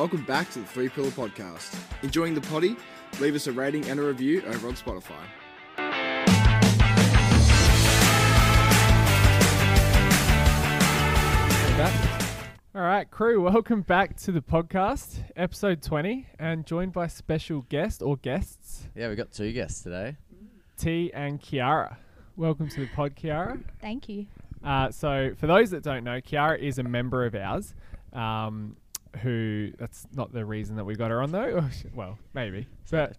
[0.00, 1.78] Welcome back to the Three Pillar Podcast.
[2.02, 2.74] Enjoying the potty?
[3.20, 5.12] Leave us a rating and a review over on Spotify.
[12.74, 18.00] All right, crew, welcome back to the podcast, episode 20, and joined by special guest
[18.00, 20.16] or guests, Yeah, we got two guests today.
[20.78, 21.96] Ti and Kiara.
[22.36, 23.62] Welcome to the pod, Kiara.
[23.82, 24.24] Thank you.
[24.64, 27.74] Uh, so, for those that don't know, Kiara is a member of ours.
[28.14, 28.76] Um,
[29.22, 31.64] who that's not the reason that we got her on though.
[31.94, 33.16] well, maybe, but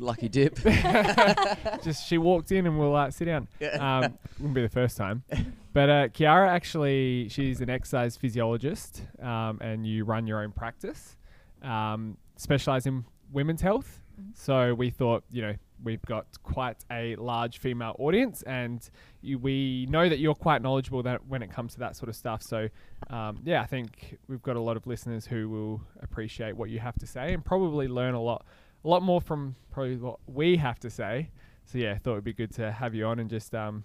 [0.00, 0.58] Lucky dip.
[1.82, 3.48] just she walked in and we'll uh, sit down.
[3.60, 3.98] Yeah.
[3.98, 5.24] Um, wouldn't be the first time.
[5.74, 11.16] But uh, Kiara actually, she's an exercise physiologist, um, and you run your own practice,
[11.62, 14.00] um, specialize in women's health.
[14.34, 18.88] So we thought, you know, we've got quite a large female audience, and
[19.20, 22.16] you, we know that you're quite knowledgeable that when it comes to that sort of
[22.16, 22.42] stuff.
[22.42, 22.68] So,
[23.10, 26.78] um, yeah, I think we've got a lot of listeners who will appreciate what you
[26.78, 28.44] have to say and probably learn a lot,
[28.84, 31.30] a lot more from probably what we have to say.
[31.66, 33.84] So yeah, I thought it'd be good to have you on and just um,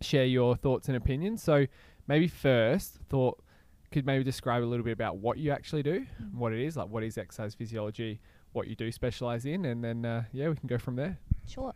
[0.00, 1.42] share your thoughts and opinions.
[1.42, 1.66] So
[2.08, 3.42] maybe first, thought
[3.92, 6.88] could maybe describe a little bit about what you actually do, what it is, like
[6.88, 8.20] what is exercise physiology,
[8.52, 11.18] what you do specialize in, and then uh, yeah, we can go from there.
[11.46, 11.74] Sure.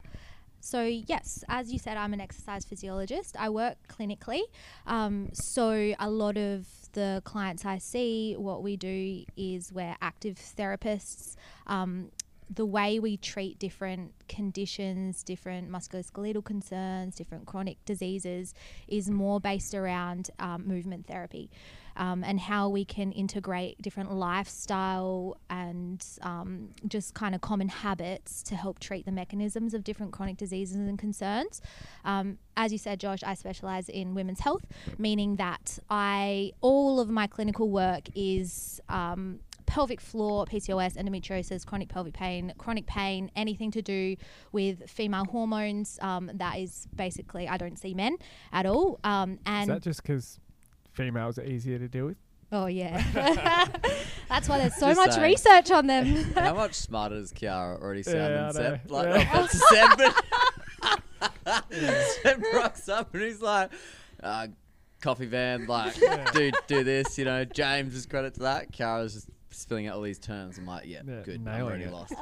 [0.61, 3.37] So, yes, as you said, I'm an exercise physiologist.
[3.39, 4.41] I work clinically.
[4.87, 10.37] Um, so, a lot of the clients I see, what we do is we're active
[10.37, 11.37] therapists.
[11.69, 12.11] Um,
[12.53, 18.55] the way we treat different conditions, different musculoskeletal concerns, different chronic diseases
[18.89, 21.51] is more based around um, movement therapy
[21.97, 28.43] um, and how we can integrate different lifestyle and um, just kind of common habits
[28.45, 31.61] to help treat the mechanisms of different chronic diseases and concerns.
[32.05, 34.67] Um, as you said, Josh, I specialize in women's health,
[34.99, 41.89] meaning that I all of my clinical work is um, pelvic floor, PCOS, endometriosis, chronic
[41.89, 44.17] pelvic pain, chronic pain, anything to do
[44.53, 45.99] with female hormones.
[46.01, 48.17] Um, that is basically, I don't see men
[48.53, 48.99] at all.
[49.05, 50.39] Um, is and that just because
[50.97, 52.17] females are easier to deal with?
[52.53, 53.03] oh yeah,
[54.29, 55.23] that's why there's so Just much saying.
[55.25, 56.07] research on them.
[56.35, 58.91] How much smarter does Kiara already sound Yeah, I than Seb?
[58.91, 58.97] know.
[58.97, 59.13] Like, Yeah.
[59.35, 59.99] no offense to Seb,
[61.43, 61.65] but
[62.23, 63.71] Seb rocks up and he's like,
[64.23, 64.47] uh,
[65.01, 65.95] coffee van, like,
[66.33, 67.45] dude, do this, you know.
[67.45, 68.73] James is credit to that.
[68.73, 70.57] Kiara's just spilling out all these terms.
[70.59, 71.47] I'm like, yeah, Yeah, good.
[71.49, 71.93] I'm already it.
[71.93, 72.15] lost.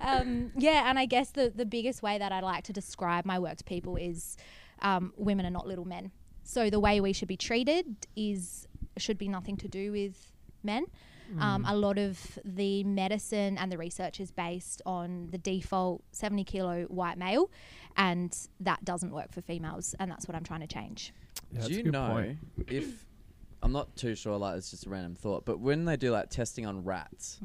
[0.00, 3.38] um, yeah, and I guess the, the biggest way that I like to describe my
[3.38, 4.36] work to people is
[4.82, 6.10] um, women are not little men.
[6.48, 7.84] So the way we should be treated
[8.16, 8.66] is
[8.96, 10.32] should be nothing to do with
[10.62, 10.86] men.
[11.38, 16.44] Um, a lot of the medicine and the research is based on the default 70
[16.44, 17.50] kilo white male,
[17.98, 21.12] and that doesn't work for females, and that's what I'm trying to change.
[21.52, 22.38] Yeah, do you know point.
[22.66, 23.04] if
[23.62, 24.38] I'm not too sure?
[24.38, 25.44] Like, it's just a random thought.
[25.44, 27.38] But when they do like testing on rats,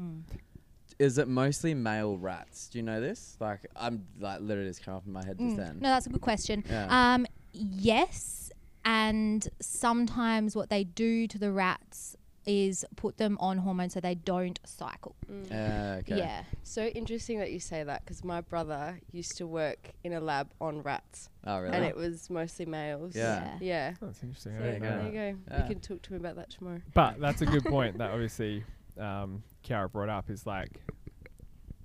[0.98, 2.68] is it mostly male rats?
[2.68, 3.36] Do you know this?
[3.38, 5.58] Like, I'm like literally just come up in my head just Mm.
[5.58, 5.78] then.
[5.80, 6.64] No, that's a good question.
[6.70, 7.14] Yeah.
[7.14, 8.43] Um, yes,
[8.84, 14.14] and sometimes what they do to the rats is put them on hormones so they
[14.14, 15.16] don't cycle.
[15.50, 15.54] Uh,
[16.00, 16.18] okay.
[16.18, 16.42] Yeah.
[16.62, 20.50] So interesting that you say that because my brother used to work in a lab
[20.60, 21.74] on rats Oh, really?
[21.74, 23.16] and it was mostly males.
[23.16, 23.56] Yeah.
[23.62, 23.94] Yeah.
[23.98, 24.56] That's interesting.
[24.56, 25.38] I So didn't know there you go.
[25.50, 25.62] Yeah.
[25.62, 26.82] You can talk to him about that tomorrow.
[26.92, 28.62] But that's a good point that obviously
[29.00, 30.82] um, Kiara brought up is like,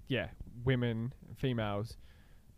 [0.10, 0.28] yeah,
[0.66, 1.96] women, females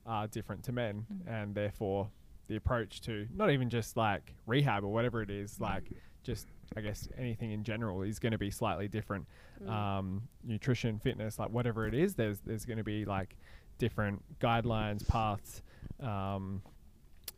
[0.07, 2.09] are different to men, and therefore
[2.51, 5.85] the approach to not even just like rehab or whatever it is, like
[6.21, 9.25] just I guess anything in general is going to be slightly different.
[9.65, 13.37] Um, nutrition, fitness, like whatever it is, there's there's going to be like
[13.77, 15.61] different guidelines, paths.
[16.01, 16.61] Um,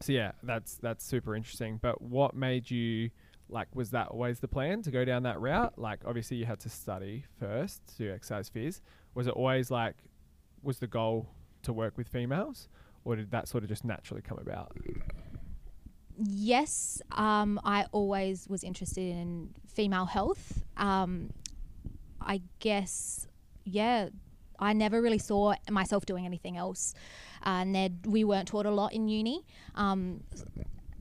[0.01, 1.77] so yeah, that's that's super interesting.
[1.79, 3.11] But what made you
[3.49, 3.67] like?
[3.75, 5.77] Was that always the plan to go down that route?
[5.77, 8.81] Like, obviously, you had to study first to do exercise phys.
[9.13, 9.97] Was it always like,
[10.63, 11.29] was the goal
[11.61, 12.67] to work with females,
[13.05, 14.75] or did that sort of just naturally come about?
[16.17, 20.61] Yes, um, I always was interested in female health.
[20.77, 21.31] Um,
[22.21, 23.27] I guess,
[23.65, 24.09] yeah,
[24.59, 26.93] I never really saw myself doing anything else.
[27.41, 29.45] Uh, Ned, we weren't taught a lot in uni.
[29.75, 30.23] Um,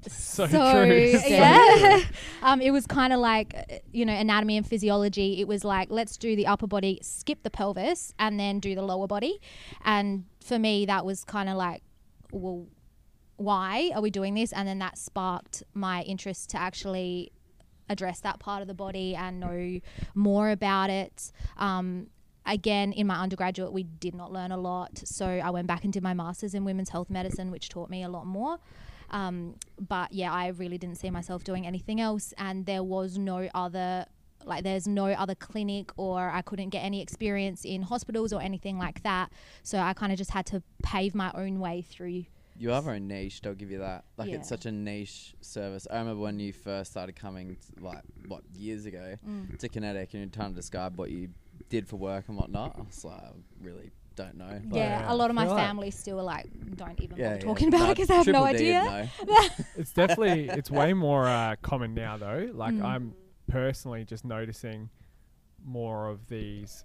[0.09, 1.13] So true.
[1.17, 2.01] So yeah,
[2.43, 5.41] um, it was kind of like uh, you know anatomy and physiology.
[5.41, 8.83] It was like let's do the upper body, skip the pelvis, and then do the
[8.83, 9.41] lower body.
[9.85, 11.83] And for me, that was kind of like,
[12.33, 12.67] well,
[13.37, 14.53] why are we doing this?
[14.53, 17.33] And then that sparked my interest to actually
[17.89, 19.81] address that part of the body and know
[20.15, 21.33] more about it.
[21.57, 22.09] Um,
[22.47, 25.03] again, in my undergraduate, we did not learn a lot.
[25.05, 28.03] So I went back and did my master's in women's health medicine, which taught me
[28.03, 28.59] a lot more.
[29.11, 32.33] Um, but yeah, I really didn't see myself doing anything else.
[32.39, 34.07] And there was no other
[34.47, 38.79] like there's no other clinic or I couldn't get any experience in hospitals or anything
[38.79, 39.33] like that.
[39.63, 42.25] So I kind of just had to pave my own way through.
[42.59, 43.41] You are very niche.
[43.47, 44.05] I'll give you that.
[44.17, 44.37] Like Yeah.
[44.37, 45.87] it's such a niche service.
[45.91, 49.59] I remember when you first started coming, t- like what years ago, Mm.
[49.59, 51.31] to Kinetic, and you're trying to describe what you
[51.71, 52.77] did for work and whatnot.
[52.79, 53.31] I was like, I
[53.63, 54.61] really don't know.
[54.67, 56.47] But yeah, yeah, a lot of my feel like- family still like
[56.77, 57.39] don't even Yeah, yeah.
[57.41, 59.09] talking about Nah, it because I have no D idea.
[59.27, 59.39] know.
[59.77, 62.51] It's definitely it's way more uh, common now though.
[62.53, 62.85] Like Mm.
[62.85, 63.15] I'm
[63.53, 64.89] personally just noticing
[65.65, 66.85] more of these,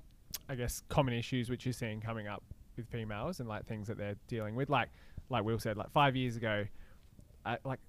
[0.50, 2.44] I guess, common issues which you're seeing coming up
[2.75, 4.69] with females and like things that they're dealing with.
[4.69, 4.90] Like
[5.30, 6.66] like Will said, like five years ago,
[7.46, 7.80] I like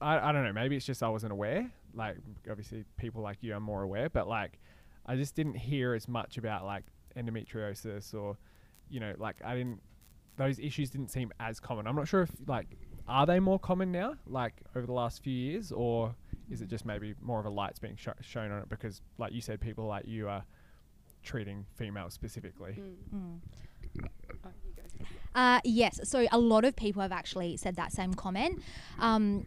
[0.00, 1.70] I, I don't know, maybe it's just I wasn't aware.
[1.94, 2.16] Like
[2.50, 4.58] obviously people like you are more aware, but like
[5.06, 6.84] I just didn't hear as much about like
[7.16, 8.36] endometriosis or
[8.90, 9.80] you know, like I didn't
[10.36, 11.86] those issues didn't seem as common.
[11.86, 12.66] I'm not sure if like
[13.08, 16.14] are they more common now, like over the last few years, or
[16.50, 19.32] is it just maybe more of a light's being sho- shown on it because, like
[19.32, 20.44] you said, people like you are
[21.22, 22.80] treating females specifically.
[23.14, 23.40] Mm.
[23.94, 24.82] You go.
[25.34, 26.00] Uh, yes.
[26.04, 28.62] So a lot of people have actually said that same comment.
[28.98, 29.46] Um,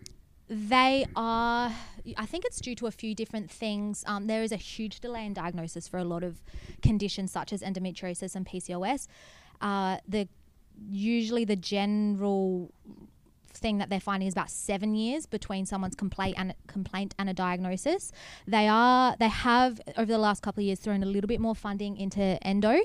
[0.49, 1.71] they are,
[2.17, 4.03] I think it's due to a few different things.
[4.07, 6.41] Um, there is a huge delay in diagnosis for a lot of
[6.81, 9.07] conditions such as endometriosis and PCOS.
[9.61, 10.27] Uh, the
[10.89, 12.71] usually the general
[13.53, 17.33] thing that they're finding is about seven years between someone's complaint and complaint and a
[17.33, 18.11] diagnosis.
[18.47, 21.55] They are they have over the last couple of years thrown a little bit more
[21.55, 22.79] funding into endo.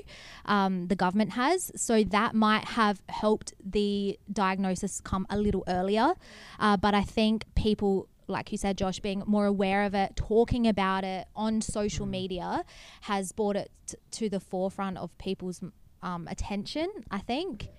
[0.45, 6.13] Um, the government has, so that might have helped the diagnosis come a little earlier.
[6.59, 8.07] Uh, but I think people.
[8.27, 12.65] Like you said, Josh, being more aware of it, talking about it on social media
[13.01, 15.61] has brought it t- to the forefront of people's
[16.01, 16.89] um, attention.
[17.11, 17.69] I think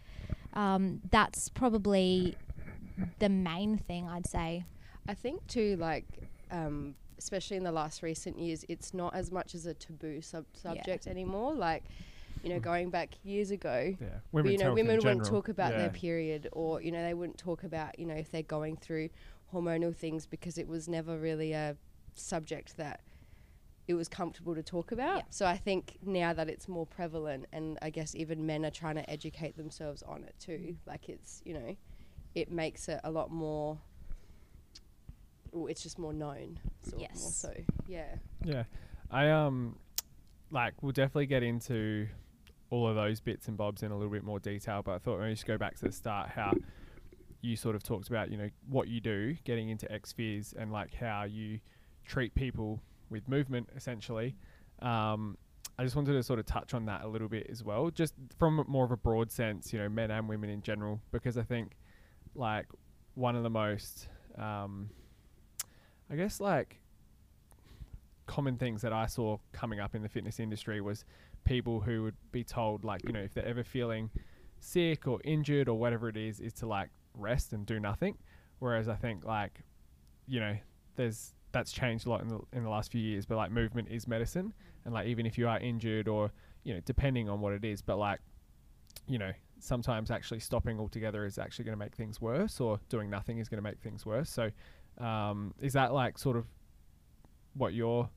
[0.53, 2.37] um, that's probably
[3.19, 4.65] the main thing I'd say.
[5.09, 6.05] I think too, like,
[6.51, 10.47] um, especially in the last recent years, it's not as much as a taboo sub-
[10.55, 11.55] subject anymore.
[11.55, 11.85] Like,
[12.43, 15.73] you know, going back years ago, Yeah, but, women's you know, women wouldn't talk about
[15.73, 15.79] yeah.
[15.79, 19.09] their period, or you know, they wouldn't talk about you know if they're going through
[19.53, 21.77] hormonal things because it was never really a
[22.15, 23.01] subject that
[23.89, 25.19] it was comfortable to talk about.
[25.19, 25.23] Yeah.
[25.31, 28.97] So I think now that it's more prevalent, and I guess even men are trying
[28.97, 30.77] to educate themselves on it too.
[30.87, 31.77] Like it's you know,
[32.37, 33.79] it makes it a lot more.
[35.50, 36.61] Well, it's just more known.
[36.83, 37.37] Sort of more Yes.
[37.37, 37.53] so
[37.88, 38.17] yeah.
[38.44, 38.65] Yeah,
[39.11, 39.77] I um,
[40.53, 42.06] like we'll definitely get into
[42.69, 44.83] all of those bits and bobs in a little bit more detail.
[44.85, 46.53] But I thought maybe just go back to the start, how
[47.41, 50.94] you sort of talked about, you know, what you do, getting into Xpheres, and like
[50.94, 51.61] how you
[52.05, 54.37] treat people with movement, essentially.
[54.83, 55.38] Um,
[55.79, 58.15] I just wanted to sort of touch on that a little bit as well, just
[58.38, 61.43] from more of a broad sense, you know, men and women in general, because I
[61.43, 61.77] think
[62.37, 62.67] like
[63.15, 64.91] one of the most, um,
[66.11, 66.81] I guess, like
[68.27, 71.05] common things that I saw coming up in the fitness industry was
[71.44, 74.11] people who would be told, like, you know, if they're ever feeling
[74.61, 78.19] sick or injured or whatever it is, is to like rest and do nothing.
[78.59, 79.61] Whereas I think, like,
[80.27, 80.56] you know,
[80.97, 83.27] there's that's changed a lot in the in the last few years.
[83.27, 84.53] But like, movement is medicine,
[84.85, 86.33] and like, even if you are injured or
[86.65, 88.19] you know, depending on what it is, but like,
[89.06, 93.11] you know, sometimes actually stopping altogether is actually going to make things worse, or doing
[93.11, 94.31] nothing is going to make things worse.
[94.31, 94.50] So,
[94.99, 96.47] um, is that like sort of
[97.55, 98.08] what your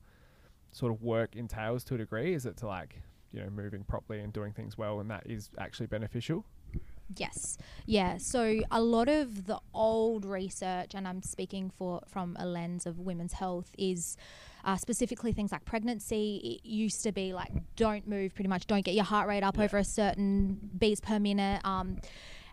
[0.72, 2.34] sort of work entails to a degree?
[2.34, 3.02] Is it to like
[3.32, 6.46] you know moving properly and doing things well, and that is actually beneficial?
[7.18, 7.58] Yes.
[7.86, 8.18] Yeah.
[8.18, 13.00] So a lot of the old research, and I'm speaking for from a lens of
[13.00, 14.16] women's health, is
[14.66, 16.60] uh, specifically things like pregnancy.
[16.64, 19.58] It used to be like don't move, pretty much don't get your heart rate up
[19.58, 19.64] Yeah.
[19.66, 21.62] over a certain beats per minute.
[21.66, 21.98] Um,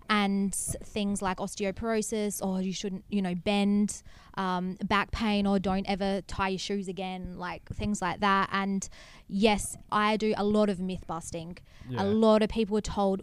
[0.08, 5.84] and things like osteoporosis, or you shouldn't, you know, bend, um, back pain, or don't
[5.90, 8.48] ever tie your shoes again, like things like that.
[8.52, 8.88] And
[9.26, 11.58] yes, I do a lot of myth busting.
[11.88, 12.04] Yeah.
[12.04, 13.22] A lot of people are told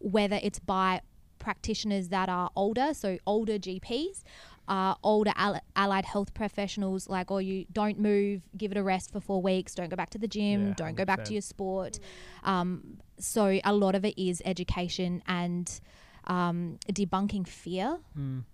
[0.00, 1.02] whether it's by
[1.38, 4.22] practitioners that are older, so older GPs,
[4.68, 9.10] uh, older al- allied health professionals, like, oh, you don't move, give it a rest
[9.10, 11.42] for four weeks, don't go back to the gym, Yeah, don't go back to your
[11.42, 11.98] sport.
[12.44, 15.80] Um, so a lot of it is education and
[16.26, 17.98] um, debunking fear.
[18.16, 18.44] Mm.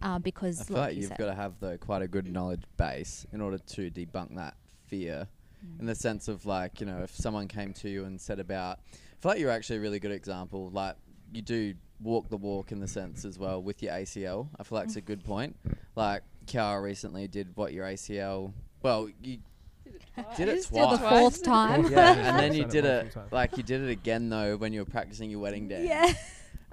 [0.00, 2.08] Uh, because I feel like like you you've said- got to have though quite a
[2.08, 4.54] good knowledge base in order to debunk that
[4.86, 5.28] fear.
[5.78, 8.80] In the sense of like, you know, if someone came to you and said about,
[8.92, 10.70] I feel like you're actually a really good example.
[10.70, 10.96] Like
[11.32, 14.48] you do walk the walk in the sense as well with your ACL.
[14.58, 15.56] I feel like it's a good point.
[15.96, 18.52] Like Kiara recently did what your ACL.
[18.82, 19.38] Well, you
[20.36, 21.86] did it Still the fourth time.
[21.90, 24.90] yeah, and then you did it like you did it again though when you were
[24.90, 25.86] practicing your wedding dance.
[25.86, 26.12] Yeah.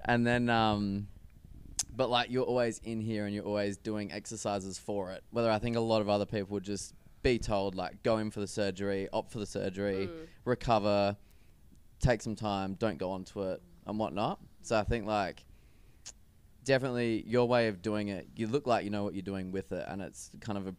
[0.06, 1.08] And then, um,
[1.96, 5.24] but like you're always in here and you're always doing exercises for it.
[5.32, 8.32] Whether I think a lot of other people would just be told like go in
[8.32, 10.10] for the surgery, opt for the surgery,
[10.46, 11.18] recover,
[12.00, 14.40] take some time, don't go onto it and whatnot.
[14.62, 15.44] So I think like
[16.64, 19.72] definitely your way of doing it, you look like you know what you're doing with
[19.72, 20.76] it, and it's kind of a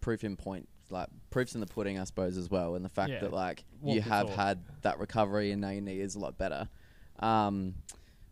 [0.00, 3.10] proof in point, like proofs in the pudding, I suppose, as well, and the fact
[3.10, 3.20] Yeah.
[3.20, 4.36] that like Walk you have talk.
[4.36, 6.68] had that recovery and now your knee is a lot better.
[7.18, 7.74] Um,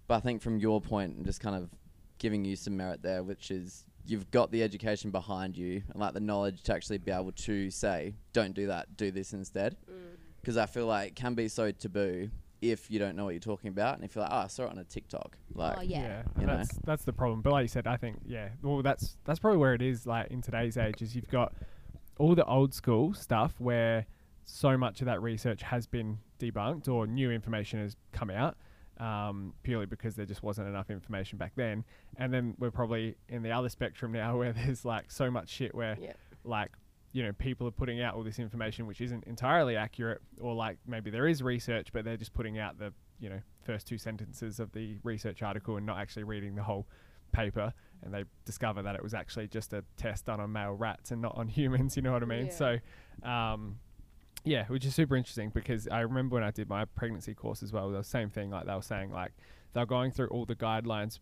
[0.06, 1.68] but I think from your point, and just kind of
[2.18, 6.14] giving you some merit there, which is you've got the education behind you and like
[6.14, 9.76] the knowledge to actually be able to say, don't do that, do this instead.
[10.40, 13.40] Because I feel like it can be so taboo if you don't know what you're
[13.40, 15.82] talking about, and if you're like, oh, I saw it on a TikTok, like, oh
[15.82, 16.22] yeah.
[16.40, 16.56] you know.
[16.56, 17.40] that's that's the problem.
[17.42, 20.06] But like you said, I think yeah, well that's that's probably where it is.
[20.06, 21.52] Like in today's age, is you've got
[22.18, 24.06] all the old school stuff where
[24.44, 28.56] so much of that research has been debunked or new information has come out.
[28.98, 31.84] Um, purely because there just wasn't enough information back then,
[32.16, 35.72] and then we're probably in the other spectrum now where there's like so much shit
[35.72, 36.14] where Yeah.
[36.42, 36.72] like
[37.12, 40.78] you know people are putting out all this information which isn't entirely accurate or like
[40.86, 44.60] maybe there is research but they're just putting out the you know first two sentences
[44.60, 46.86] of the research article and not actually reading the whole
[47.32, 47.72] paper.
[48.02, 51.20] And they discover that it was actually just a test done on male rats and
[51.20, 52.46] not on humans you know what i mean?
[52.46, 52.52] Yeah.
[52.52, 52.78] so
[53.28, 53.78] um
[54.44, 57.72] yeah which is super interesting because i remember when i did my pregnancy course as
[57.72, 59.32] well the same thing like they were saying like
[59.72, 61.18] they're going through all the guidelines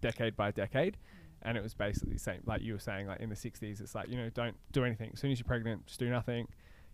[0.00, 0.96] decade by decade
[1.42, 3.94] and it was basically the same like you were saying like in the 60s it's
[3.94, 5.10] like you know don't do anything.
[5.14, 6.46] As soon as you're pregnant just do nothing.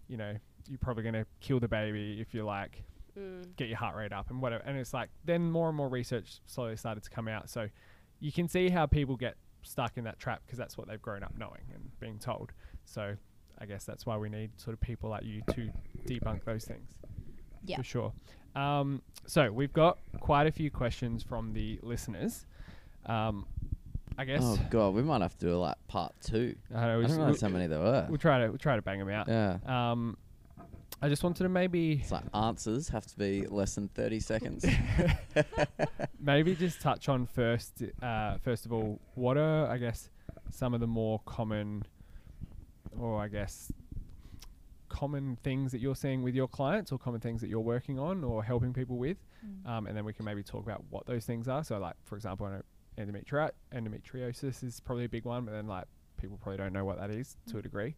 [0.09, 0.35] You know
[0.69, 2.83] you're probably going to kill the baby if you like
[3.19, 3.57] Mm.
[3.57, 4.63] get your heart rate up and whatever.
[4.67, 7.49] And it's like then more and more research slowly started to come out.
[7.49, 7.69] So
[8.21, 11.23] you can see how people get stuck in that trap because that's what they've grown
[11.23, 12.53] up knowing and being told.
[12.85, 13.17] So
[13.59, 15.71] i guess that's why we need sort of people like you to
[16.07, 16.91] debunk those things.
[17.65, 17.79] Yeah.
[17.79, 18.13] for sure.
[18.55, 22.45] Um, so we've got quite a few questions from the listeners.
[23.07, 23.47] Um,
[24.19, 26.55] i guess Oh god, we might have to do like part two.
[26.75, 28.07] I don't know, I don't just- realize how many there were.
[28.09, 29.29] we'll try to we'll try to bang them out.
[29.29, 29.59] Yeah.
[29.67, 30.17] Um,
[31.03, 34.65] I just wanted to maybe It's like answers have to be less than 30 seconds.
[36.21, 37.83] maybe just touch on first.
[38.03, 40.09] Uh, first of all, what are I guess
[40.51, 41.83] some of the more common,
[42.99, 43.71] or I guess
[44.89, 48.25] common things that you're seeing with your clients, or common things that you're working on
[48.25, 49.19] or helping people with,
[49.67, 51.63] um, and then we can maybe talk about what those things are.
[51.63, 52.63] So, like for example, I know
[52.99, 55.87] endometri- endometriosis is probably a big one, but then like
[56.21, 57.95] people probably don't know what that is to a degree.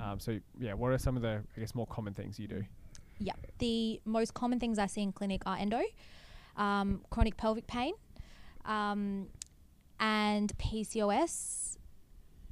[0.00, 2.64] Um, so yeah, what are some of the I guess more common things you do?
[3.18, 3.32] Yeah.
[3.58, 5.82] The most common things I see in clinic are endo,
[6.56, 7.94] um, chronic pelvic pain,
[8.64, 9.26] um,
[9.98, 11.78] and PCOS,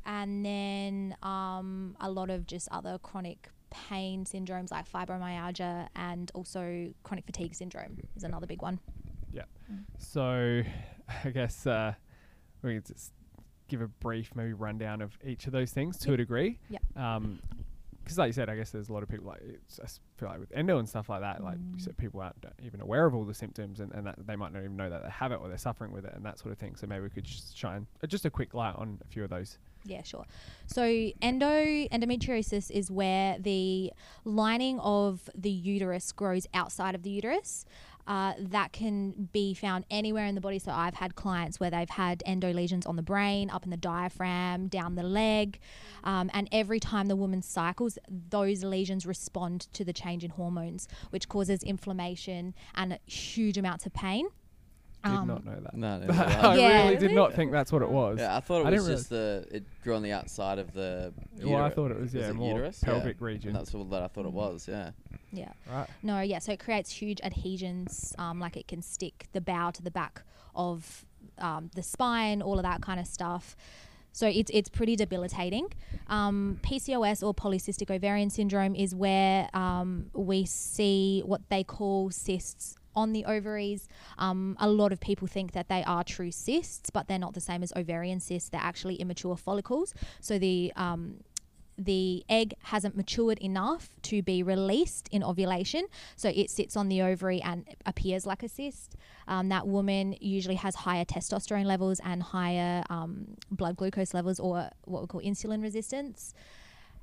[0.05, 6.93] and then um, a lot of just other chronic pain syndromes like fibromyalgia and also
[7.03, 8.81] chronic fatigue syndrome is another big one.
[9.33, 9.43] Yeah.
[9.99, 10.63] So,
[11.25, 11.95] I guess uh,
[12.63, 13.13] we can just
[13.69, 16.59] give a brief, maybe rundown of each of those things to a degree.
[16.69, 16.79] Yeah.
[16.97, 17.41] Um,
[18.07, 20.29] because like you said, I guess there's a lot of people like it's, I feel
[20.29, 21.43] like with endo and stuff like that.
[21.43, 24.37] Like you said, people aren't even aware of all the symptoms, and, and that they
[24.37, 26.39] might not even know that they have it or they're suffering with it, and that
[26.39, 26.77] sort of thing.
[26.77, 29.31] So maybe we could just shine uh, just a quick light on a few of
[29.31, 29.59] those.
[29.85, 30.25] Yeah, sure.
[30.69, 30.85] So
[31.21, 31.49] endo
[31.89, 33.93] endometriosis is where the
[34.25, 37.65] lining of the uterus grows outside of the uterus.
[38.07, 40.59] Uh, that can be found anywhere in the body.
[40.59, 43.77] So I've had clients where they've had endo lesions on the brain, up in the
[43.77, 45.59] diaphragm, down the leg,
[46.05, 50.87] um, and every time the woman cycles, those lesions respond to the change in hormones,
[51.11, 54.29] which causes inflammation and huge amounts of pain.
[55.11, 55.75] Did Um, not know that.
[55.75, 56.57] no, neither did I I.
[56.57, 56.83] Yeah.
[56.85, 58.19] really did not think that's what it was.
[58.19, 60.73] Yeah, I thought it I was didn't just the it grew on the outside of
[60.73, 61.13] the.
[61.43, 62.81] Well, I thought it was, yeah, more uterus?
[62.83, 63.27] pelvic Yeah.
[63.27, 63.49] region.
[63.51, 64.67] And that's what that I thought it was.
[64.69, 64.91] Yeah.
[65.33, 65.53] Yeah.
[65.71, 65.89] Right.
[66.03, 66.39] No, yeah.
[66.39, 70.23] So it creates huge adhesions, um, like it can stick the bow to the back
[70.55, 71.05] of
[71.39, 73.57] um, the spine, all of that kind of stuff.
[74.13, 75.67] So it's it's pretty debilitating.
[76.07, 82.77] Um, PCOS or polycystic ovarian syndrome is where um, we see what they call cysts
[82.97, 83.89] on the ovaries.
[84.19, 87.41] Um, a lot of people think that they are true cysts, but they're not the
[87.41, 88.49] same as ovarian cysts.
[88.49, 89.95] They're actually immature follicles.
[90.21, 91.19] So the um,
[91.79, 95.87] the egg hasn't matured enough to be released in ovulation.
[96.17, 98.97] So it sits on the ovary and appears like a cyst.
[99.29, 104.71] Um, that woman usually has higher testosterone levels and higher um, blood glucose levels, or
[104.85, 106.33] what we call insulin resistance.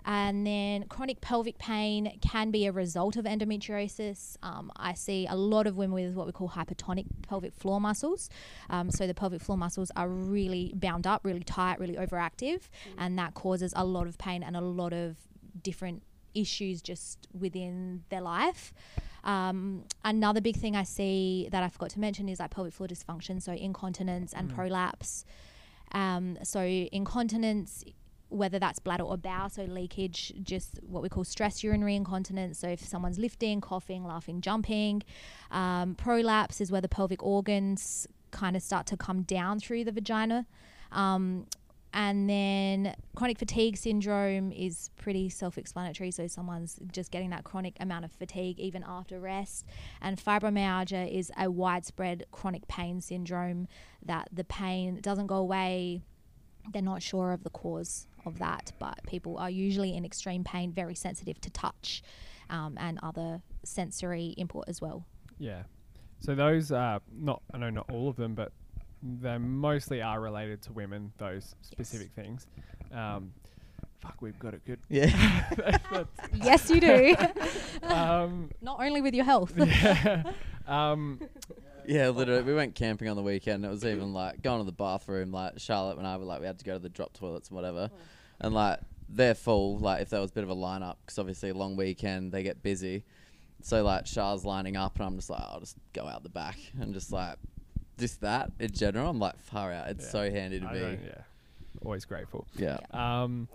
[0.06, 4.38] And then chronic pelvic pain can be a result of endometriosis.
[4.44, 8.30] Um, I see a lot of women with what we call hypertonic pelvic floor muscles.
[8.70, 12.62] Um, so the pelvic floor muscles are really bound up, really tight, really overactive,
[12.98, 15.18] and that causes a lot of pain and a lot of
[15.62, 18.74] different issues just within their life.
[19.24, 22.88] Um, another big thing I see that I forgot to mention is like pelvic floor
[22.88, 25.24] dysfunction, so incontinence and prolapse.
[25.94, 27.84] Um, so incontinence
[28.34, 32.60] whether that's bladder or bowel, so leakage, just what we call stress urinary incontinence.
[32.60, 35.04] So if someone's lifting, coughing, laughing, jumping,
[35.52, 39.92] um, prolapse is where the pelvic organs kind of start to come down through the
[39.92, 40.48] vagina.
[40.92, 41.46] Um,
[41.94, 46.10] and then chronic fatigue syndrome is pretty self explanatory.
[46.10, 49.66] So someone's just getting that chronic amount of fatigue even after rest.
[50.02, 53.68] And fibromyalgia is a widespread chronic pain syndrome
[54.04, 56.02] that the pain doesn't go away.
[56.72, 60.72] They're not sure of the cause of that, but people are usually in extreme pain,
[60.72, 62.03] very sensitive to touch
[62.50, 65.06] um, and other sensory input as well.
[65.39, 65.63] Yeah.
[66.20, 68.51] So those are not, I know not all of them, but
[69.01, 72.48] they mostly are related to women, those specific things.
[72.94, 73.34] Um,
[74.00, 74.80] fuck, we've got it good.
[74.89, 76.06] Yeah.
[76.34, 77.15] yes, you do.
[77.84, 79.53] Um, not only with your health.
[79.58, 80.24] yeah.
[80.65, 81.20] Um,
[81.88, 82.42] Yeah, literally.
[82.44, 83.66] We went camping on the weekend.
[83.66, 85.32] It was even like going to the bathroom.
[85.32, 87.56] Like Charlotte and I were like, we had to go to the drop toilets and
[87.56, 87.90] whatever.
[88.40, 89.78] And like they're full.
[89.78, 92.44] Like if there was a bit of a lineup, because obviously a long weekend they
[92.44, 93.04] get busy.
[93.62, 96.58] So like Char's lining up, and I'm just like, I'll just go out the back
[96.80, 97.38] and just like
[97.98, 99.10] just that in general.
[99.10, 99.90] I'm like far out.
[99.90, 100.12] It's Yeah.
[100.12, 100.80] so handy to I be.
[101.06, 101.22] yeah.
[101.84, 102.46] Always grateful.
[102.58, 102.78] Yeah.
[102.92, 103.48] Um,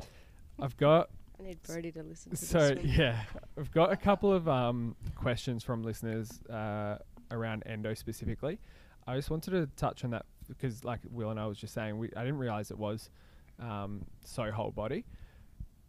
[0.60, 2.84] I've got I need Brody to listen to So this.
[2.84, 3.20] yeah,
[3.58, 6.98] I've got a couple of um, questions from listeners uh,
[7.30, 8.58] around endo specifically.
[9.06, 11.98] I just wanted to touch on that because, like Will and I was just saying,
[11.98, 13.10] we I didn't realize it was
[13.58, 15.04] um, so whole body.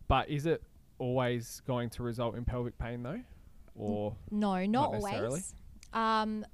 [0.07, 0.63] But is it
[0.97, 3.21] always going to result in pelvic pain though,
[3.75, 5.27] or No, not, necessarily.
[5.27, 5.55] always.
[5.93, 6.45] Um,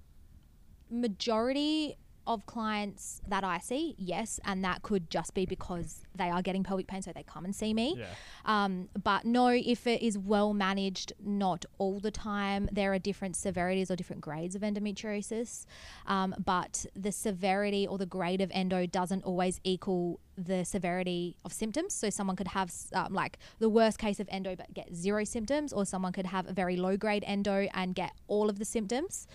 [0.90, 6.42] majority of clients that I see, yes, and that could just be because they are
[6.42, 7.96] getting pelvic pain, so they come and see me.
[7.98, 8.06] yeah,
[8.46, 12.70] Um, but no, if it is well managed, not all the time.
[12.72, 15.66] There are different severities or different grades of endometriosis,
[16.08, 21.54] um, but the severity or the grade of endo doesn't always equal the severity of
[21.54, 21.94] symptoms.
[21.94, 25.74] So someone could have um, like the worst case of endo but get zero symptoms,
[25.74, 29.28] or someone could have a very low grade endo and get all of the symptoms.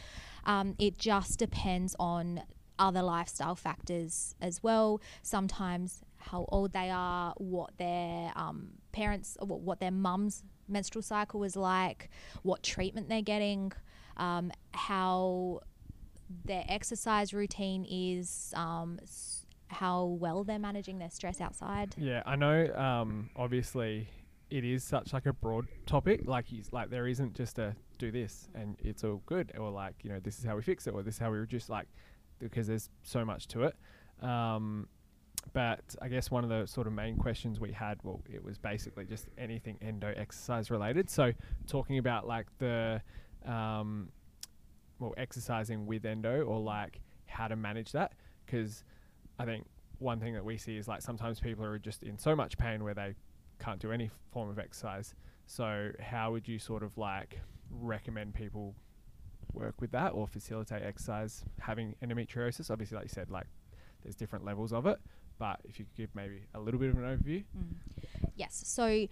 [0.44, 2.43] Um, it just depends on
[2.80, 5.00] other lifestyle factors as well.
[5.23, 11.38] Sometimes how old they are, what their um, parents, what, what their mum's menstrual cycle
[11.38, 12.10] was like,
[12.43, 13.73] what treatment they're getting,
[14.16, 15.60] um, how
[16.45, 18.99] their exercise routine is, um,
[19.69, 21.95] how well they're managing their stress outside.
[21.97, 22.23] yeah.
[22.26, 22.75] I know.
[22.75, 24.08] Um, obviously,
[24.50, 26.23] it is such like a broad topic.
[26.25, 30.10] Like like there isn't just a do this and it's all good, or like you
[30.10, 31.86] know this is how we fix it, or this is how we reduce like
[32.41, 33.76] because there's so much to it.
[34.23, 34.89] Um,
[35.53, 38.59] but I guess one of the sort of main questions we had, well, it was
[38.59, 41.09] basically just anything endo exercise related.
[41.09, 41.33] So
[41.67, 43.00] talking about like the,
[43.47, 44.11] um,
[44.99, 48.13] well, exercising with endo or like how to manage that,
[48.45, 48.85] because
[49.39, 49.67] I think
[49.99, 52.85] one thing that we see is like sometimes people are just in so much pain
[52.85, 53.15] where they
[53.59, 55.15] can't do any form of exercise.
[55.47, 58.75] So how would you sort of like recommend people
[59.54, 62.71] work with that or facilitate exercise having endometriosis?
[62.71, 63.47] Obviously, like you said, like
[64.02, 64.99] there's different levels of it,
[65.39, 67.45] but if you could give maybe a little bit of an overview.
[68.36, 68.63] Yes.
[68.67, 69.06] So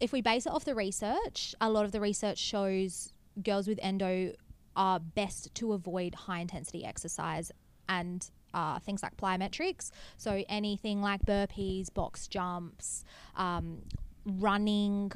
[0.00, 3.78] if we base it off the research, a lot of the research shows girls with
[3.82, 4.32] endo
[4.76, 7.50] are best to avoid high intensity exercise
[7.88, 9.90] and uh, things like plyometrics.
[10.16, 13.04] So anything like burpees, box jumps,
[13.36, 13.82] um,
[14.24, 15.12] running,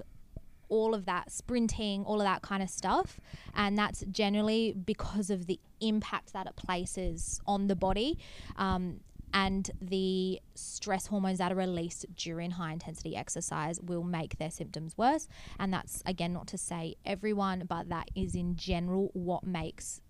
[0.72, 3.20] all of that, sprinting, all of that kind of stuff.
[3.54, 8.18] And that's generally because of the impact that it places on the body.
[8.56, 9.00] Um,
[9.34, 14.96] and the stress hormones that are released during high intensity exercise will make their symptoms
[14.96, 15.28] worse.
[15.58, 20.00] And that's, again, not to say everyone, but that is in general what makes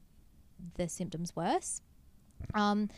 [0.77, 1.83] the symptoms worse.
[2.55, 2.89] Um,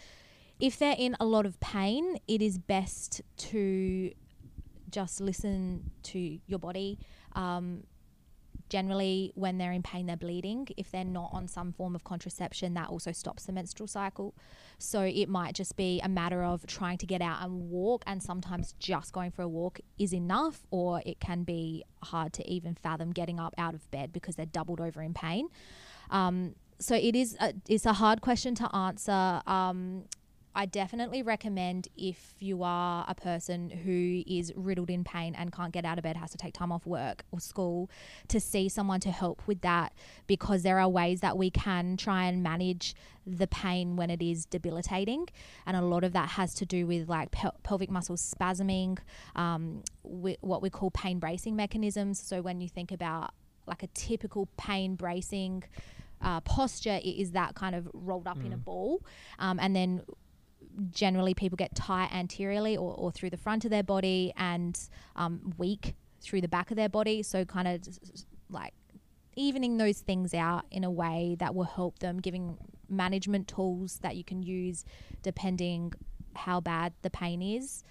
[0.61, 4.11] if they're in a lot of pain, it is best to
[4.95, 6.99] just listen to your body.
[7.35, 7.83] Um,
[8.69, 10.69] generally, when they're in pain, they're bleeding.
[10.77, 14.35] If they're not on some form of contraception, that also stops the menstrual cycle.
[14.79, 18.23] So it might just be a matter of trying to get out and walk, and
[18.23, 22.75] sometimes just going for a walk is enough, or it can be hard to even
[22.75, 25.49] fathom getting up out of bed because they're doubled over in pain.
[26.11, 29.43] Um, so it is a, it's a hard question to answer.
[29.47, 30.05] Um,
[30.57, 35.73] I definitely recommend if you are a person who is riddled in pain and can't
[35.73, 37.91] get out of bed, has to take time off work or school,
[38.29, 39.93] to see someone to help with that
[40.27, 42.95] because there are ways that we can try and manage
[43.27, 45.27] the pain when it is debilitating.
[45.67, 48.99] And a lot of that has to do with like pel- pelvic muscle spasming,
[49.35, 52.21] um, wi- what we call pain bracing mechanisms.
[52.21, 53.33] So when you think about
[53.67, 55.65] like a typical pain bracing
[56.21, 59.03] uh, posture, it is that kind of rolled up in a ball.
[59.39, 60.03] Um, and then
[60.91, 64.79] generally people get tight anteriorly or, or through the front of their body and
[65.17, 67.23] um, weak through the back of their body.
[67.23, 67.83] So, kind of
[68.49, 68.75] like
[69.37, 72.57] evening those things out in a way that will help them, giving
[72.89, 74.85] management tools that you can use
[75.23, 75.93] depending
[76.37, 77.85] how bad the pain is.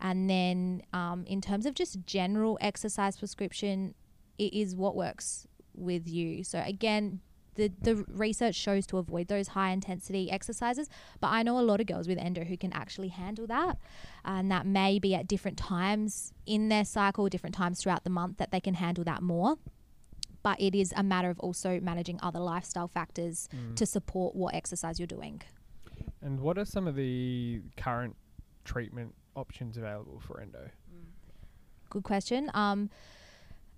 [0.00, 3.94] And then, um, in terms of just general exercise prescription,
[4.38, 6.42] it is what works with you.
[6.44, 7.20] So, again,
[7.56, 10.88] the, the research shows to avoid those high intensity exercises.
[11.20, 13.78] But I know a lot of girls with endo who can actually handle that.
[14.24, 18.38] And that may be at different times in their cycle, different times throughout the month
[18.38, 19.56] that they can handle that more.
[20.42, 23.76] But it is a matter of also managing other lifestyle factors Mm.
[23.76, 25.42] to support what exercise you're doing.
[26.22, 28.16] And what are some of the current
[28.64, 30.70] treatment options available for endo?
[31.90, 32.50] Good question.
[32.54, 32.88] Um,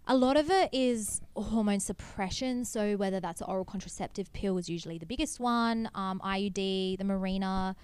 [0.07, 2.65] a lot of it is hormone suppression.
[2.65, 7.05] So whether that's an oral contraceptive pill is usually the biggest one, um, IUD, the
[7.05, 7.75] Mirena,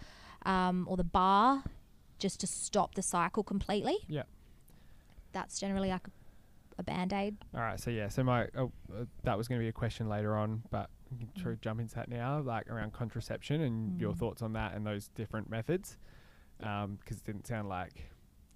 [0.45, 1.63] um, or the bar,
[2.19, 3.99] just to stop the cycle completely.
[4.09, 4.23] Yeah.
[5.33, 6.07] That's generally like
[6.79, 7.37] a, band aid.
[7.55, 10.09] All right, so yeah, so my oh, uh, that was going to be a question
[10.09, 14.01] later on, but we can try to jump into that now, like around contraception and
[14.01, 14.19] your Mm.
[14.19, 15.97] thoughts on that and those different methods,
[16.59, 18.13] because it didn't sound like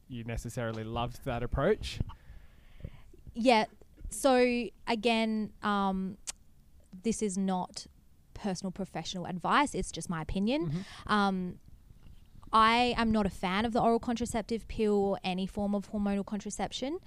[0.07, 1.99] you necessarily loved that approach.
[3.35, 3.65] Yeah.
[4.11, 6.17] So again, um,
[7.03, 7.87] this is not
[8.35, 9.75] personal professional advice.
[9.75, 10.71] It's just my opinion.
[10.71, 11.11] Mhm.
[11.11, 11.59] Um,
[12.53, 16.27] I am not a fan of the oral contraceptive pill or any form of hormonal
[16.27, 16.99] contraception.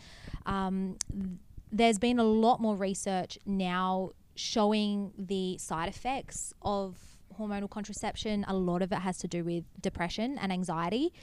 [0.46, 1.30] Um, th-
[1.72, 6.98] there's been a lot more research now showing the side effects of
[7.38, 8.44] hormonal contraception.
[8.48, 11.14] A lot of it has to do with depression and anxiety.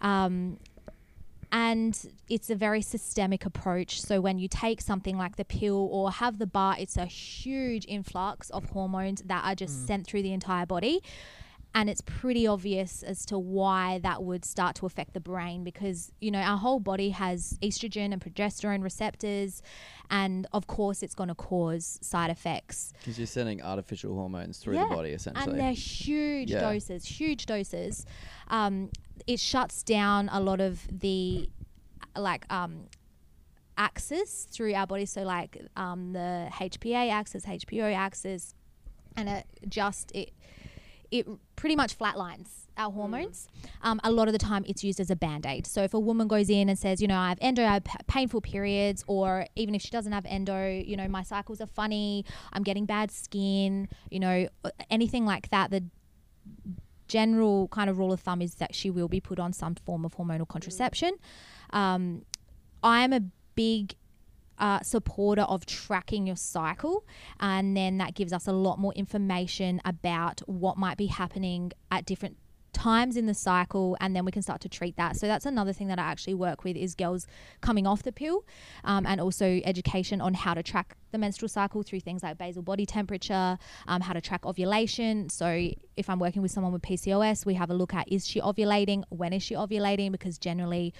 [0.00, 0.58] Um,
[1.52, 4.00] and it's a very systemic approach.
[4.00, 7.84] So when you take something like the pill or have the bar, it's a huge
[7.88, 11.00] influx of hormones that are just sent through the entire body.
[11.72, 16.10] And it's pretty obvious as to why that would start to affect the brain because,
[16.20, 19.62] you know, our whole body has estrogen and progesterone receptors.
[20.10, 22.92] And of course, it's going to cause side effects.
[22.98, 25.52] Because you're sending artificial hormones through Yeah, the body, essentially.
[25.52, 26.58] And they're huge Yeah.
[26.60, 28.04] doses, huge doses.
[28.48, 28.90] Um,
[29.30, 31.48] it shuts down a lot of the
[32.16, 32.86] like um,
[33.78, 35.06] axis through our body.
[35.06, 38.56] So like um, the HPA axis, HPO axis,
[39.16, 40.32] and it just it
[41.12, 43.46] it pretty much flatlines our hormones.
[43.82, 45.64] Um, a lot of the time, it's used as a band aid.
[45.64, 47.84] So if a woman goes in and says, you know, I have endo, I have
[47.84, 51.66] p- painful periods, or even if she doesn't have endo, you know, my cycles are
[51.66, 55.84] funny, I'm getting bad skin, you know, uh, anything like that, the
[57.10, 60.04] general kind of rule of thumb is that she will be put on some form
[60.04, 61.12] of hormonal contraception.
[61.70, 62.22] Um,
[62.82, 63.22] I'm a
[63.56, 63.94] big
[64.58, 67.04] uh, supporter of tracking your cycle,
[67.40, 72.06] and then that gives us a lot more information about what might be happening at
[72.06, 72.36] different
[72.72, 75.16] times in the cycle and then we can start to treat that.
[75.16, 77.26] So that's another thing that i actually work with is girls
[77.60, 78.44] coming off the pill
[78.84, 82.62] um, and also education on how to track the menstrual cycle through things like basal
[82.62, 85.28] body temperature um, how to track ovulation.
[85.28, 88.40] So if i'm working with someone with pcos we have a look at is she
[88.40, 89.04] ovulating?
[89.10, 90.12] When is she ovulating?
[90.12, 90.94] Because generally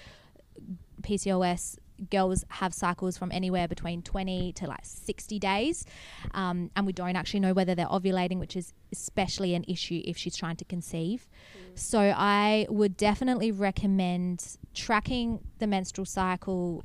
[1.02, 1.78] PCOS
[2.10, 5.84] girls have cycles from anywhere between 20 to like 60 days.
[6.32, 10.16] Um, and we don't actually know whether they're ovulating, which is especially an issue if
[10.16, 11.28] she's trying to conceive.
[11.74, 16.84] So I would definitely recommend tracking the menstrual cycle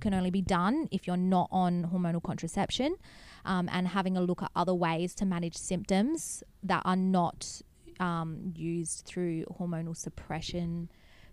[0.00, 2.96] can only be done if you're not on hormonal contraception
[3.44, 7.62] um, and having a look at other ways to manage symptoms that are not
[8.00, 10.90] um, used through hormonal suppression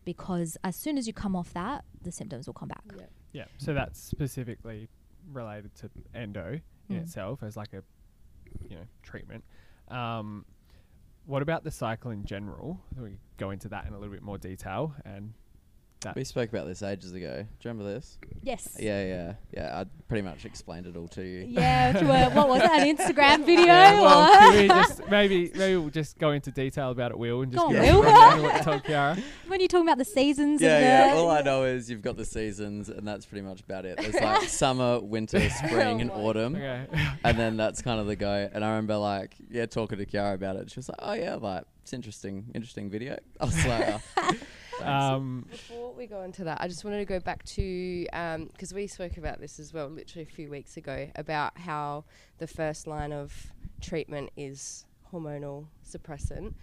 [0.07, 2.83] because as soon as you come off that, the symptoms will come back.
[2.97, 3.03] Yeah.
[3.33, 4.87] Yeah, so that's specifically
[5.33, 7.01] related to endo in Mm.
[7.01, 7.83] itself as like a
[8.69, 9.43] you know treatment.
[9.89, 10.45] Um,
[11.25, 12.79] what about the cycle in general?
[12.97, 15.33] We go into that in a little bit more detail and
[16.01, 17.33] that We spoke about this ages ago.
[17.37, 18.17] Do you remember this?
[18.43, 18.77] Yes.
[18.79, 19.79] Yeah, yeah, yeah.
[19.81, 21.45] I pretty much explained it all to you.
[21.49, 22.69] Yeah, were- uh, what was it?
[22.71, 23.65] An Instagram video?
[23.65, 27.17] Yeah, well, or- can we just maybe maybe we'll just go into detail about it,
[27.17, 28.43] Will, and just Go on, give Will.
[28.43, 29.19] what told Kiara.
[29.47, 31.21] when you're talking about the seasons Yeah, of the yeah.
[31.21, 33.97] All I know is you've got the seasons, and that's pretty much about it.
[33.97, 36.85] There's like summer, winter, oh spring, and Oh my autumn, Okay.
[37.23, 38.49] and then that's kind of the go.
[38.53, 40.69] And I remember like, yeah, talking to Kiara about it.
[40.71, 44.43] She was like, "Oh yeah, like it's interesting, interesting video." I was like, oh, thanks.
[44.83, 48.03] Um, Before we go into that, I just wanted to go back to
[48.51, 52.05] because we spoke about this as well, literally a few weeks ago, about how
[52.37, 56.53] the first line of treatment is hormonal suppressant.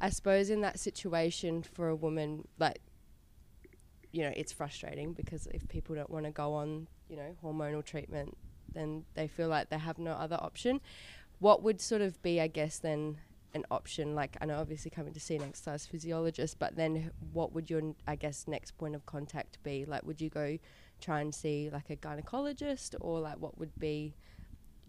[0.00, 2.80] I suppose in that situation for a woman, like,
[4.12, 7.84] you know, it's frustrating because if people don't want to go on, you know, hormonal
[7.84, 8.36] treatment,
[8.72, 10.80] then they feel like they have no other option.
[11.40, 13.18] What would sort of be, I guess, then
[13.54, 14.14] an option?
[14.14, 17.94] Like, I know obviously coming to see an exercise physiologist, but then what would your,
[18.06, 19.84] I guess, next point of contact be?
[19.84, 20.58] Like, would you go
[21.00, 24.14] try and see like a gynecologist, or like what would be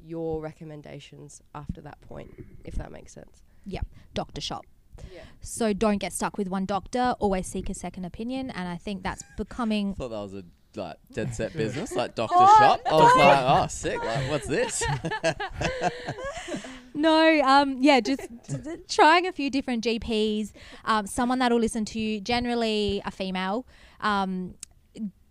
[0.03, 2.31] your recommendations after that point,
[2.63, 3.43] if that makes sense?
[3.65, 3.81] Yeah,
[4.13, 4.65] doctor shop.
[5.13, 5.21] Yeah.
[5.41, 7.15] So don't get stuck with one doctor.
[7.19, 10.43] Always seek a second opinion, and I think that's becoming I thought that was a
[10.75, 12.81] like dead set business, like doctor Oh, shop.
[12.85, 14.03] I was like, oh, sick.
[14.03, 14.83] Like, what's this?
[16.93, 20.51] No, um, yeah, just t- t- trying a few different GPs.
[20.85, 23.65] Um, someone that'll listen to you, generally a female.
[24.01, 24.55] Um,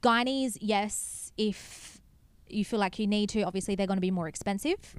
[0.02, 2.00] gynaes, yes, if
[2.48, 4.94] you feel like you need to, obviously they're going to be more expensive.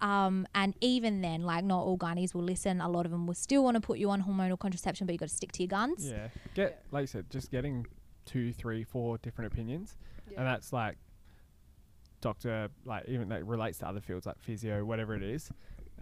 [0.00, 2.80] Um, and even then, like not all gynaes will listen.
[2.80, 5.18] A lot of them will still want to put you on hormonal contraception, but you
[5.18, 6.08] got to stick to your guns.
[6.08, 6.28] Yeah.
[6.54, 7.86] Get like I said, just getting
[8.26, 9.96] two, three, four different opinions,
[10.36, 10.98] and that's like
[12.30, 15.48] doctor, like even that relates to other fields like physio, whatever it is,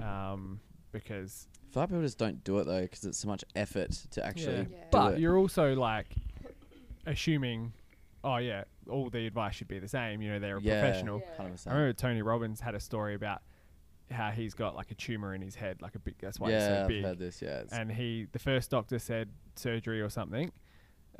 [0.03, 0.59] um,
[0.93, 3.91] because I feel like people just don't do it though because it's so much effort
[4.13, 4.57] to actually.
[4.57, 4.63] Yeah.
[4.65, 5.21] do but it.
[5.21, 6.07] you're also like
[7.07, 7.73] assuming,
[8.23, 10.23] oh yeah, all the advice should be the same.
[10.23, 10.81] You know, they're a Yeah.
[10.81, 11.23] professional.
[11.37, 13.43] Hundred I remember Tony Robbins had a story about
[14.11, 16.15] how he's got like a tumor in his head, like a big.
[16.21, 17.05] That's why Yeah, he's so I've big.
[17.05, 17.43] heard this.
[17.43, 20.51] Yeah, and he the first doctor said surgery or something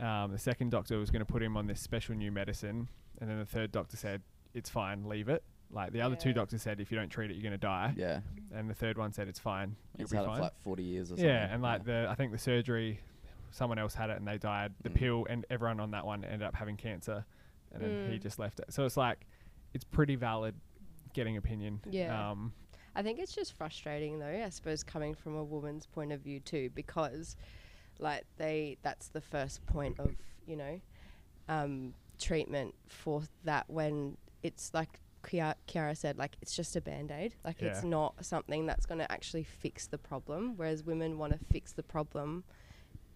[0.01, 2.89] um, the second doctor was going to put him on this special new medicine
[3.21, 4.23] and then the third doctor said
[4.55, 6.35] it's fine leave it like the other two Yeah.
[6.37, 8.21] doctors said if you don't treat it you're going to die yeah,
[8.55, 10.61] and the third one said it's fine you'll it's be had it fine for like
[10.63, 11.27] forty years or something.
[11.27, 13.01] yeah and like the i think the surgery
[13.51, 14.95] someone else had it and they died the Mm.
[14.95, 17.25] pill and everyone on that one ended up having cancer
[17.73, 18.23] and then he Mm.
[18.23, 19.27] just left it so it's like
[19.75, 20.55] it's pretty valid
[21.13, 22.31] getting opinion Yeah.
[22.31, 22.53] um
[22.97, 26.39] I think it's just frustrating though, I suppose coming from a woman's point of view
[26.39, 27.37] too, because
[27.99, 30.13] like they that's the first point of,
[30.47, 30.81] you know,
[31.49, 37.35] um, treatment for that when it's like Kiara said, like it's just a band aid.
[37.45, 40.53] Like it's not something that's gonna actually fix the problem.
[40.57, 42.45] Whereas women wanna fix the problem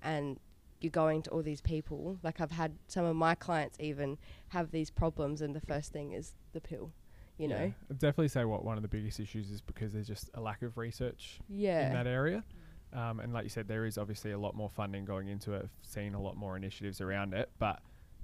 [0.03, 0.41] and
[0.81, 2.19] you're going to all these people.
[2.23, 4.17] Like I've had some of my clients even
[4.49, 6.93] have these problems and the first thing is the pill.
[7.37, 7.59] You yeah.
[7.59, 7.73] know?
[7.91, 10.63] I'd definitely say what one of the biggest issues is because there's just a lack
[10.63, 11.89] of research Yeah.
[11.89, 12.43] in that area.
[12.93, 15.63] Um, and like you said, there is obviously a lot more funding going into it.
[15.65, 17.81] I've seen a lot more initiatives around it, but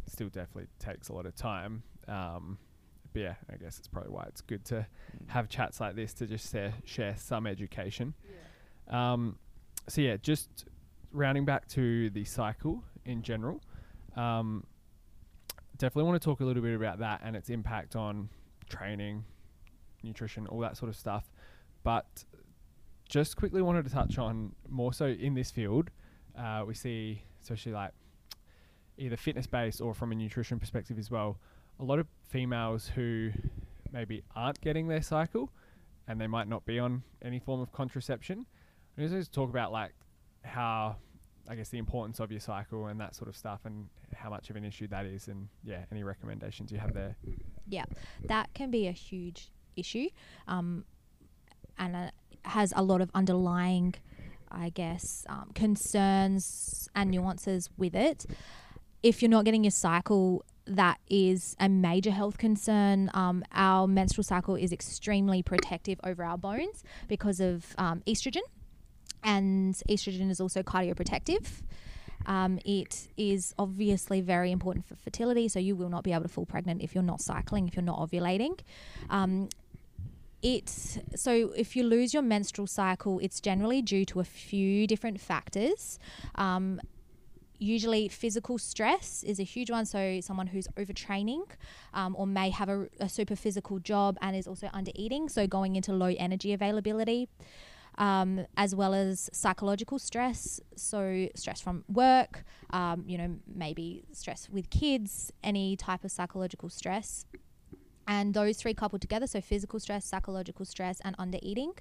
[0.06, 1.82] still definitely takes a lot of time.
[2.08, 2.58] Um,
[3.14, 4.86] but yeah, I guess it's probably why it's good to
[5.28, 8.12] have chats like this to just share, share some education.
[8.88, 9.38] Um,
[9.88, 10.66] so yeah, just
[11.12, 13.62] rounding back to the cycle in general.
[14.16, 14.64] Um,
[15.78, 18.28] definitely want to talk a little bit about that and its impact on
[18.68, 19.24] training,
[20.02, 21.30] nutrition, all that sort of stuff.
[21.84, 22.24] But
[23.08, 25.90] just quickly wanted to touch on more so in this field,
[26.36, 27.92] uh, we see, especially like
[28.98, 31.38] either fitness based or from a nutrition perspective as well,
[31.78, 33.30] a lot of females who
[33.92, 35.50] maybe aren't getting their cycle
[36.06, 38.46] and they might not be on any form of contraception.
[38.96, 39.92] We just talk about like
[40.44, 40.96] how,
[41.48, 44.50] I guess, the importance of your cycle and that sort of stuff and how much
[44.50, 45.28] of an issue that is.
[45.28, 47.16] And yeah, any recommendations you have there?
[47.66, 47.84] Yeah,
[48.24, 50.08] that can be a huge issue
[50.46, 50.84] um,
[51.78, 52.10] and uh,
[52.44, 53.94] has a lot of underlying
[54.50, 58.26] i guess um, concerns and nuances with it
[59.02, 64.24] if you're not getting your cycle that is a major health concern um, our menstrual
[64.24, 68.42] cycle is extremely protective over our bones because of um, estrogen
[69.22, 71.62] and estrogen is also cardioprotective
[72.26, 76.28] um, it is obviously very important for fertility, so you will not be able to
[76.28, 78.58] fall pregnant if you're not cycling, if you're not ovulating.
[79.10, 79.48] Um,
[80.42, 80.68] it
[81.16, 85.98] so if you lose your menstrual cycle, it's generally due to a few different factors.
[87.58, 89.86] Usually, physical stress is a huge one.
[89.86, 91.46] So someone who's overtraining,
[91.92, 95.46] um, or may have a, a super physical job and is also under eating, so
[95.46, 97.28] going into low energy availability
[97.98, 100.60] um, as well as psychological stress.
[100.76, 106.68] So, stress from work, um, you know, maybe stress with kids, any type of psychological
[106.68, 107.24] stress.
[108.06, 111.72] And those three coupled together, so physical stress, psychological stress, and under eating,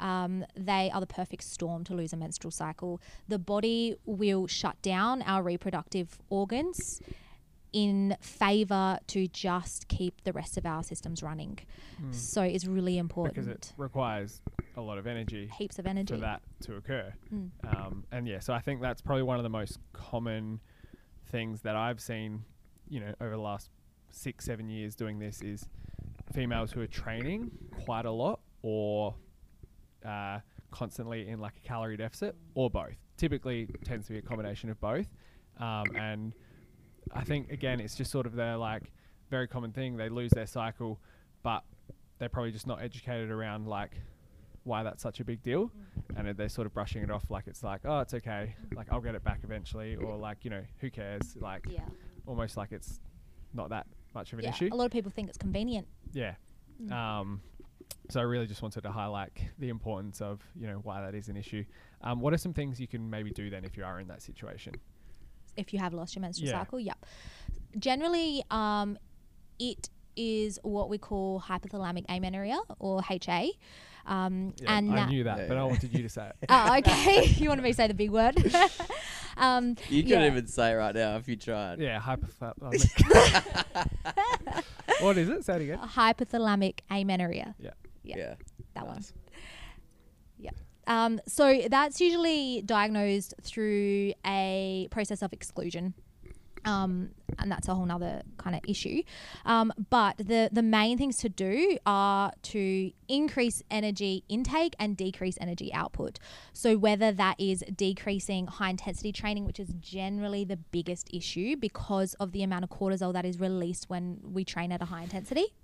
[0.00, 3.00] um, they are the perfect storm to lose a menstrual cycle.
[3.28, 7.00] The body will shut down our reproductive organs
[7.72, 11.58] in favor to just keep the rest of our systems running.
[12.02, 12.14] Mm.
[12.14, 13.34] So, it's really important.
[13.34, 14.42] Because it requires
[14.76, 16.14] a lot of energy heaps of energy.
[16.14, 17.12] for that to occur.
[17.32, 17.50] Mm.
[17.68, 20.60] Um, and yeah, so I think that's probably one of the most common
[21.26, 22.44] things that I've seen,
[22.88, 23.70] you know, over the last
[24.10, 25.68] six, seven years doing this is
[26.32, 27.50] females who are training
[27.84, 29.14] quite a lot or
[30.04, 30.38] uh,
[30.70, 32.96] constantly in like a calorie deficit or both.
[33.16, 35.06] Typically tends to be a combination of both.
[35.58, 36.32] Um, and
[37.12, 38.92] I think again, it's just sort of their like
[39.30, 39.96] very common thing.
[39.96, 41.00] They lose their cycle,
[41.42, 41.64] but
[42.18, 43.92] they're probably just not educated around like
[44.64, 45.70] why that's such a big deal,
[46.16, 49.00] and they're sort of brushing it off like it's like, oh, it's okay, like I'll
[49.00, 51.80] get it back eventually, or like you know, who cares, like Yeah.
[52.26, 53.00] almost like it's
[53.54, 54.50] not that much of an yeah.
[54.50, 54.68] issue.
[54.70, 55.86] A lot of people think it's convenient.
[56.12, 56.34] Yeah.
[56.82, 56.92] Mm.
[56.92, 57.40] Um,
[58.08, 61.28] so I really just wanted to highlight the importance of you know why that is
[61.28, 61.64] an issue.
[62.02, 64.22] Um, what are some things you can maybe do then if you are in that
[64.22, 64.74] situation?
[65.56, 66.60] if you have lost your menstrual Yeah.
[66.60, 66.78] cycle.
[66.80, 67.04] Yep.
[67.78, 68.96] Generally, um,
[69.58, 73.50] it is what we call hypothalamic amenorrhea or HA.
[74.06, 76.36] Um, and I that, knew that, Yeah, but I wanted you to say it.
[76.48, 77.24] oh, okay.
[77.36, 78.36] you want me to say the big word?
[79.36, 80.08] um, You yeah.
[80.08, 81.80] couldn't even say it right now if you tried.
[81.80, 82.88] yeah, hypothalamic.
[85.00, 85.44] what is it?
[85.44, 85.78] Say it again.
[85.78, 87.54] hypothalamic amenorrhea.
[87.58, 87.70] Yeah.
[88.02, 88.16] Yeah.
[88.16, 88.34] Yeah.
[88.74, 89.04] That one.
[90.38, 90.50] Yeah.
[90.86, 95.94] Um, so that's usually diagnosed through a process of exclusion.
[96.64, 99.02] Um, and that's a whole nother kind of issue.
[99.46, 105.38] Um, but the, the main things to do are to increase energy intake and decrease
[105.40, 106.18] energy output.
[106.52, 112.12] So, whether that is decreasing high intensity training, which is generally the biggest issue because
[112.14, 115.54] of the amount of cortisol that is released when we train at a high intensity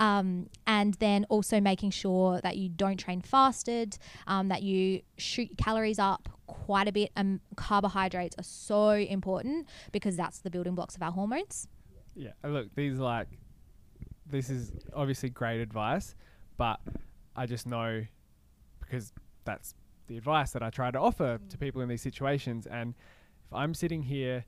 [0.00, 5.50] um, and then also making sure that you don't train fasted, um, that you shoot
[5.58, 7.10] calories up quite a bit.
[7.14, 11.68] And carbohydrates are so important because that's the building blocks of our hormones.
[12.16, 12.32] Yeah.
[12.42, 13.28] Look, these are like,
[14.26, 16.14] this is obviously great advice,
[16.56, 16.80] but
[17.36, 18.04] I just know
[18.80, 19.12] because
[19.44, 19.74] that's
[20.08, 22.66] the advice that I try to offer to people in these situations.
[22.66, 22.94] And
[23.46, 24.46] if I'm sitting here,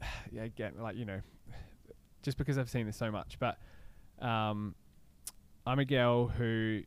[0.32, 1.20] yeah, again, like, you know,
[2.22, 3.58] just because I've seen this so much, but
[4.20, 4.74] um,
[5.66, 6.82] I'm a girl who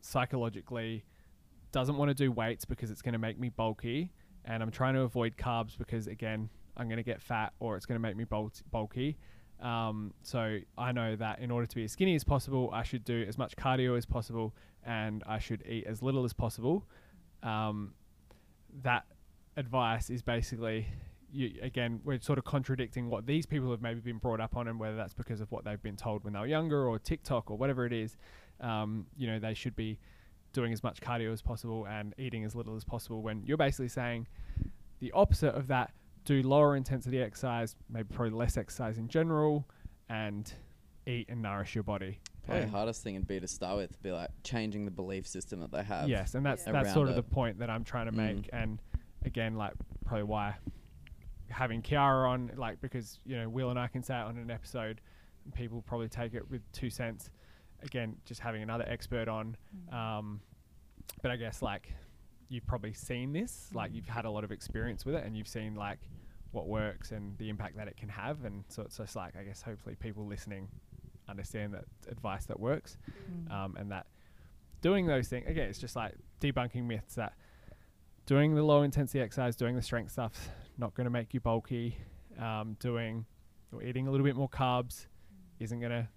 [0.00, 1.04] psychologically
[1.72, 4.12] doesn't want to do weights because it's going to make me bulky.
[4.44, 7.86] And I'm trying to avoid carbs because, again, I'm going to get fat or it's
[7.86, 9.16] going to make me bul- bulky.
[9.60, 13.04] Um, so I know that in order to be as skinny as possible, I should
[13.04, 16.86] do as much cardio as possible and I should eat as little as possible.
[17.42, 17.94] Um,
[18.82, 19.04] that
[19.56, 20.86] advice is basically,
[21.34, 24.68] you, again, we're sort of contradicting what these people have maybe been brought up on,
[24.68, 27.50] and whether that's because of what they've been told when they were younger or TikTok
[27.50, 28.16] or whatever it is.
[28.60, 29.98] Um, you know, they should be
[30.52, 33.20] doing as much cardio as possible and eating as little as possible.
[33.22, 34.28] When you're basically saying
[35.00, 35.92] the opposite of that,
[36.24, 39.68] do lower intensity exercise, maybe probably less exercise in general,
[40.08, 40.50] and
[41.06, 42.20] eat and nourish your body.
[42.46, 45.60] Probably the hardest thing would be to start with, be like changing the belief system
[45.60, 46.08] that they have.
[46.08, 46.72] Yes, and that's Yeah.
[46.72, 48.16] that's sort of around the point that I'm trying to Mm.
[48.16, 48.50] make.
[48.52, 48.80] And
[49.24, 49.72] again, like
[50.04, 50.54] probably why
[51.54, 54.50] having Kiara on, like because you know Will and I can say it on an
[54.50, 55.00] episode,
[55.44, 57.30] and people probably take it with two cents.
[57.82, 59.56] Again, just having another expert on.
[59.92, 60.40] Um,
[61.22, 61.92] but I guess like
[62.48, 65.48] you've probably seen this, like you've had a lot of experience with it, and you've
[65.48, 66.00] seen like
[66.50, 68.44] what works and the impact that it can have.
[68.44, 70.68] And so it's just like I guess hopefully people listening
[71.28, 72.98] understand that advice that works,
[73.50, 74.06] um, and that
[74.82, 77.34] doing those things again, it's just like debunking myths that
[78.26, 81.96] doing the low intensity exercise, doing the strength stuff, not going to make you bulky.
[82.40, 83.26] Um, doing
[83.72, 85.06] or eating a little bit more carbs
[85.60, 86.08] isn't going to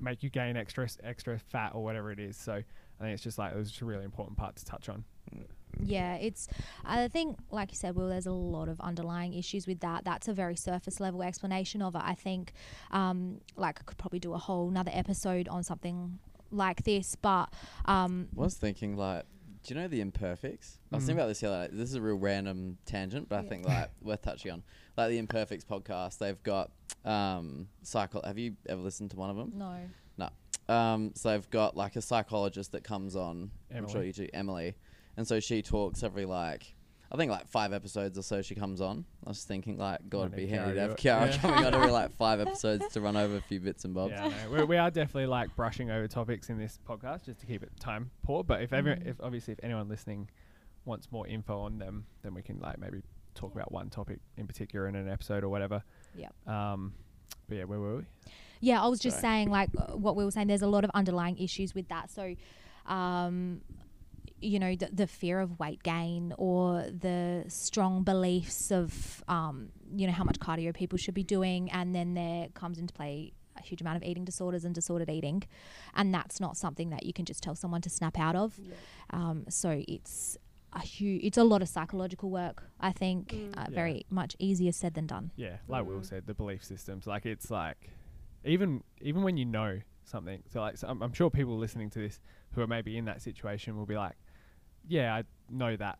[0.00, 2.36] make you gain extra extra fat or whatever it is.
[2.36, 4.88] So I think it's just like it was just a really important part to touch
[4.88, 5.04] on.
[5.82, 6.48] Yeah, it's.
[6.84, 10.04] I think, like you said, Will, there's a lot of underlying issues with that.
[10.04, 12.02] That's a very surface level explanation of it.
[12.04, 12.52] I think,
[12.90, 16.18] um, like, I could probably do a whole another episode on something
[16.50, 17.52] like this, but
[17.84, 19.24] um, I was thinking like,
[19.62, 20.78] do you know the imperfects?
[20.92, 21.06] I was Mm.
[21.06, 21.76] thinking about this the other day.
[21.76, 23.48] This is a real random tangent, but I Yeah.
[23.48, 24.62] think like worth touching on.
[24.96, 26.70] Like the Imperfects podcast, they've got
[27.04, 28.20] um psycho.
[28.24, 29.52] Have you ever listened to one of them?
[29.56, 29.88] no.
[30.18, 30.28] No.
[30.74, 33.50] Um, so they've got like a psychologist that comes on.
[33.74, 34.74] I'm sure you do, Emily,
[35.16, 36.74] and so she talks every like.
[37.12, 39.04] I think like five episodes or so she comes on.
[39.26, 41.12] I was thinking like, God, it'd be need handy to have to do it.
[41.12, 41.38] Kiara Yeah.
[41.38, 44.12] coming on every like five episodes to run over a few bits and bobs.
[44.12, 47.46] Yeah, no, we, we are definitely like brushing over topics in this podcast just to
[47.46, 48.44] keep it time poor.
[48.44, 49.06] But if ever, Mhm.
[49.06, 50.28] if obviously if anyone listening
[50.84, 53.02] wants more info on them, then we can like maybe
[53.34, 55.82] talk about one topic in particular in an episode or whatever.
[56.16, 56.28] Yeah.
[56.46, 56.92] Um,
[57.48, 58.02] but yeah, where were we?
[58.60, 59.32] Yeah, I was just Sorry.
[59.32, 60.46] saying, like uh, what we were saying.
[60.46, 62.10] There's a lot of underlying issues with that.
[62.10, 62.34] So,
[62.86, 63.62] um,
[64.40, 70.06] you know, the, the fear of weight gain or the strong beliefs of, um, you
[70.06, 73.62] know, how much cardio people should be doing, and then there comes into play a
[73.62, 75.42] huge amount of eating disorders and disordered eating,
[75.94, 78.58] and that's not something that you can just tell someone to snap out of.
[79.10, 80.38] Um, so it's
[80.72, 82.62] a huge, it's a lot of psychological work.
[82.80, 83.58] I think Mm.
[83.58, 83.74] uh, Yeah.
[83.74, 85.32] very much easier said than done.
[85.36, 86.04] Yeah, like Will Mm.
[86.06, 87.06] said, the belief systems.
[87.06, 87.90] Like it's like
[88.44, 90.42] even even when you know something.
[90.48, 92.20] So like so I'm, I'm sure people listening to this
[92.52, 94.14] who are maybe in that situation will be like,
[94.88, 95.98] yeah, I know that,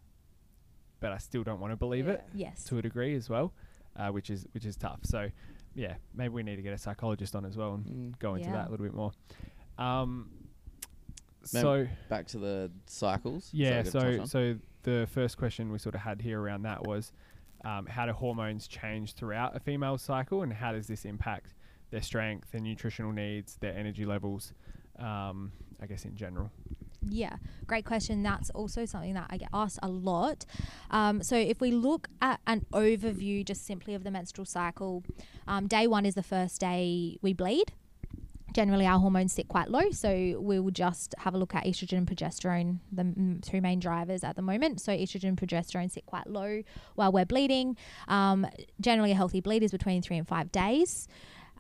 [1.01, 2.65] but I still don't want to believe it Yes.
[2.65, 3.53] to a degree as well,
[3.97, 5.01] uh, which is which is tough.
[5.05, 5.29] So
[5.75, 8.19] yeah, maybe we need to get a psychologist on as well and Mm.
[8.19, 8.57] go into Yeah.
[8.57, 9.13] that a little bit more.
[9.79, 10.31] Um,
[11.45, 13.45] so Back to the cycles.
[13.47, 14.27] Is that yeah, a good touch so on?
[14.27, 17.13] so the first question we sort of had here around that was
[17.65, 21.55] um, how do hormones change throughout a female's cycle, and how does this impact
[21.91, 24.55] their strength, their nutritional needs, their energy levels,
[24.99, 26.51] um, I guess in general.
[27.09, 27.37] Yeah,
[27.67, 28.23] great question.
[28.23, 30.45] That's also something that I get asked a lot.
[30.91, 35.03] Um, so, if we look at an overview just simply of the menstrual cycle,
[35.47, 37.73] um, day one is the first day we bleed.
[38.53, 41.99] Generally, our hormones sit quite low, so we will just have a look at estrogen
[41.99, 44.81] and progesterone, the mm, two main drivers at the moment.
[44.81, 46.63] So, estrogen and progesterone sit quite low
[46.97, 47.77] while we're bleeding.
[48.09, 48.47] Um,
[48.81, 51.09] generally, a healthy bleed is between three and five days.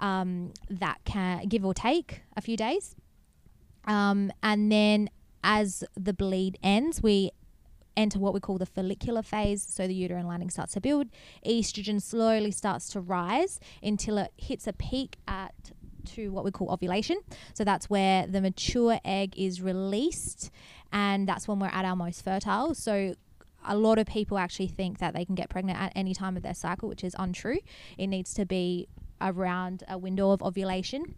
[0.00, 2.96] Um, that can give or take a few days.
[3.84, 5.10] Um, and then
[5.42, 7.30] as the bleed ends, we
[7.96, 9.62] enter what we call the follicular phase.
[9.62, 11.08] So the uterine lining starts to build.
[11.44, 15.54] Estrogen slowly starts to rise until it hits a peak at
[16.14, 17.20] to what we call ovulation.
[17.52, 20.50] So that's where the mature egg is released,
[20.92, 22.74] and that's when we're at our most fertile.
[22.74, 23.14] So
[23.66, 26.42] a lot of people actually think that they can get pregnant at any time of
[26.42, 27.58] their cycle, which is untrue.
[27.98, 28.88] It needs to be
[29.20, 31.14] around a window of ovulation.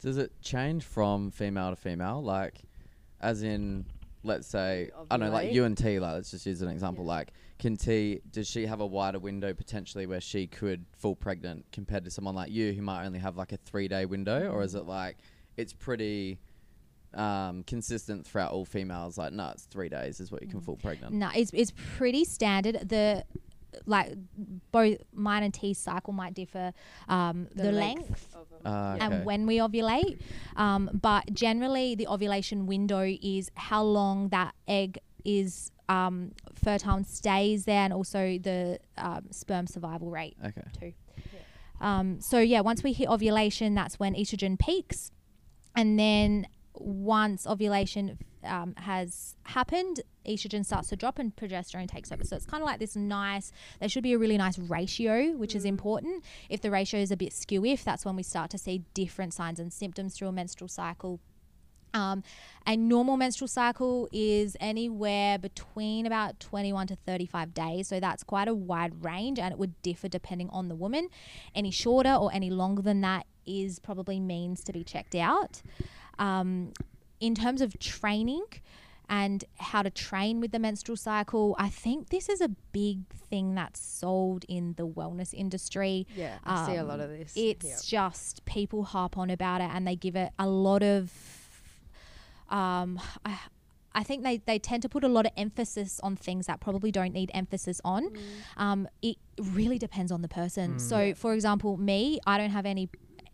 [0.00, 2.20] Does it change from female to female?
[2.20, 2.62] Like,
[3.22, 3.86] as in,
[4.24, 7.04] let's say, I don't know, like you and Ti, like, let's just use an example.
[7.04, 7.12] Yeah.
[7.12, 11.64] Like, can Ti, does she have a wider window potentially where she could fall pregnant
[11.72, 14.50] compared to someone like you who might only have like a three day window?
[14.50, 15.18] Or is it like,
[15.56, 16.38] it's pretty
[17.14, 19.16] um, consistent throughout all females?
[19.16, 21.14] Like, no, it's three days is what you can fall pregnant.
[21.14, 22.88] No, it's, it's pretty standard.
[22.88, 23.24] The
[23.86, 24.14] like
[24.70, 26.72] both mine and Ti's cycle might differ.
[27.08, 28.46] Um, the, length, of.
[28.64, 29.04] Uh, okay.
[29.04, 30.20] and when we ovulate,
[30.56, 37.06] um, but generally the ovulation window is how long that egg is um, fertile and
[37.06, 40.62] stays there, and also the um, sperm survival rate Okay.
[40.78, 40.92] too.
[41.80, 45.10] Um, so yeah, once we hit ovulation, that's when estrogen peaks,
[45.74, 52.24] and then once ovulation um, has happened, estrogen starts to drop and progesterone takes over.
[52.24, 53.52] So it's kind of like this nice.
[53.80, 56.24] There should be a really nice ratio, which is important.
[56.48, 59.34] If the ratio is a bit skew, if that's when we start to see different
[59.34, 61.20] signs and symptoms through a menstrual cycle.
[61.94, 62.22] Um,
[62.66, 67.88] a normal menstrual cycle is anywhere between about 21 to 35 days.
[67.88, 71.08] So that's quite a wide range and it would differ depending on the woman.
[71.54, 75.62] Any shorter or any longer than that is probably means to be checked out.
[76.18, 76.72] Um,
[77.20, 78.44] in terms of training
[79.08, 83.54] and how to train with the menstrual cycle, I think this is a big thing
[83.54, 86.06] that's sold in the wellness industry.
[86.16, 87.32] Yeah, I see a lot Um, of this.
[87.36, 91.12] It's just people harp on about it and they give it a lot of.
[92.48, 93.38] Um, I,
[93.94, 96.90] I think they, they tend to put a lot of emphasis on things that probably
[96.90, 98.08] don't need emphasis on.
[98.08, 98.18] Mm.
[98.56, 100.74] Um, it really depends on the person.
[100.76, 100.80] Mm.
[100.80, 102.88] So, for example, me, I don't have any.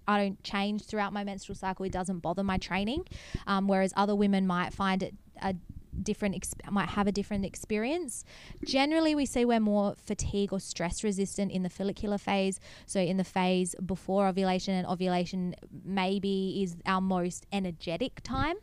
[0.09, 1.85] I don't change throughout my menstrual cycle.
[1.85, 3.05] It doesn't bother my training,
[3.47, 5.55] um, whereas other women might find it a
[6.03, 8.25] different ex- might have a different experience.
[8.65, 12.59] Generally, we see we're more fatigue or stress resistant in the follicular phase.
[12.87, 15.55] So, in the phase before ovulation and ovulation,
[15.85, 18.57] maybe is our most energetic time.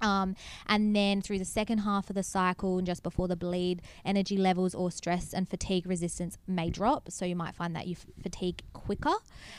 [0.00, 0.34] Um,
[0.66, 4.36] and then through the second half of the cycle and just before the bleed, energy
[4.36, 7.10] levels or stress and fatigue resistance may drop.
[7.10, 9.14] So you might find that you f- fatigue quicker.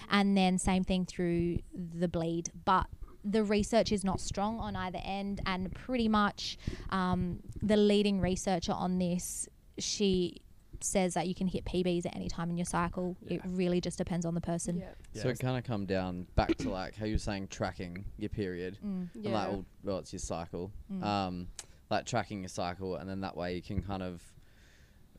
[0.09, 2.51] And then same thing through the bleed.
[2.65, 2.87] But
[3.23, 5.41] the research is not strong on either end.
[5.45, 6.57] And pretty much
[6.89, 10.41] um, the leading researcher on this, she
[10.84, 13.15] says that you can hit PBs at any time in your cycle.
[13.27, 14.77] It really just depends on the person.
[14.77, 15.21] Yeah.
[15.21, 18.77] So it kind of come down back to like how you're saying tracking your period.
[18.86, 19.09] Mm.
[19.15, 19.47] and like Yeah.
[19.49, 21.03] well, well it's your cycle Mm.
[21.03, 21.47] um
[21.89, 24.21] like tracking your cycle and then that way you can kind of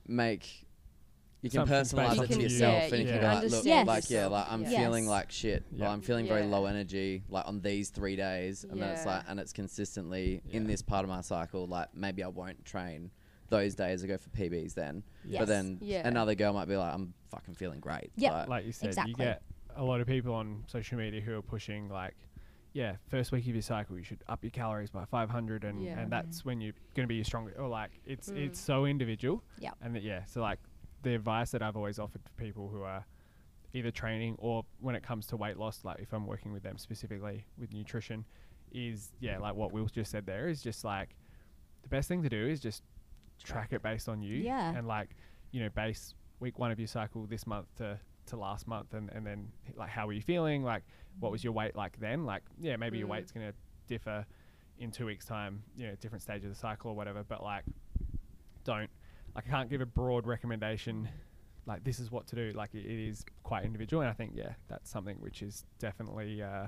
[0.07, 0.67] make
[1.43, 2.43] you can personalize it to you.
[2.43, 4.79] yourself Yeah, and you you can can like look understand like yeah like i'm Yeah.
[4.81, 5.85] feeling like shit Yeah.
[5.87, 9.25] like i'm feeling very low energy like on these three days and then it's like
[9.29, 13.11] and it's consistently in this part of my cycle like maybe i won't train
[13.53, 15.39] those days i go for pbs then Yes.
[15.41, 16.07] but then Yeah.
[16.07, 18.33] another girl might be like i'm fucking feeling great Yep.
[18.33, 19.11] like, like you said, Exactly.
[19.11, 19.43] you get
[19.77, 22.15] a lot of people on social media who are pushing like,
[22.75, 25.99] yeah, first week of your cycle, you should up your calories by 500, and, Yeah.
[25.99, 27.59] and that's when you're going to be your strongest.
[27.59, 28.37] Or like, it's Mm.
[28.37, 29.43] it's so individual.
[29.61, 29.75] Yep.
[29.83, 30.59] And that, yeah, so like
[31.03, 33.05] the advice that I've always offered for people who are
[33.73, 36.77] either training or when it comes to weight loss, like if I'm working with them
[36.77, 38.25] specifically with nutrition,
[38.73, 41.15] is yeah, like what Will just said there is just like
[41.83, 42.83] the best thing to do is just
[43.43, 44.37] track it based on you.
[44.37, 44.75] Yeah.
[44.77, 45.11] And like,
[45.51, 49.11] you know, base week one of your cycle this month to to last month and,
[49.11, 50.63] and then like how were you feeling?
[50.63, 50.85] Like
[51.21, 52.25] what was your weight like then?
[52.25, 53.13] Like, yeah, maybe your Mm.
[53.13, 53.53] weight's gonna
[53.89, 54.25] differ
[54.79, 57.65] in two weeks time, you know, different stage of the cycle or whatever, but like
[58.65, 58.91] don't
[59.35, 61.09] like I can't give a broad recommendation
[61.67, 62.53] like this is what to do.
[62.57, 66.43] Like it, it is quite individual and I think yeah, that's something which is definitely
[66.43, 66.67] uh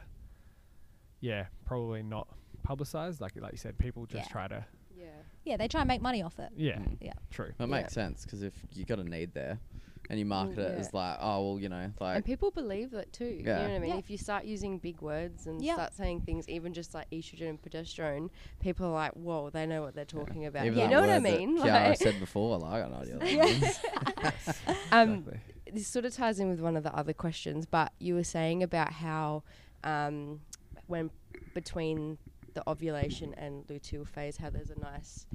[1.20, 2.29] yeah, probably not
[2.62, 3.20] publicized.
[3.20, 4.33] Like like you said, people just Yeah.
[4.33, 4.64] try to
[5.05, 5.11] Yeah.
[5.44, 6.50] Yeah, they try and make money off it.
[6.57, 6.96] yeah, Mm.
[7.00, 7.12] Yeah.
[7.30, 7.52] true.
[7.59, 7.74] That Yeah.
[7.82, 9.59] makes sense because if you got a need there,
[10.11, 10.80] and you market Well, it yeah.
[10.80, 13.40] as like, oh well, you know, like and people believe that too.
[13.42, 13.62] Yeah.
[13.62, 13.90] You know what I mean?
[13.92, 13.96] Yeah.
[13.98, 15.74] If you start using big words and Yeah.
[15.74, 18.28] start saying things, even just like estrogen and progesterone,
[18.61, 21.20] people are like, "Whoa, they know what they're talking about." even You know what I
[21.20, 21.57] mean?
[21.57, 23.18] Yeah, Like, I said before, like, I got no idea.
[23.18, 24.34] That
[24.92, 25.40] um, Exactly.
[25.72, 28.62] this sort of ties in with one of the other questions, but you were saying
[28.62, 29.42] about how
[29.84, 30.40] um,
[30.86, 31.11] when
[31.55, 32.18] between
[32.55, 35.26] the ovulation and luteal phase, how there's a nice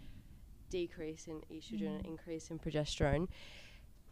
[0.70, 2.07] decrease in estrogen and mm.
[2.07, 3.28] increase in progesterone.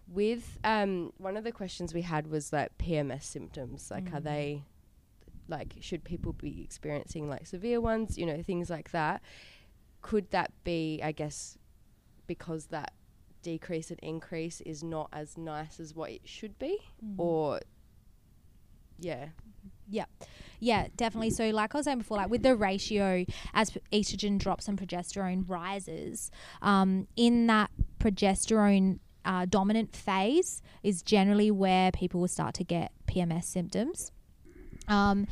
[0.07, 4.23] With um, one of the questions we had was like PMS symptoms, like are mm.
[4.23, 4.63] they
[5.49, 9.21] like should people be experiencing like severe ones, you know, things like that.
[10.01, 11.57] Could that be, I guess,
[12.27, 12.93] because that
[13.41, 17.15] decrease and increase is not as nice as what it should be, mm.
[17.17, 17.59] or
[18.99, 19.27] yeah,
[19.89, 20.05] Yeah,
[20.95, 21.29] definitely.
[21.31, 25.47] So, like I was saying before, like with the ratio as estrogen drops and progesterone
[25.49, 26.31] rises,
[26.61, 32.91] um, in that progesterone uh, dominant phase is generally where people will start to get
[33.07, 34.11] PMS symptoms.
[34.87, 35.27] Um,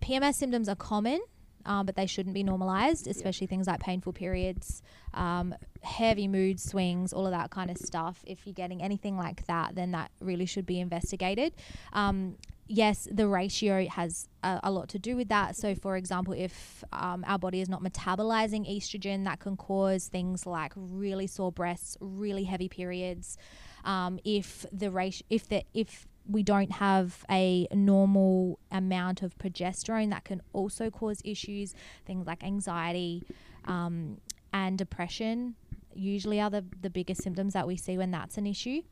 [0.00, 1.20] PMS symptoms are common.
[1.66, 4.82] Um, but they shouldn't be normalized, especially things like painful periods,
[5.14, 8.22] um, heavy mood swings, all of that kind of stuff.
[8.24, 11.54] If you're getting anything like that, then that really should be investigated.
[11.92, 12.36] Um,
[12.68, 15.56] yes, the ratio has a, a lot to do with that.
[15.56, 20.46] So, for example, if um, our body is not metabolizing estrogen, that can cause things
[20.46, 23.36] like really sore breasts, really heavy periods.
[23.84, 30.10] Um, if the ratio, if the if we don't have a normal amount of progesterone,
[30.10, 31.74] that can also cause issues.
[32.04, 33.22] Things like anxiety
[33.64, 34.18] um,
[34.52, 35.54] and depression
[35.94, 38.82] usually are the, the biggest symptoms that we see when that's an issue.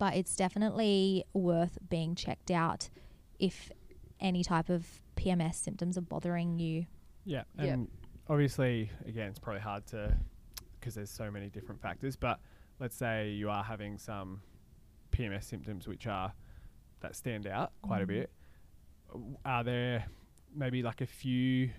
[0.00, 2.88] But it's definitely worth being checked out
[3.38, 3.70] if
[4.18, 6.86] any type of PMS symptoms are bothering you.
[7.26, 7.64] Yeah, Yeah.
[7.74, 7.88] and
[8.26, 10.16] obviously, again, it's probably hard to
[10.78, 12.16] because there's so many different factors.
[12.16, 12.40] But
[12.78, 14.40] let's say you are having some
[15.12, 16.32] PMS symptoms which are
[17.00, 18.20] that stand out quite a mm-hmm.
[18.20, 18.30] bit.
[19.44, 20.06] Are there
[20.54, 21.72] maybe like a few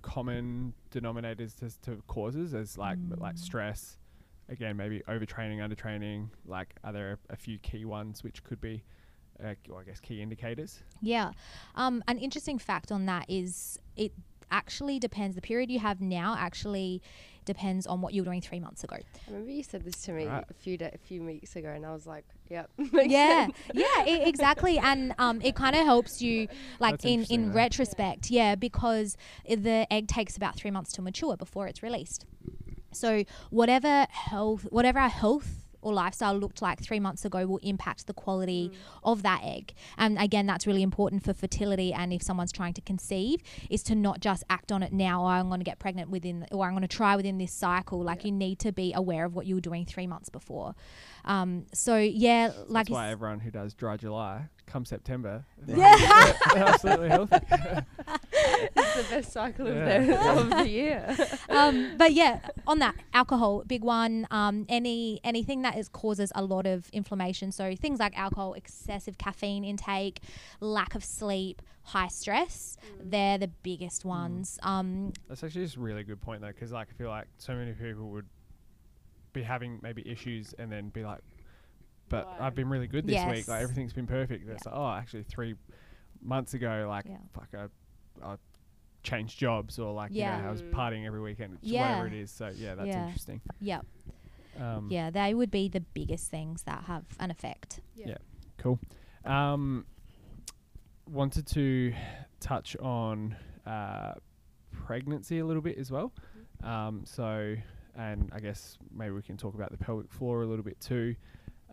[0.00, 3.38] common denominators to, to causes as like like mm.
[3.40, 3.98] stress?
[4.48, 6.28] Again, maybe overtraining, undertraining.
[6.46, 8.82] Like, are there a, a few key ones which could be,
[9.42, 10.80] uh, or I guess, key indicators?
[11.00, 11.32] Yeah.
[11.74, 14.12] Um, an interesting fact on that is it
[14.50, 15.34] actually depends.
[15.34, 17.00] The period you have now actually
[17.46, 18.96] depends on what you were doing three months ago.
[18.96, 20.44] I remember you said this to me Right.
[20.48, 23.56] a few da- a few weeks ago, and I was like, "Yep, yeah, sense.
[23.74, 24.78] yeah, e- exactly.
[24.78, 26.48] And um, it kind of helps you,
[26.80, 27.54] like That's in in though.
[27.56, 29.16] retrospect, yeah, because
[29.48, 32.24] the egg takes about three months to mature before it's released.
[32.94, 38.06] So whatever health, whatever our health or lifestyle looked like three months ago will impact
[38.06, 38.72] the quality
[39.04, 39.74] of that egg.
[39.98, 41.92] And again, that's really important for fertility.
[41.92, 45.22] And if someone's trying to conceive, is to not just act on it now.
[45.22, 48.02] Or I'm going to get pregnant within, or I'm going to try within this cycle.
[48.02, 50.74] Like you need to be aware of what you were doing three months before.
[51.26, 56.32] Um, so yeah, like That's why everyone who does dry July, come September, Yeah.
[56.54, 57.36] they're absolutely healthy.
[58.32, 59.98] it's the best cycle of, Yeah.
[60.04, 61.16] the, of the year."
[61.48, 64.26] um, but yeah, on that alcohol, big one.
[64.30, 67.52] Um, any anything that is causes a lot of inflammation.
[67.52, 70.20] So things like alcohol, excessive caffeine intake,
[70.60, 72.76] lack of sleep, high stress.
[73.02, 74.58] They're the biggest ones.
[74.62, 77.54] Um, That's actually just a really good point though, because like I feel like so
[77.54, 78.26] many people would
[79.32, 81.20] be having maybe issues and then be like,
[82.08, 82.46] "But Why?
[82.46, 83.48] I've been really good this week.
[83.48, 85.54] Like everything's been perfect." It's like, oh, actually, three
[86.22, 87.16] months ago, like Yeah.
[87.32, 88.36] fuck, I, I
[89.02, 90.40] changed jobs or like you Yeah.
[90.40, 91.80] know I was partying every weekend, it's Yeah.
[91.82, 92.30] whatever it is.
[92.30, 93.04] So yeah, that's Yeah.
[93.06, 93.40] interesting.
[93.60, 93.80] yeah,
[94.58, 97.80] Um, yeah, they would be the biggest things that have an effect.
[97.94, 98.16] Yeah.
[98.58, 98.78] Cool.
[99.24, 99.84] Um,
[101.10, 101.92] wanted to
[102.40, 103.36] touch on
[103.66, 104.14] uh,
[104.72, 106.12] pregnancy a little bit as well.
[106.62, 107.54] Um, so,
[107.96, 111.14] and I guess maybe we can talk about the pelvic floor a little bit too.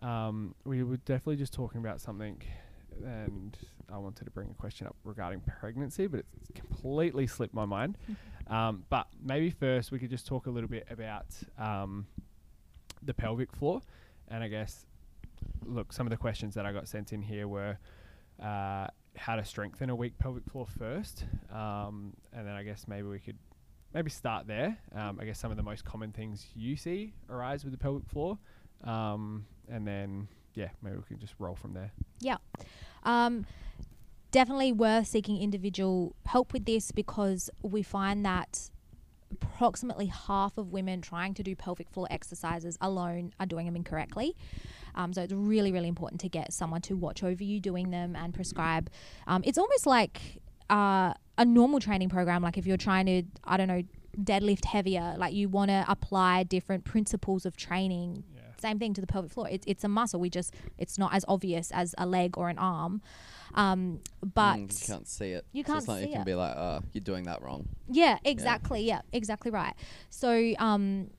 [0.02, 2.42] Um, we were definitely just talking about something,
[3.04, 3.56] and
[3.92, 7.96] I wanted to bring a question up regarding pregnancy, but it's completely slipped my mind.
[8.48, 11.26] Um, but maybe first we could just talk a little bit about
[11.58, 12.06] um,
[13.00, 13.80] the pelvic floor,
[14.28, 14.84] and I guess
[15.64, 17.78] look, some of the questions that I got sent in here were
[18.42, 23.06] uh, how to strengthen a weak pelvic floor first, um, and then I guess maybe
[23.06, 23.38] we could
[23.94, 24.76] maybe start there.
[24.94, 28.06] Um, I guess some of the most common things you see arise with the pelvic
[28.08, 28.38] floor,
[28.84, 31.90] um, and then yeah, maybe we can just roll from there.
[32.20, 32.36] Yeah.
[33.04, 33.46] Um,
[34.30, 38.70] definitely worth seeking individual help with this because we find that
[39.32, 44.36] approximately half of women trying to do pelvic floor exercises alone are doing them incorrectly.
[44.94, 48.14] Um, so it's really, really important to get someone to watch over you doing them
[48.14, 48.90] and prescribe.
[49.26, 53.56] Um, it's almost like uh, a normal training program, like if you're trying to, I
[53.56, 53.82] don't know,
[54.20, 58.24] deadlift heavier, like you want to apply different principles of training.
[58.62, 58.68] Yeah.
[58.68, 59.48] Same thing to the pelvic floor.
[59.50, 60.20] It's it's a muscle.
[60.20, 63.02] We just it's not as obvious as a leg or an arm,
[63.54, 65.44] um, but Mm, you can't see it.
[65.52, 66.26] You can't like see you can it.
[66.26, 67.66] be like, oh, you're doing that wrong.
[67.88, 68.82] Yeah, exactly.
[68.82, 69.74] Yeah, exactly right.
[70.10, 71.10] So, um,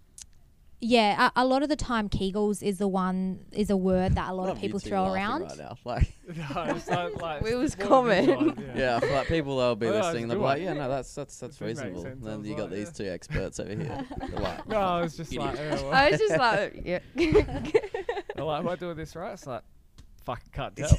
[0.84, 4.30] yeah, a, a lot of the time, Kegels is the one is a word that
[4.30, 5.44] a lot of people throw around.
[5.44, 5.78] Right now.
[5.86, 8.26] Like, No, it's like, like, We was more common.
[8.26, 10.28] visualised, yeah, I feel like people will be Oh, listening.
[10.28, 12.04] They'll be like, yeah, no, that's that's that's That makes reasonable.
[12.04, 12.26] sense.
[12.26, 13.06] I Then was you got like, these yeah.
[13.08, 14.06] two experts over here.
[14.18, 15.46] They're like, No, I was just Idiot.
[15.56, 15.94] like, oh, well.
[15.94, 17.00] I was just like, yeah.
[18.38, 19.34] I'm like, am I doing this right?
[19.34, 19.64] It's like,
[20.24, 20.90] fuck, can't tell.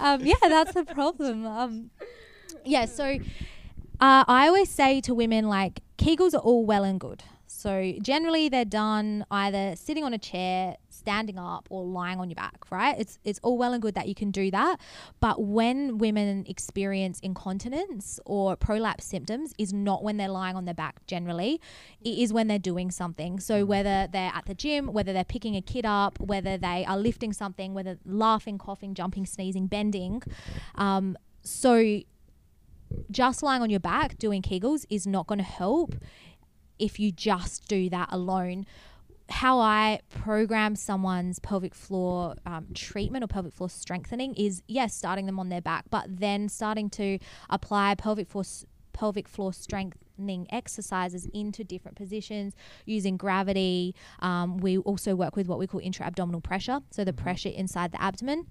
[0.00, 1.46] um, yeah, that's the problem.
[1.46, 1.90] Um,
[2.64, 3.04] yeah, so
[4.00, 7.22] uh, I always say to women like Kegels are all well and good.
[7.66, 12.36] So generally they're done either sitting on a chair, standing up, or lying on your
[12.36, 12.70] back.
[12.70, 12.94] Right?
[12.96, 14.78] It's it's all well and good that you can do that,
[15.18, 20.74] but when women experience incontinence or prolapse symptoms, is not when they're lying on their
[20.74, 21.04] back.
[21.08, 21.60] Generally,
[22.04, 23.40] it is when they're doing something.
[23.40, 26.96] So whether they're at the gym, whether they're picking a kid up, whether they are
[26.96, 30.22] lifting something, whether laughing, coughing, jumping, sneezing, bending.
[30.76, 32.02] Um, so
[33.10, 35.96] just lying on your back doing Kegels is not going to help
[36.78, 38.66] if you just do that alone.
[39.28, 45.26] How I program someone's pelvic floor um, treatment or pelvic floor strengthening is yes, starting
[45.26, 47.18] them on their back, but then starting to
[47.50, 48.44] apply pelvic floor
[48.92, 52.54] pelvic floor strengthening exercises into different positions
[52.86, 53.94] using gravity.
[54.20, 57.92] Um, we also work with what we call intra abdominal pressure, so the pressure inside
[57.92, 58.46] the abdomen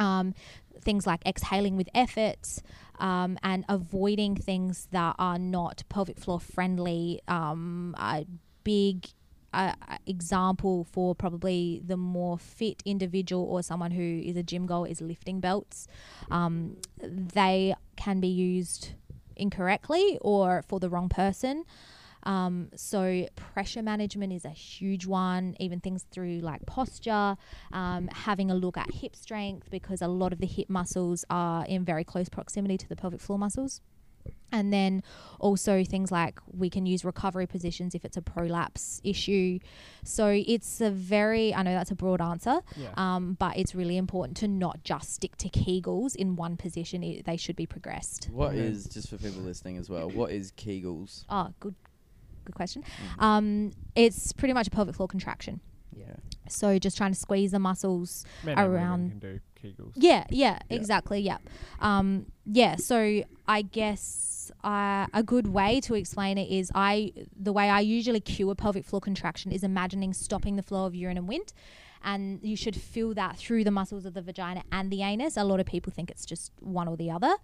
[0.00, 0.34] um,
[0.80, 2.46] things like exhaling with effort
[2.98, 7.20] um, and avoiding things that are not pelvic floor friendly.
[7.28, 8.26] Um, a
[8.64, 9.08] big
[9.52, 9.74] uh,
[10.06, 15.00] example for probably the more fit individual or someone who is a gym goer is
[15.00, 15.88] lifting belts.
[16.30, 18.92] Um, they can be used
[19.36, 21.64] incorrectly or for the wrong person.
[22.24, 25.56] Um, so pressure management is a huge one.
[25.60, 27.36] Even things through like posture,
[27.72, 31.64] um, having a look at hip strength because a lot of the hip muscles are
[31.66, 33.80] in very close proximity to the pelvic floor muscles.
[34.52, 35.02] And then
[35.38, 39.60] also things like we can use recovery positions if it's a prolapse issue.
[40.04, 42.90] So it's a very, I know that's a broad answer, Yeah.
[42.96, 47.02] um, but it's really important to not just stick to Kegels in one position.
[47.04, 48.28] It, they should be progressed.
[48.32, 50.10] What And then- is just for people listening as well?
[50.10, 51.24] What is Kegels?
[51.30, 51.76] Oh, good,
[52.50, 52.82] good question.
[52.82, 53.24] Mm-hmm.
[53.24, 55.60] Um, it's pretty much a pelvic floor contraction.
[55.96, 56.14] Yeah.
[56.48, 58.24] So just trying to squeeze the muscles.
[58.44, 59.92] Men and women around- can do Kegels.
[59.96, 60.76] Yeah, yeah, Yeah.
[60.76, 61.20] exactly.
[61.20, 61.38] Yeah.
[61.80, 62.76] Um, yeah.
[62.76, 67.80] So I guess uh, a good way to explain it is I the way I
[67.80, 71.52] usually cue a pelvic floor contraction is imagining stopping the flow of urine and wind.
[72.02, 75.36] And you should feel that through the muscles of the vagina and the anus.
[75.36, 77.34] A lot of people think it's just one or the other.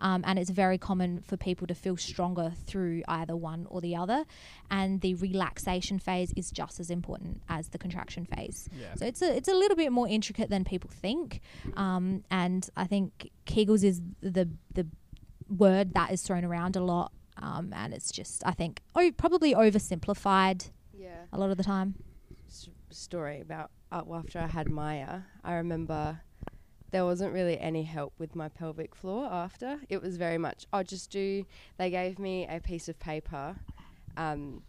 [0.00, 3.94] Um, and it's very common for people to feel stronger through either one or the
[3.94, 4.24] other.
[4.70, 8.68] And the relaxation phase is just as important as the contraction phase.
[8.80, 8.94] Yeah.
[8.96, 11.40] So it's a it's a little bit more intricate than people think,
[11.76, 14.86] um, and I think Kegels is the the
[15.48, 19.54] word that is thrown around a lot, um, and it's just I think oh probably
[19.54, 21.24] oversimplified Yeah.
[21.32, 21.94] a lot of the time.
[22.48, 26.20] s- story about uh, after I had Maya, I remember
[26.92, 29.80] there wasn't really any help with my pelvic floor after.
[29.88, 31.44] It was very much, I'll just do,
[31.78, 33.56] they gave me a piece of paper.
[34.16, 34.62] Um,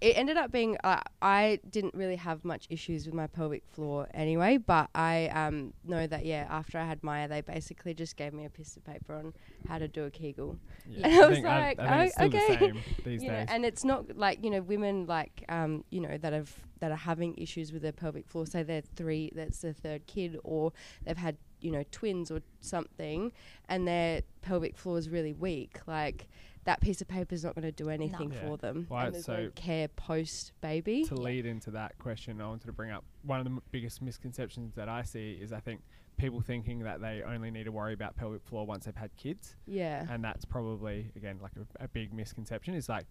[0.00, 4.08] it ended up being, uh, I didn't really have much issues with my pelvic floor
[4.14, 8.32] anyway, but I um, know that, yeah, after I had Maya, they basically just gave
[8.32, 9.34] me a piece of paper on
[9.68, 10.58] how to do a Kegel.
[10.88, 11.06] Yeah.
[11.10, 12.72] And I was like, I, it's oh, okay.
[13.04, 13.46] you know, days.
[13.48, 16.96] and it's not like you know women like um, you know that have that are
[16.96, 18.46] having issues with their pelvic floor.
[18.46, 20.72] Say they're three, that's their third kid, or
[21.04, 23.32] they've had you know twins or something,
[23.68, 25.80] and their pelvic floor is really weak.
[25.86, 26.26] Like
[26.64, 28.40] that piece of paper is not going to do anything Yeah.
[28.46, 28.86] for them.
[28.88, 31.04] Well, and there's so- no care post baby.
[31.06, 34.02] to lead into that question, I wanted to bring up one of the m- biggest
[34.02, 35.82] misconceptions that I see is I think
[36.18, 39.56] people thinking that they only need to worry about pelvic floor once they've had kids,
[39.66, 42.74] Yeah, and that's probably again like a, a big misconception.
[42.74, 43.06] Is like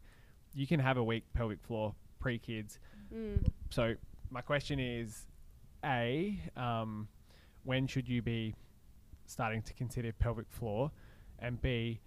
[0.54, 2.78] you can have a weak pelvic floor pre-kids.
[3.14, 3.43] mm.
[3.72, 3.95] So
[4.30, 5.26] my question is,
[5.84, 7.08] a um,
[7.64, 8.54] when should you be
[9.26, 10.91] starting to consider pelvic floor,
[11.39, 12.00] and b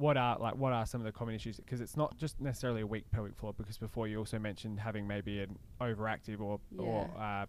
[0.00, 1.58] what are like what are some of the common issues?
[1.58, 3.54] Because it's not just necessarily a weak pelvic floor.
[3.56, 7.46] Because before you also mentioned having maybe an overactive or or uh,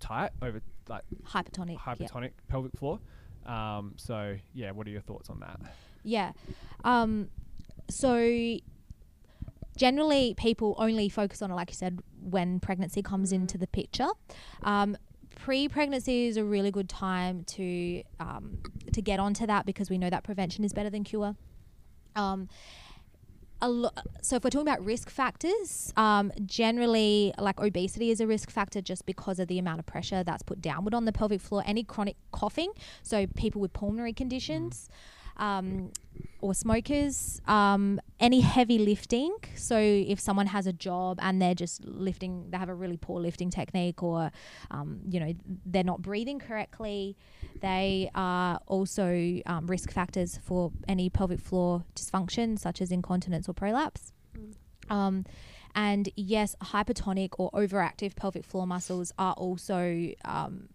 [0.00, 1.78] tight over like Hypertonic.
[1.78, 1.94] yeah.
[1.94, 2.98] hypertonic pelvic floor.
[3.46, 5.60] Um, so yeah, what are your thoughts on that?
[6.02, 6.32] Yeah.
[6.84, 7.28] Um,
[7.88, 8.58] so
[9.76, 14.08] generally, people only focus on it, like you said, when pregnancy comes into the picture.
[14.62, 14.96] Um,
[15.34, 18.58] pre-pregnancy is a really good time to um,
[18.92, 21.36] to get onto that because we know that prevention is better than cure.
[22.16, 22.48] Um,
[23.62, 23.90] lo-
[24.20, 28.80] so if we're talking about risk factors, um, generally like obesity is a risk factor
[28.80, 31.62] just because of the amount of pressure that's put downward on the pelvic floor.
[31.66, 34.88] Any chronic coughing, so people with pulmonary conditions.
[35.36, 35.90] Um,
[36.42, 39.34] or smokers, um, any heavy lifting.
[39.54, 43.20] So if someone has a job and they're just lifting, they have a really poor
[43.20, 44.30] lifting technique, or
[44.70, 45.32] um, you know
[45.64, 47.16] they're not breathing correctly,
[47.60, 53.54] they are also um, risk factors for any pelvic floor dysfunction, such as incontinence or
[53.54, 54.12] prolapse.
[54.90, 55.24] Um,
[55.74, 60.68] and yes, hypertonic or overactive pelvic floor muscles are also um,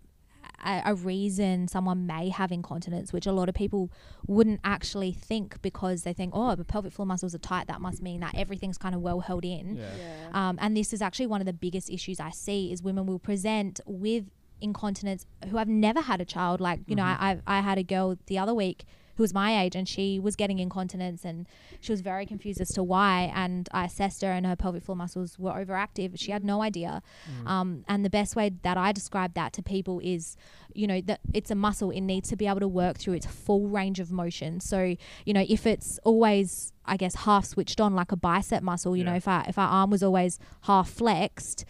[0.65, 3.91] a, a reason someone may have incontinence, which a lot of people
[4.25, 7.67] wouldn't actually think because they think, oh, the pelvic floor muscles are tight.
[7.67, 9.77] That must mean that everything's kind of well held in.
[9.77, 9.89] Yeah.
[9.97, 10.49] Yeah.
[10.49, 13.19] Um, and this is actually one of the biggest issues I see is women will
[13.19, 14.25] present with
[14.59, 16.59] incontinence who have never had a child.
[16.59, 18.85] Like, you know, I, I I had a girl the other week
[19.17, 21.47] who was my age and she was getting incontinence and
[21.79, 23.31] she was very confused as to why.
[23.35, 26.17] And I assessed her and her pelvic floor muscles were overactive.
[26.19, 27.01] She had no idea.
[27.45, 30.37] Um, and the best way that I describe that to people is,
[30.73, 31.89] you know, that it's a muscle.
[31.89, 34.59] It needs to be able to work through its full range of motion.
[34.59, 34.95] So,
[35.25, 39.03] you know, if it's always, I guess, half switched on like a bicep muscle, you
[39.03, 41.65] know, if our, if our arm was always half flexed,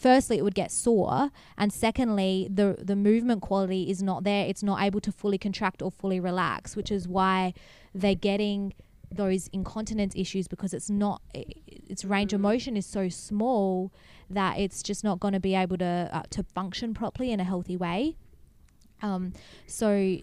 [0.00, 4.46] firstly it would get sore and secondly the the movement quality is not there.
[4.46, 7.52] It's not able to fully contract or fully relax which is why
[7.94, 8.72] they're getting
[9.12, 13.92] those incontinence issues because it's not its range of motion is so small
[14.30, 17.44] that it's just not going to be able to uh, to function properly in a
[17.44, 18.16] healthy way.
[19.02, 19.32] Um
[19.66, 20.18] so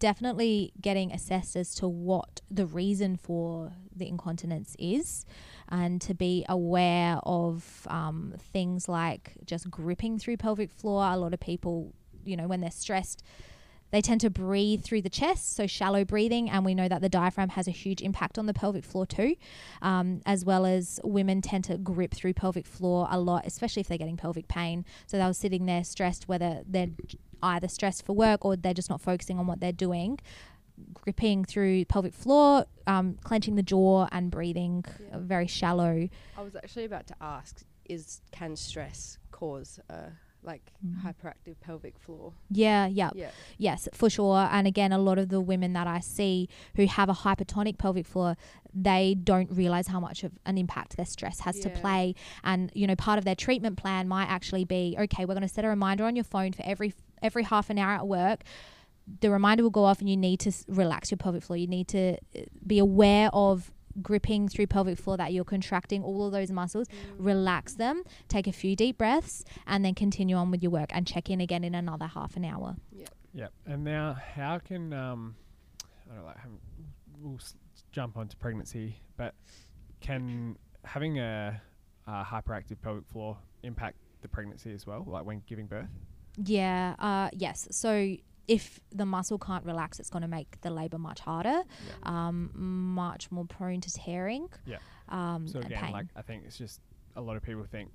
[0.00, 5.24] definitely getting assessed as to what the reason for the incontinence is
[5.68, 11.04] and to be aware of um, things like just gripping through pelvic floor.
[11.04, 11.94] A lot of people,
[12.24, 13.22] you know, when they're stressed,
[13.90, 17.08] they tend to breathe through the chest, so shallow breathing, and we know that the
[17.08, 19.34] diaphragm has a huge impact on the pelvic floor too,
[19.82, 23.88] um, as well as women tend to grip through pelvic floor a lot, especially if
[23.88, 24.84] they're getting pelvic pain.
[25.06, 26.90] So they're sitting there stressed, whether they're
[27.42, 30.18] either stressed for work or they're just not focusing on what they're doing.
[30.94, 35.18] Gripping through pelvic floor, um, clenching the jaw, and breathing Yeah.
[35.18, 36.08] very shallow.
[36.38, 40.10] I was actually about to ask: Is can stress cause uh,
[40.42, 41.02] like Mm.
[41.02, 42.32] hyperactive pelvic floor?
[42.48, 43.10] Yeah, yeah.
[43.14, 43.30] Yeah.
[43.58, 44.48] Yes, for sure.
[44.50, 48.06] And again, a lot of the women that I see who have a hypertonic pelvic
[48.06, 48.36] floor,
[48.72, 52.14] they don't realize how much of an impact their stress has to play.
[52.42, 55.48] And you know, part of their treatment plan might actually be, okay, we're going to
[55.48, 58.42] set a reminder on your phone for every every half an hour at work.
[59.20, 61.56] The reminder will go off, and you need to relax your pelvic floor.
[61.56, 66.24] You need to uh, be aware of gripping through pelvic floor that you're contracting all
[66.24, 66.86] of those muscles
[67.18, 71.08] relax them take a few deep breaths and then continue on with your work and
[71.08, 72.76] check in again in another half an hour
[73.34, 73.52] Yep.
[73.66, 75.34] And now, how can um,
[76.10, 76.36] I don't know, like,
[77.20, 77.54] we'll s-
[77.92, 79.34] jump onto pregnancy, but
[80.00, 81.60] can having a,
[82.06, 85.88] a hyperactive pelvic floor impact the pregnancy as well, like when giving birth?
[86.36, 87.68] Yeah, uh, yes.
[87.70, 88.16] So
[88.48, 91.62] if the muscle can't relax, it's going to make the labor much harder,
[92.02, 94.48] um, much more prone to tearing.
[94.66, 94.78] Yeah.
[95.08, 95.92] Um, So again, pain.
[95.92, 96.80] like I think it's just
[97.16, 97.90] a lot of people think,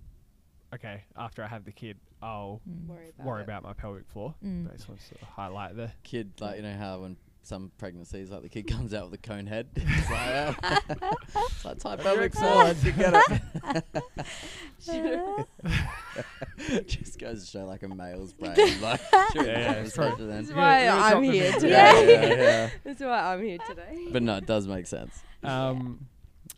[0.73, 2.87] okay, after I have the kid, I'll Mm.
[2.87, 4.33] Worry about worry about my pelvic floor.
[4.43, 4.63] Mm.
[4.65, 7.17] But I just want to sort of highlight the Kid, like you know how when
[7.45, 9.67] some pregnancies, like the kid comes out with a cone head.
[9.75, 10.57] It's like,
[11.35, 11.47] oh.
[11.51, 12.73] it's like tight pelvic floor.
[12.83, 13.83] You get
[14.87, 16.87] it.
[16.87, 19.01] Just goes to show like a male's brain, like
[19.35, 20.37] Yeah, yeah, the it's probably- conversation then.
[20.37, 21.53] This is Yeah, why I'm here in.
[21.53, 21.69] today.
[21.69, 22.69] Yeah, yeah, yeah.
[22.83, 24.07] That's why I'm here today.
[24.11, 25.21] But no, it does make sense.
[25.43, 26.07] Um,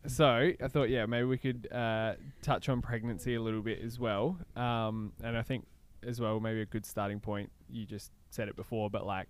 [0.05, 3.99] so I thought, yeah, maybe we could uh, touch on pregnancy a little bit as
[3.99, 4.37] well.
[4.55, 5.65] Um, and I think
[6.05, 7.51] as well, maybe a good starting point.
[7.69, 9.27] You just said it before, but like,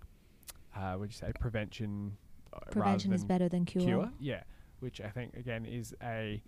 [0.78, 2.16] uh, would you say prevention?
[2.52, 3.84] uh, Prevention is better than cure.
[3.84, 4.42] Cure, yeah.
[4.80, 6.40] Which I think again is a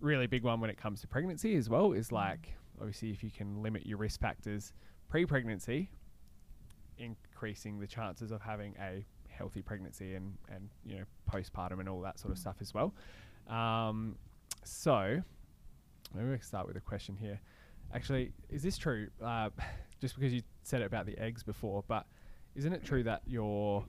[0.00, 1.92] really big one when it comes to pregnancy as well.
[1.92, 4.72] Is like obviously if you can limit your risk factors
[5.08, 5.88] pre-pregnancy,
[6.98, 12.00] increasing the chances of having a healthy pregnancy and and you know postpartum and all
[12.00, 12.94] that sort of stuff as well.
[13.48, 14.16] Um,
[14.64, 15.22] so
[16.14, 17.40] maybe we can start with a question here.
[17.94, 19.08] Actually, is this true?
[19.22, 19.50] Uh,
[20.00, 22.04] just because you said it about the eggs before, but
[22.56, 23.84] isn't it true that your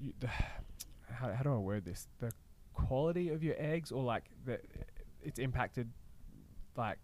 [0.00, 2.08] you, the, how, how do I word this?
[2.18, 2.30] The
[2.74, 4.58] quality of your eggs, or like the
[5.22, 5.90] it's impacted
[6.76, 6.98] like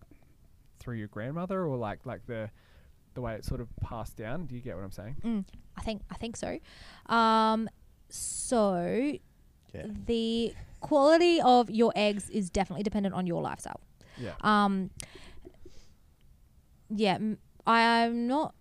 [0.80, 2.50] through your grandmother, or like like the
[3.14, 4.46] the way it's sort of passed down.
[4.46, 5.16] Do you get what I'm saying?
[5.24, 5.44] Mm,
[5.76, 6.58] I think I think so.
[7.06, 7.68] Um,
[8.08, 9.12] so
[9.74, 9.86] Yeah.
[10.06, 13.80] the quality of your eggs is definitely dependent on your lifestyle.
[14.18, 14.32] Yeah.
[14.40, 14.90] Um,
[16.90, 18.54] yeah, m- I'm not.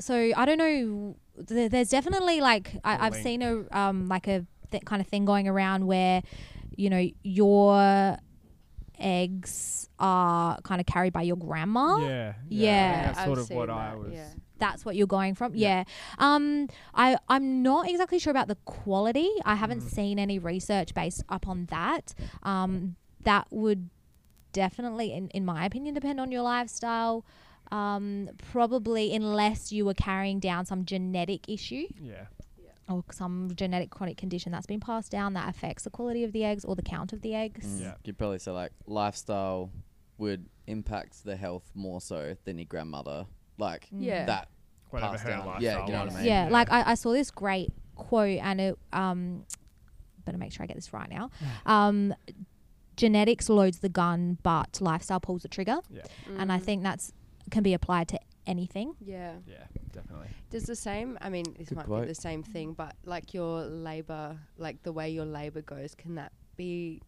[0.00, 1.16] So I don't know.
[1.36, 5.46] There, there's definitely like I've seen a um like a th- kind of thing going
[5.48, 6.22] around where,
[6.76, 8.18] you know, your
[8.98, 11.98] eggs are kind of carried by your grandma.
[11.98, 13.02] Yeah, Yeah.
[13.06, 14.12] That's I've sort of seen what I that, was.
[14.12, 14.28] yeah.
[14.58, 15.54] That's what you're going from.
[15.54, 15.84] Yeah.
[15.84, 15.84] Yeah.
[16.18, 16.68] Um.
[16.94, 19.30] I I'm not exactly sure about the quality.
[19.44, 19.90] I haven't Mm.
[19.90, 22.14] seen any research based upon that.
[22.42, 22.96] Um.
[23.22, 23.88] That would
[24.52, 27.24] definitely, in in my opinion, depend on your lifestyle.
[27.72, 28.30] Um.
[28.52, 32.26] Probably unless you were carrying down some genetic issue Yeah.
[32.88, 36.44] or some genetic chronic condition that's been passed down that affects the quality of the
[36.44, 37.66] eggs or the count of the eggs.
[37.66, 37.80] Mm.
[37.80, 37.94] Yeah.
[38.04, 39.70] You'd probably say like lifestyle
[40.16, 43.26] would impact the health more so than your grandmother.
[43.58, 44.24] Like Yeah.
[44.26, 44.48] that.
[44.90, 45.46] Whatever Passed her down.
[45.46, 46.14] lifestyle Yeah, you know what I was.
[46.14, 46.24] mean?
[46.24, 49.44] Yeah, like I, I saw this great quote, and it um,
[50.24, 51.30] better make sure I get this right now.
[51.66, 52.14] Um,
[52.96, 56.02] genetics loads the gun, but lifestyle pulls the trigger, Yeah.
[56.38, 56.62] and I Mm.
[56.62, 57.12] think that's
[57.50, 58.94] can be applied to anything.
[59.00, 59.34] Yeah.
[59.46, 59.64] Yeah.
[59.92, 60.28] Definitely.
[60.50, 61.18] Does the same?
[61.20, 62.02] I mean, this Good might quote.
[62.02, 66.14] be the same thing, but like your labor, like the way your labor goes, can
[66.16, 67.02] that be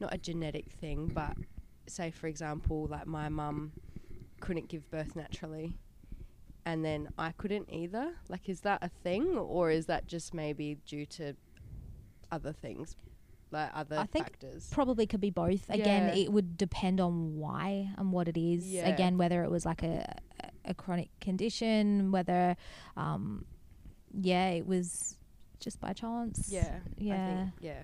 [0.00, 1.36] not a genetic thing, but
[1.86, 3.72] say for example, like my mum
[4.40, 5.74] couldn't give birth naturally,
[6.66, 8.12] and then I couldn't either.
[8.28, 11.34] Like, is that a thing, or is that just maybe due to
[12.32, 12.96] other things,
[13.54, 14.68] like other I think factors?
[14.70, 15.68] Probably could be both.
[15.70, 16.22] Again, Yeah.
[16.24, 18.70] it would depend on why and what it is.
[18.70, 18.88] Yeah.
[18.88, 20.18] Again, whether it was like a
[20.66, 22.56] a chronic condition, whether,
[22.96, 23.44] um,
[24.12, 25.18] yeah, it was
[25.60, 26.48] just by chance.
[26.50, 26.78] yeah.
[26.82, 27.36] I Yeah.
[27.44, 27.82] think, yeah.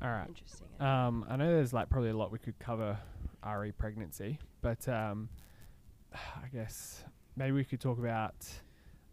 [0.00, 0.28] All right.
[0.28, 0.66] Interesting.
[0.80, 2.98] Um, I know there's like probably a lot we could cover
[3.46, 5.28] re pregnancy, but um,
[6.14, 7.04] I guess
[7.36, 8.34] maybe we could talk about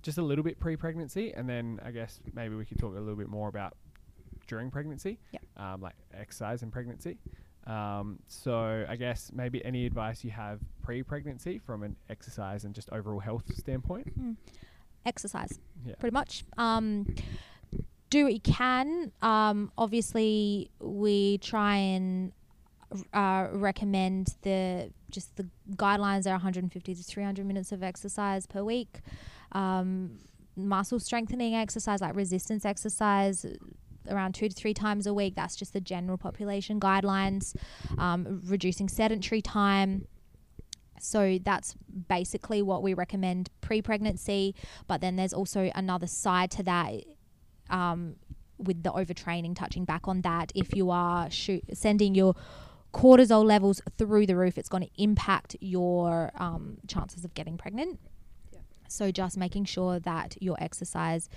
[0.01, 3.15] just a little bit pre-pregnancy, and then I guess maybe we could talk a little
[3.15, 3.75] bit more about
[4.51, 5.41] during pregnancy, Yep.
[5.55, 7.17] um, like exercise and pregnancy.
[7.65, 12.89] Um, so I guess maybe any advice you have pre-pregnancy from an exercise and just
[12.91, 14.11] overall health standpoint.
[15.05, 15.57] Exercise.
[15.85, 15.95] Yeah.
[15.99, 16.43] pretty much.
[16.57, 17.05] Um,
[18.09, 19.13] do what you can.
[19.21, 22.33] Um, obviously, we try and
[23.13, 25.47] uh, recommend the just the
[25.77, 28.99] guidelines are 150 to 300 minutes of exercise per week.
[29.53, 30.17] Um,
[30.57, 33.45] muscle strengthening exercise like resistance exercise
[34.09, 35.35] around two to three times a week.
[35.35, 37.55] That's just the general population guidelines
[37.97, 40.07] um, reducing sedentary time.
[40.99, 41.75] So that's
[42.07, 44.53] basically what we recommend pre-pregnancy
[44.87, 46.93] but then there's also another side to that
[47.71, 48.17] um,
[48.57, 50.51] with the overtraining touching back on that.
[50.53, 52.35] If you are shoot, sending your
[52.93, 57.99] cortisol levels through the roof it's going to impact your um, chances of getting pregnant.
[58.89, 61.29] So just making sure that your exercise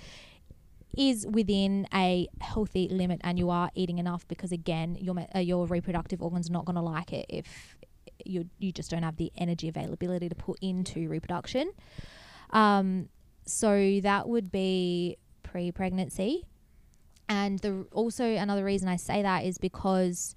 [0.97, 5.65] is within a healthy limit and you are eating enough because again your uh, your
[5.67, 7.77] reproductive organs are not going to like it if
[8.25, 11.71] you you just don't have the energy availability to put into reproduction.
[12.51, 13.09] Um,
[13.45, 16.43] so that would be pre-pregnancy.
[17.27, 20.35] And the also another reason I say that is because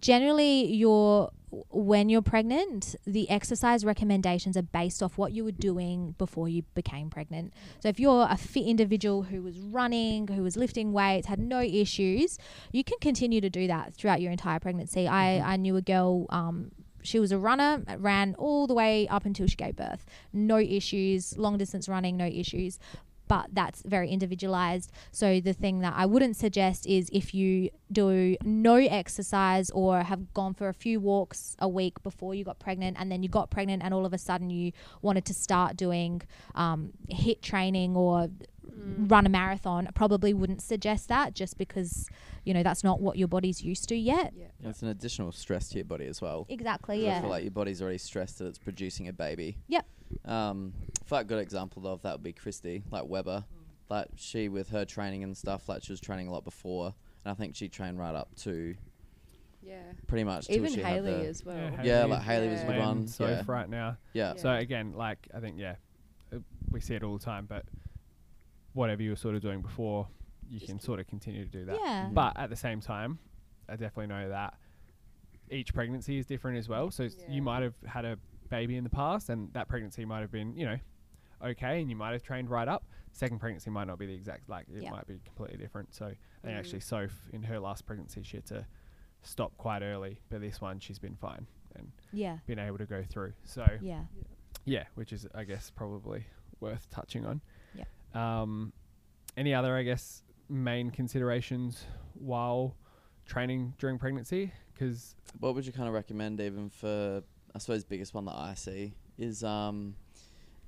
[0.00, 1.30] generally your
[1.70, 6.62] when you're pregnant the exercise recommendations are based off what you were doing before you
[6.74, 7.52] became pregnant.
[7.80, 11.60] So if you're a fit individual who was running who was lifting weights had no
[11.60, 12.38] issues
[12.72, 15.06] you can continue to do that throughout your entire pregnancy.
[15.06, 16.70] I i knew a girl um
[17.02, 20.04] she was a runner ran all the way up until she gave birth.
[20.32, 22.78] No issues long distance running no issues
[23.28, 24.90] but that's very individualized.
[25.10, 30.32] So the thing that I wouldn't suggest is if you do no exercise or have
[30.34, 33.50] gone for a few walks a week before you got pregnant, and then you got
[33.50, 34.72] pregnant, and all of a sudden you
[35.02, 36.22] wanted to start doing
[36.54, 36.92] um,
[37.42, 38.28] training or
[38.76, 39.86] run a marathon.
[39.86, 42.08] I probably wouldn't suggest that just because
[42.44, 44.32] you know that's not what your body's used to yet.
[44.36, 44.46] Yeah.
[44.70, 46.46] It's an additional stress to your body as well.
[46.48, 47.18] Exactly, Yeah.
[47.18, 49.58] I feel like your body's already stressed that it's producing a baby.
[49.68, 49.86] Yep.
[50.24, 50.72] Um,
[51.02, 53.44] I feel like a good example of that would be Christy, like Weber.
[53.88, 57.30] Like she with her training and stuff, like she was training a lot before, and
[57.32, 58.74] I think she trained right up to
[59.62, 59.78] Yeah.
[60.06, 61.56] pretty much Even Haley as well.
[61.56, 63.06] Yeah, Yeah, like Haley was a good playing one.
[63.08, 63.42] Soph yeah.
[63.46, 63.96] right now.
[64.12, 64.34] yeah.
[64.34, 64.40] Yeah.
[64.40, 65.76] So again, like I think yeah,
[66.32, 66.38] uh,
[66.70, 67.46] we see it all the time.
[67.46, 67.64] But
[68.76, 70.06] whatever you were sort of doing before,
[70.48, 71.78] you Just can sort of continue to do that.
[71.82, 72.10] Yeah.
[72.12, 73.18] But at the same time,
[73.68, 74.54] I definitely know that
[75.50, 76.90] each pregnancy is different as well.
[76.90, 77.10] So Yeah.
[77.28, 78.18] you might have had a
[78.50, 80.78] baby in the past, and that pregnancy might have been you know
[81.42, 82.84] okay, and you might have trained right up.
[83.12, 84.90] Second pregnancy might not be the exact like it Yeah.
[84.90, 85.94] might be completely different.
[85.94, 86.08] So I
[86.42, 86.58] think Mm.
[86.58, 88.66] actually Soph in her last pregnancy she had to
[89.22, 92.38] stop quite early, but this one she's been fine and Yeah.
[92.46, 93.32] been able to go through.
[93.44, 94.04] So Yeah.
[94.64, 96.24] yeah, which is I guess probably
[96.60, 97.40] worth touching on.
[98.16, 98.22] Yep.
[98.24, 98.72] Um,
[99.36, 102.74] any other I guess main considerations while
[103.26, 104.52] training during pregnancy?
[104.72, 107.22] Because What would you kind of recommend, even for
[107.54, 109.96] I suppose biggest one that I see is um,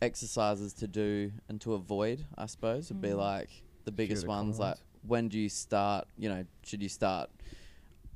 [0.01, 3.19] exercises to do and to avoid, I suppose, would be Mm.
[3.19, 3.51] like
[3.85, 4.59] the biggest ones.
[4.59, 4.77] Like,
[5.07, 6.09] when do you start?
[6.17, 7.31] You know, should you start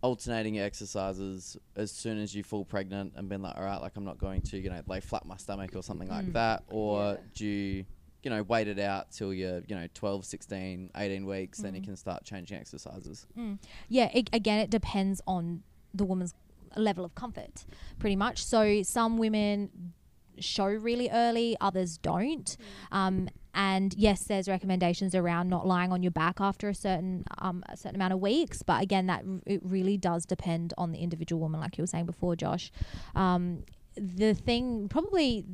[0.03, 4.05] alternating exercises as soon as you fall pregnant and been like, all right, like I'm
[4.05, 6.33] not going to, you know, lay flat my stomach or something like Mm.
[6.33, 7.17] that, or Yeah.
[7.35, 7.85] do you?
[8.23, 11.81] You know, wait it out till you're, you know, 12, 16, 18 weeks, then you
[11.81, 11.85] Mm.
[11.85, 13.27] can start changing exercises.
[13.37, 13.59] Mm.
[13.89, 15.63] Yeah, it, again, it depends on
[15.93, 16.35] the woman's
[16.77, 17.65] level of comfort,
[17.99, 18.45] pretty much.
[18.45, 19.93] So some women
[20.39, 22.57] show really early, others don't.
[22.91, 27.63] Um, and yes, there's recommendations around not lying on your back after a certain um,
[27.69, 28.63] a certain amount of weeks.
[28.63, 31.87] But again, that r- it really does depend on the individual woman, like you were
[31.89, 32.73] saying before, Josh.
[33.15, 33.65] Um,
[33.95, 35.45] the thing probably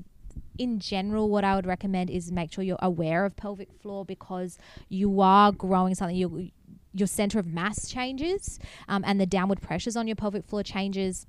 [0.58, 4.58] in general, what I would recommend is make sure you're aware of pelvic floor because
[4.88, 6.16] you are growing something.
[6.16, 6.50] You,
[6.94, 8.58] your center of mass changes,
[8.88, 11.26] um, and the downward pressures on your pelvic floor changes.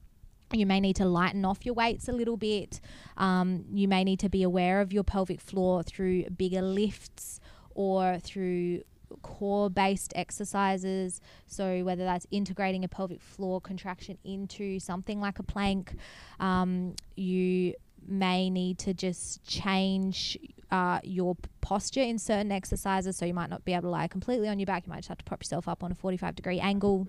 [0.52, 2.80] You may need to lighten off your weights a little bit.
[3.18, 7.40] Um, you may need to be aware of your pelvic floor through bigger lifts
[7.76, 8.82] or through
[9.22, 11.22] core based exercises.
[11.48, 15.94] So, whether that's integrating a pelvic floor contraction into something like a plank,
[16.40, 17.74] um, you
[18.10, 20.38] may need to just change
[20.72, 23.18] uh, your posture in certain exercises.
[23.18, 24.86] So, you might not be able to lie completely on your back.
[24.86, 27.08] You might just have to prop yourself up on a 45 degree angle.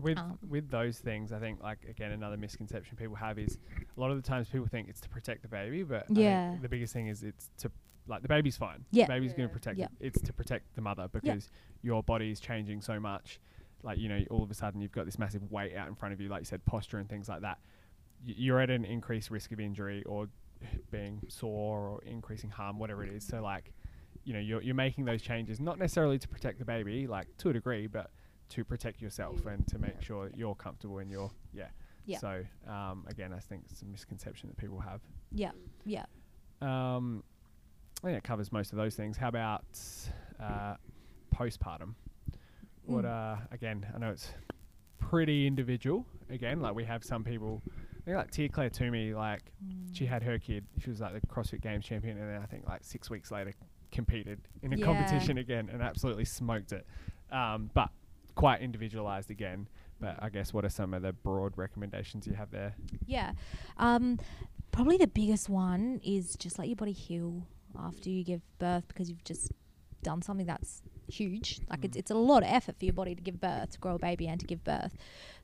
[0.00, 3.58] with Um, with those things, I think like again another misconception people have is
[3.96, 6.56] a lot of the times people think it's to protect the baby, but Yeah.
[6.62, 7.70] the biggest thing is it's to
[8.08, 8.84] like the baby's fine.
[8.90, 9.06] Yeah.
[9.06, 9.78] the baby's going to protect.
[9.78, 9.86] Yeah.
[10.00, 10.06] it.
[10.06, 11.50] It's to protect the mother because
[11.82, 13.38] your body is changing so much.
[13.82, 16.14] Like you know, all of a sudden you've got this massive weight out in front
[16.14, 17.58] of you, like you said, posture and things like that.
[18.24, 20.28] You're at an increased risk of injury or
[20.90, 23.24] being sore or increasing harm, whatever it is.
[23.26, 23.72] So like,
[24.24, 27.50] you know, you're you're making those changes not necessarily to protect the baby, like to
[27.50, 28.10] a degree, but
[28.50, 31.68] to protect yourself and to make sure that you're comfortable and you're yeah.
[32.04, 32.18] Yeah.
[32.18, 35.00] So um, again, I think it's a misconception that people have.
[35.30, 35.52] Yeah,
[35.84, 36.04] yeah.
[36.60, 37.22] Um,
[38.02, 39.16] I think it covers most of those things.
[39.16, 39.64] How about
[40.40, 40.74] uh,
[41.34, 41.94] postpartum?
[42.86, 43.08] What Mm.
[43.08, 43.86] uh, again?
[43.94, 44.28] I know it's
[44.98, 46.04] pretty individual.
[46.30, 47.62] Again, like we have some people.
[48.02, 49.52] I think like Tia-Clair Toomey, like
[49.92, 50.64] she had her kid.
[50.82, 53.52] She was like the CrossFit Games champion, and then I think like six weeks later
[53.92, 54.84] competed in a Yeah.
[54.86, 56.86] competition again and absolutely smoked it.
[57.30, 57.90] Um, but
[58.34, 59.68] quite individualized again.
[60.00, 62.74] But I guess what are some of the broad recommendations you have there?
[63.06, 63.32] Yeah.
[63.76, 64.18] Um,
[64.72, 67.46] probably the biggest one is just let your body heal
[67.78, 69.52] after you give birth because you've just
[70.02, 71.60] done something that's huge.
[71.70, 72.00] Like it's, Mm.
[72.00, 74.26] it's a lot of effort for your body to give birth, to grow a baby
[74.28, 74.96] and to give birth.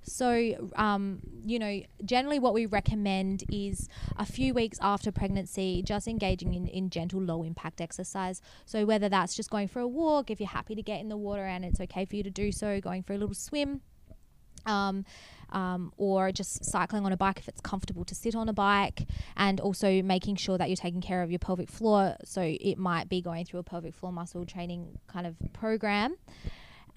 [0.02, 6.08] So, um, you know, generally what we recommend is a few weeks after pregnancy, just
[6.08, 8.40] engaging in, in gentle, low impact exercise.
[8.64, 11.16] So, whether that's just going for a walk, if you're happy to get in the
[11.16, 13.82] water and it's okay for you to do so, going for a little swim,
[14.66, 15.04] um,
[15.50, 19.06] um, or just cycling on a bike if it's comfortable to sit on a bike,
[19.36, 22.16] and also making sure that you're taking care of your pelvic floor.
[22.24, 26.16] So it might be going through a pelvic floor muscle training kind of program.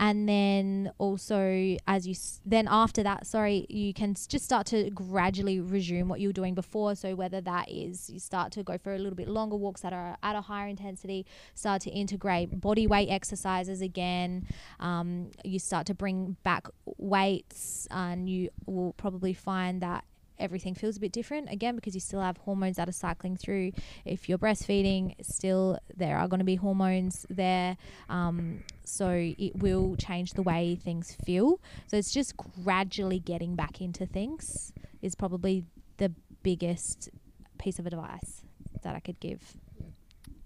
[0.02, 5.60] And then also, as you then after that, sorry, you can just start to gradually
[5.60, 6.96] resume what you were doing before.
[6.96, 9.94] So whether that is you start to go for a little bit longer walks that
[9.94, 14.48] are at a higher intensity, start to integrate body weight exercises again,
[14.80, 20.04] um, you start to bring back weights and you will probably find that
[20.42, 23.72] everything feels a bit different again because you still have hormones that are cycling through.
[24.06, 27.78] If you're breastfeeding still there are going to be hormones there
[28.10, 31.60] um, so it will change the way things feel.
[31.88, 35.64] So it's just gradually getting back into things is probably
[35.98, 36.12] the
[36.44, 37.10] biggest
[37.58, 38.44] piece of advice
[38.82, 39.42] that i could give.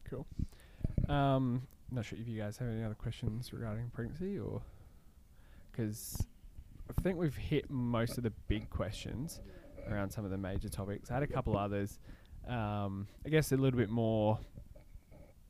[0.09, 0.27] Cool.
[1.07, 4.61] Um, not sure if you guys have any other questions regarding pregnancy or
[5.71, 6.25] because
[6.89, 9.39] I think we've hit most of the big questions
[9.89, 11.11] around some of the major topics.
[11.11, 11.99] I had a couple others.
[12.47, 14.39] Um, I guess a little bit more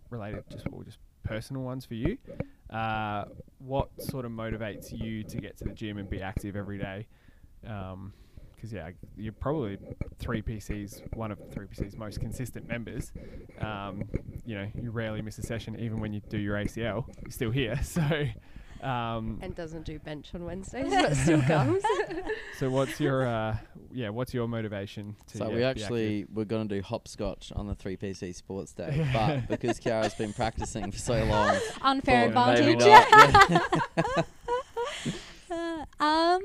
[0.09, 2.17] related, just or just personal ones for you.
[2.69, 3.25] Uh,
[3.59, 7.07] what sort of motivates you to get to the gym and be active every day?
[7.61, 9.77] Because yeah, you're probably
[10.19, 13.11] three PCs, one of three PCs most consistent members.
[13.59, 14.03] Um,
[14.45, 17.05] you know, you rarely miss a session, even when you do your ACL.
[17.21, 18.01] You're still here, so.
[18.82, 21.82] Um, and doesn't do bench on Wednesdays, but still comes.
[22.59, 23.57] so what's your uh,
[23.91, 24.09] yeah?
[24.09, 25.38] What's your motivation to?
[25.38, 29.07] So yeah, we be actually we're gonna do hopscotch on the three PC Sports Day,
[29.13, 33.61] but because Kiara's been practicing for so long, unfair thought maybe advantage not.
[34.09, 34.23] Yeah.
[35.99, 36.41] um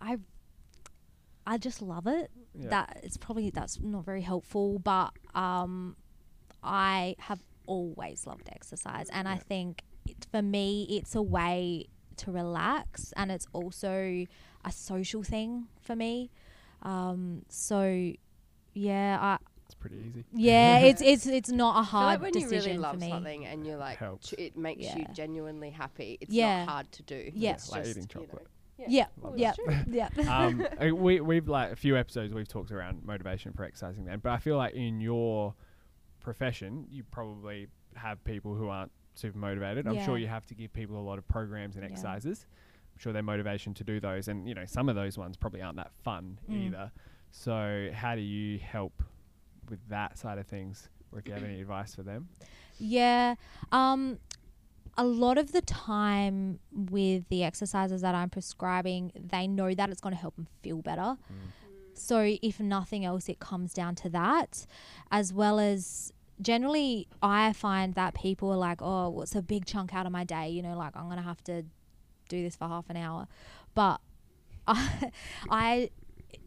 [0.00, 0.18] i
[1.46, 2.68] i just love it Yeah.
[2.70, 5.96] that it's probably that's not very helpful but um
[6.62, 11.86] i have always loved exercise and i think it, for me it's a way
[12.16, 14.24] to relax and it's also
[14.64, 16.30] a social thing for me
[16.82, 18.12] um so
[18.74, 20.24] yeah i It's pretty easy.
[20.34, 23.10] Yeah, it's it's it's not a hard like when you decision really love for me.
[23.10, 26.18] something and you're like, ch- it makes you genuinely happy.
[26.20, 26.64] It's Yeah.
[26.64, 27.30] not hard to do.
[27.34, 27.52] Yeah.
[27.52, 28.46] It's like just, eating you know, chocolate.
[28.88, 29.54] Yeah, yeah,
[29.88, 30.08] yeah.
[30.36, 34.18] um, uh, we we've like a few episodes we've talked around motivation for exercising then,
[34.18, 35.54] but I feel like in your
[36.20, 39.86] profession you probably have people who aren't super motivated.
[39.86, 41.90] I'm sure you have to give people a lot of programs and Yeah.
[41.90, 42.46] exercises.
[42.94, 45.62] I'm sure their motivation to do those, and you know some of those ones probably
[45.62, 46.66] aren't that fun Mm.
[46.66, 46.92] either.
[47.30, 49.02] So how do you help
[49.68, 52.28] with that side of things, or if you have any advice for them?
[52.78, 53.36] Yeah.
[53.70, 54.18] Um,
[54.98, 60.02] a lot of the time with the exercises that I'm prescribing, they know that it's
[60.02, 61.16] going to help them feel better.
[61.94, 64.66] So, if nothing else, it comes down to that,
[65.10, 66.12] as well as
[66.42, 70.24] generally, I find that people are like, oh, what's a big chunk out of my
[70.24, 70.48] day?
[70.48, 71.64] You know, like I'm going to have to
[72.28, 73.28] do this for half an hour.
[73.74, 74.00] But
[74.66, 75.10] I,
[75.50, 75.90] I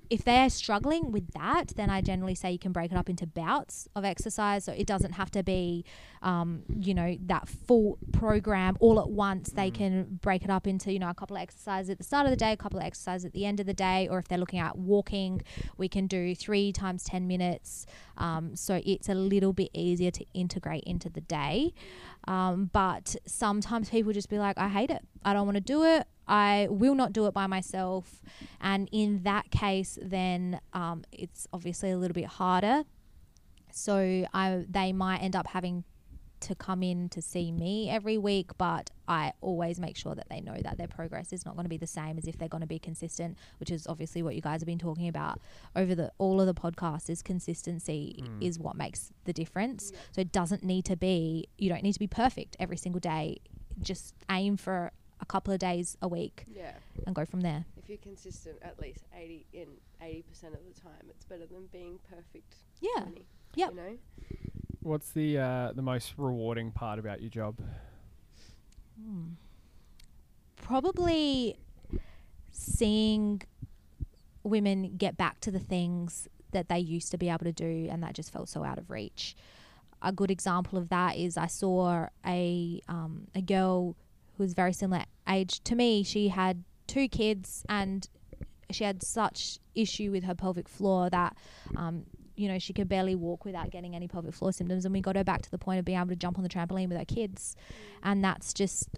[0.10, 3.26] if they're struggling with that, then I generally say you can break it up into
[3.26, 4.64] bouts of exercise.
[4.66, 5.86] So it doesn't have to be,
[6.22, 9.50] um, you know, that full program all at once.
[9.52, 12.26] They can break it up into, you know, a couple of exercises at the start
[12.26, 14.08] of the day, a couple of exercises at the end of the day.
[14.08, 15.41] Or if they're looking at walking,
[15.78, 17.86] we can do three times 10 minutes.
[18.18, 21.74] Um, so it's a little bit easier to integrate into the day.
[22.28, 25.05] Um, but sometimes people just be like, I hate it.
[25.24, 26.07] I don't want to do it.
[26.28, 28.22] I will not do it by myself.
[28.59, 32.84] And in that case, then um, it's obviously a little bit harder.
[33.72, 35.84] So I, they might end up having
[36.42, 40.42] to come in to see me every week, but I always make sure that they
[40.42, 42.62] know that their progress is not going to be the same as if they're going
[42.62, 45.40] to be consistent, which is obviously what you guys have been talking about
[45.76, 48.44] over the all of the podcasts is consistency mm.
[48.44, 49.92] is what makes the difference.
[50.12, 53.38] So it doesn't need to be you don't need to be perfect every single day.
[53.82, 56.74] Just aim for a couple of days a week Yeah.
[57.06, 57.66] and go from there.
[57.78, 59.68] If you're consistent at least 80 in
[60.02, 60.24] 80%
[60.54, 62.56] of the time, it's better than being perfect.
[62.82, 63.04] Yeah.
[63.04, 63.26] 20,
[63.56, 63.70] Yep.
[63.72, 63.98] You know?
[64.86, 67.60] What's the uh, the most rewarding part about your job?
[70.62, 71.58] Probably
[72.52, 73.42] seeing
[74.44, 78.04] women get back to the things that they used to be able to do and
[78.04, 79.36] that just felt so out of reach.
[80.04, 83.96] A good example of that is I saw a um, a girl
[84.38, 86.04] who was very similar age to me.
[86.04, 88.08] She had two kids and
[88.70, 91.36] she had such issue with her pelvic floor that
[91.76, 92.06] um,
[92.36, 95.16] you know she could barely walk without getting any pelvic floor symptoms and we got
[95.16, 97.06] her back to the point of being able to jump on the trampoline with her
[97.06, 97.74] kids mm.
[98.04, 98.90] and that's just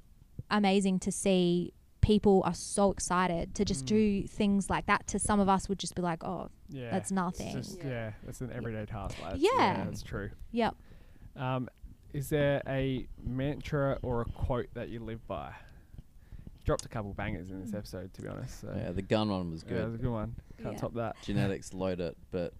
[0.50, 3.88] amazing to see people are so excited to just mm.
[3.90, 7.06] do things like that to some of us would just be like oh Yeah, That's
[7.06, 7.56] it's nothing.
[7.56, 7.90] just- Yeah.
[7.90, 9.18] yeah, that's an everyday task.
[9.22, 9.84] Like, Yeah.
[9.86, 10.30] that's true.
[10.52, 10.76] yep
[11.36, 11.70] Um,
[12.14, 15.52] is there a mantra or a quote that you live by?
[16.64, 17.78] Dropped a couple bangers in this mm.
[17.78, 18.62] episode, to be honest.
[18.62, 18.74] So.
[18.76, 20.36] Yeah, the gun one was Yeah, that was a good one.
[20.62, 20.80] Can't Yeah.
[20.80, 21.16] top that.
[21.24, 22.54] Genetics load it, but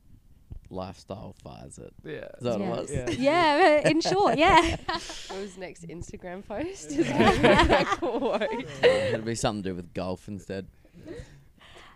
[0.70, 1.94] lifestyle fires it.
[2.04, 2.28] Yeah.
[2.38, 2.70] Is that yeah.
[2.70, 3.18] what it was?
[3.18, 3.82] Yeah.
[3.82, 4.76] yeah in short yeah
[5.28, 6.92] What was next Instagram post?
[6.92, 8.66] Is gonna be that quote.
[8.84, 10.68] It'd be something to do with golf instead.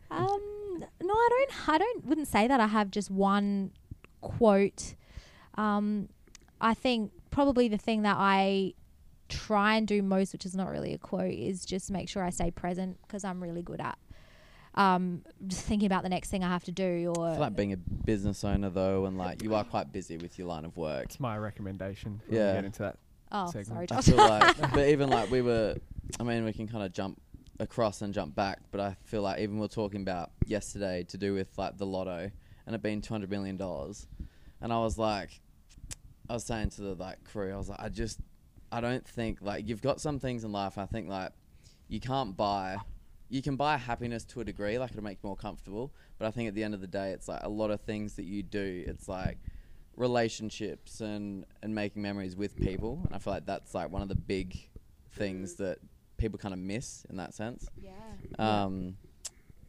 [0.10, 1.70] Um, no, I don't.
[1.70, 2.06] I don't.
[2.06, 2.60] Wouldn't say that.
[2.60, 3.72] I have just one
[4.22, 4.96] quote.
[5.56, 6.10] Um,
[6.60, 8.74] I think probably the thing that I
[9.30, 12.30] try and do most, which is not really a quote, is just make sure I
[12.30, 13.98] stay present because I'm really good at
[14.76, 17.14] um, just thinking about the next thing I have to do.
[17.16, 20.38] Or I like being a business owner though, and like you are quite busy with
[20.38, 21.06] your line of work.
[21.06, 22.22] It's my recommendation.
[22.28, 22.54] When Yeah.
[22.54, 22.98] Get into that.
[23.32, 23.68] oh, segment.
[23.68, 24.06] sorry, I Josh.
[24.06, 25.76] feel like, but even like we were,
[26.20, 27.20] I mean, we can kind of jump
[27.60, 31.18] across and jump back, but I feel like even we are talking about yesterday to
[31.18, 32.32] do with like the lotto
[32.66, 34.08] and it being two hundred million dollars,
[34.62, 35.42] and I was like,
[36.30, 38.20] I was saying to the like crew, I was like, I just,
[38.72, 40.78] I don't think like you've got some things in life.
[40.78, 41.32] I think like
[41.90, 42.78] you can't buy.
[43.32, 45.94] You can buy happiness to a degree, like it'll make you more comfortable.
[46.20, 48.16] But I think at the end of the day, it's like a lot of things
[48.16, 48.84] that you do.
[48.86, 49.38] It's like
[49.96, 53.02] relationships and and making memories with people.
[53.06, 54.68] And I feel like that's like one of the big
[55.14, 55.78] things that
[56.18, 57.68] people kind of miss in that sense.
[57.82, 58.64] yeah.
[58.64, 58.98] Um,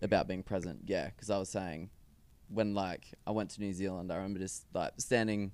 [0.03, 1.07] about being present, yeah.
[1.07, 1.91] Because I was saying
[2.49, 5.53] when like I went to New Zealand, I remember just like standing.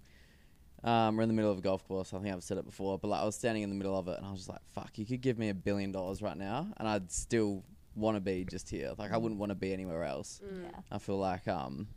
[0.85, 2.14] Um, we're in the middle of a golf course.
[2.14, 4.09] I think I've said it before, but like I was standing in the middle of
[4.09, 4.97] it, and I was just like, "Fuck!
[4.97, 7.64] You could give me a billion dollars right now, and I'd still
[7.98, 8.92] want to be just here.
[8.98, 10.40] Like I wouldn't want to be anywhere else.
[10.42, 10.70] Yeah.
[10.90, 11.88] I feel like um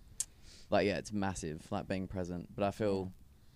[0.70, 2.50] like yeah, it's massive, like being present.
[2.56, 3.12] But I feel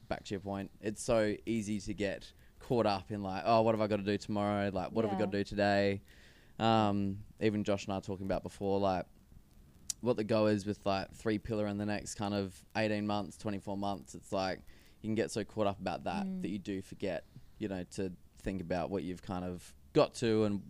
[0.07, 3.73] back to your point, it's so easy to get caught up in like, oh, what
[3.73, 4.69] have I got to do tomorrow?
[4.73, 6.01] Like, what have we got to do today?
[6.59, 9.05] Um, even Josh and I talking about before, like
[10.01, 13.37] what the go is with like three pillar in the next kind of eighteen months,
[13.37, 14.13] twenty four months.
[14.15, 14.59] It's like
[15.01, 16.41] you can get so caught up about that Mm.
[16.41, 17.23] that you do forget,
[17.59, 18.11] you know, to
[18.41, 20.61] think about what you've kind of got to and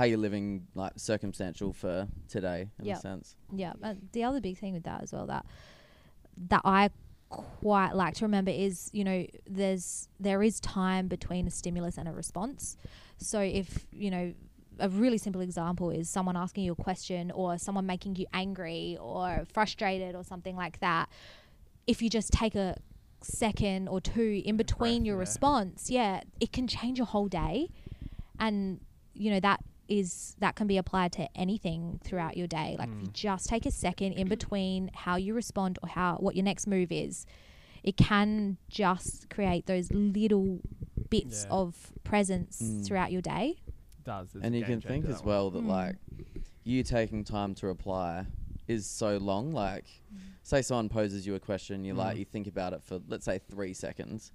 [0.00, 2.96] how you're living like circumstantial for today in Yep.
[2.96, 3.36] a sense.
[3.52, 5.44] Yeah, uh, the other big thing with that as well that
[6.48, 6.88] that I
[7.28, 12.08] quite like to remember is you know there's there is time between a stimulus and
[12.08, 12.76] a response
[13.18, 14.32] so if you know
[14.80, 18.96] a really simple example is someone asking you a question or someone making you angry
[19.00, 21.08] or frustrated or something like that
[21.86, 22.74] if you just take a
[23.22, 25.20] second or two in between breath, your yeah.
[25.20, 27.68] response yeah it can change your whole day
[28.40, 28.80] and
[29.14, 29.60] you know that
[29.90, 33.66] is that can be applied to anything throughout your day like if you just take
[33.66, 37.26] a second in between how you respond or how what your next move is
[37.82, 40.60] it can just create those little
[41.10, 41.56] bits Yeah.
[41.56, 42.86] of presence Mm.
[42.86, 43.60] throughout your day
[44.04, 44.34] does.
[44.34, 45.28] It's and you can think as that one.
[45.34, 45.68] well that Mm.
[45.68, 45.96] like
[46.64, 48.26] you taking time to reply
[48.68, 49.50] is so long.
[49.52, 49.86] Like,
[50.42, 52.18] say someone poses you a question, you like Mm.
[52.20, 54.30] you think about it for let's say three seconds.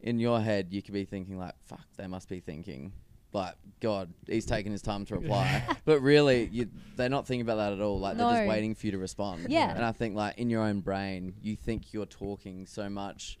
[0.00, 2.92] In your head, you could be thinking like, "Fuck, they must be thinking."
[3.34, 5.62] Like, God, he's taking his time to reply.
[5.84, 7.98] but really, you, they're not thinking about that at all.
[7.98, 9.46] Like, they're just waiting for you to respond.
[9.50, 9.74] Yeah.
[9.74, 13.38] And I think, like, in your own brain, you think you're talking so much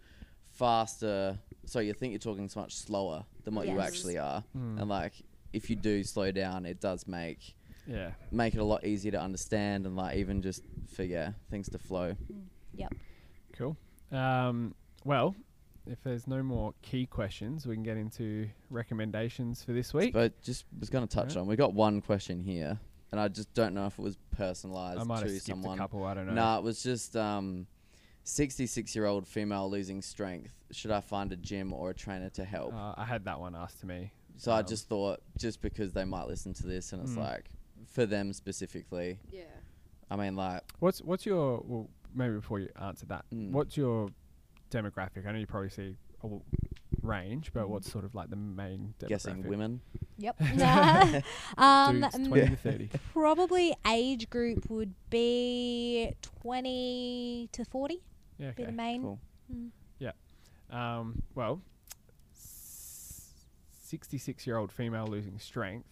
[0.50, 1.38] faster.
[1.64, 3.86] So you think you're talking so much slower than what you Yes.
[3.88, 4.44] actually are.
[4.56, 4.80] Mm.
[4.80, 5.12] And like,
[5.52, 7.54] if you do slow down, it does make
[7.86, 8.10] yeah.
[8.30, 10.62] make it a lot easier to understand and like even just
[10.94, 12.16] for yeah things to flow.
[12.74, 12.92] yep
[13.52, 13.76] Cool.
[14.10, 15.34] Um, well,
[15.86, 20.12] if there's no more key questions, we can get into recommendations for this week.
[20.12, 21.42] But just was going to touch Yeah.
[21.42, 21.46] on.
[21.46, 22.78] We got one question here,
[23.12, 25.78] and I just don't know if it was personalized I might have to skipped someone.
[25.78, 26.04] a couple.
[26.04, 26.34] I don't know.
[26.34, 27.66] Nah, it was just um,
[28.24, 30.50] 66 year old female losing strength.
[30.70, 32.72] Should I find a gym or a trainer to help?
[32.74, 34.12] Uh, I had that one asked to me.
[34.36, 37.18] so I um, just thought, just because they might listen to this, and it's Mm.
[37.18, 37.50] like
[37.86, 39.18] for them specifically.
[39.30, 39.42] Yeah.
[40.10, 43.50] I mean, like, What's what's your well, maybe before you answer that, Mm.
[43.52, 44.08] what's your
[44.76, 45.26] demographic?
[45.26, 46.42] I know you probably see a w-
[47.02, 49.08] range, but what's sort of like the main demographic?
[49.08, 49.80] guessing women.
[50.18, 50.36] yep
[51.58, 52.90] um Dudes, m- twenty to thirty.
[53.12, 58.02] probably age group would be 20 to 40
[58.38, 58.50] Yeah.
[58.52, 59.20] be the main Cool.
[59.52, 59.70] Mm.
[60.70, 61.60] Um, well,
[63.82, 65.86] sixty-six-year-old female losing strength.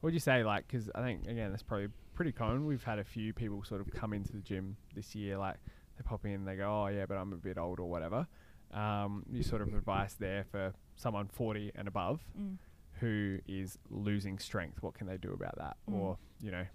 [0.00, 0.66] What would you say, like?
[0.66, 2.66] Because I think again, that's probably pretty common.
[2.66, 5.56] We've had a few people sort of come into the gym this year, like
[5.96, 8.26] they pop in, they go, "Oh yeah, but I'm a bit old or whatever."
[8.72, 12.58] Um, you sort of advice there for someone forty and above Mm.
[13.00, 14.82] who is losing strength.
[14.82, 15.94] What can they do about that, Mm.
[15.94, 16.66] or you know,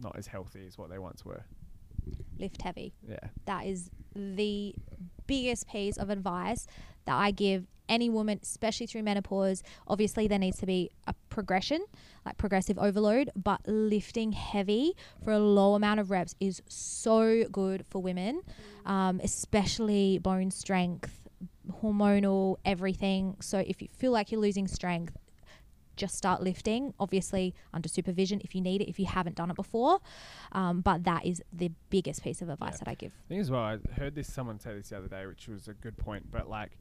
[0.00, 1.44] not as healthy as what they once were?
[2.38, 3.28] lift heavy Yeah.
[3.46, 4.74] that is the
[5.26, 6.66] biggest piece of advice
[7.06, 9.62] that I give any woman, especially through menopause.
[9.86, 11.84] Obviously, there needs to be a progression,
[12.24, 17.84] like progressive overload, but lifting heavy for a low amount of reps is so good
[17.86, 18.40] for women,
[18.86, 21.28] um, especially bone strength,
[21.82, 23.36] hormonal, everything.
[23.40, 25.16] So, if you feel like you're losing strength,
[25.96, 29.54] just start lifting, obviously under supervision if you need it, if you haven't done it
[29.56, 30.00] before.
[30.50, 32.78] Um, but that is the biggest piece of advice Yeah.
[32.78, 33.12] that I give.
[33.28, 35.74] thing as well, I heard this someone say this the other day, which was a
[35.74, 36.32] good point.
[36.32, 36.78] But like,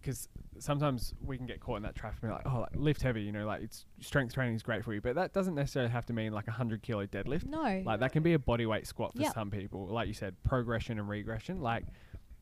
[0.00, 0.28] because
[0.58, 3.22] sometimes we can get caught in that trap and be like, oh, like, lift heavy,
[3.22, 6.06] you know, like it's strength training is great for you, but that doesn't necessarily have
[6.06, 7.46] to mean like a hundred kilo deadlift.
[7.46, 7.82] No.
[7.84, 9.34] Like that can be a body weight squat for Yep.
[9.34, 9.86] some people.
[9.86, 11.60] Like you said, progression and regression.
[11.60, 11.84] Like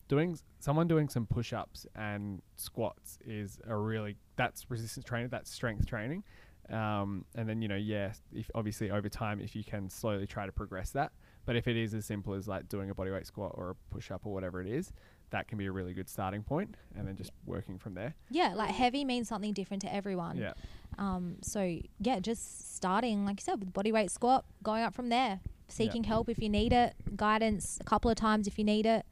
[0.08, 5.28] doing s- someone doing some push ups and squats is a really that's resistance training.
[5.30, 6.24] That's strength training.
[6.70, 10.46] Um, and then you know, yeah, if obviously over time, if you can slowly try
[10.46, 11.12] to progress that.
[11.46, 14.10] But if it is as simple as like doing a bodyweight squat or a push
[14.10, 14.92] up or whatever it is,
[15.30, 18.14] that can be a really good starting point, and then just working from there.
[18.30, 20.36] yeah, like heavy means something different to everyone.
[20.36, 20.52] Yeah,
[20.98, 25.08] Um, so yeah, just starting, like you said, with body weight squat, going up from
[25.08, 28.86] there, seeking help if you need it, guidance a couple of times if you need
[28.86, 29.04] it,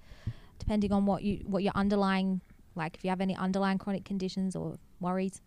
[0.58, 2.40] depending on what you what your underlying
[2.74, 5.40] like if you have any underlying chronic conditions or worries.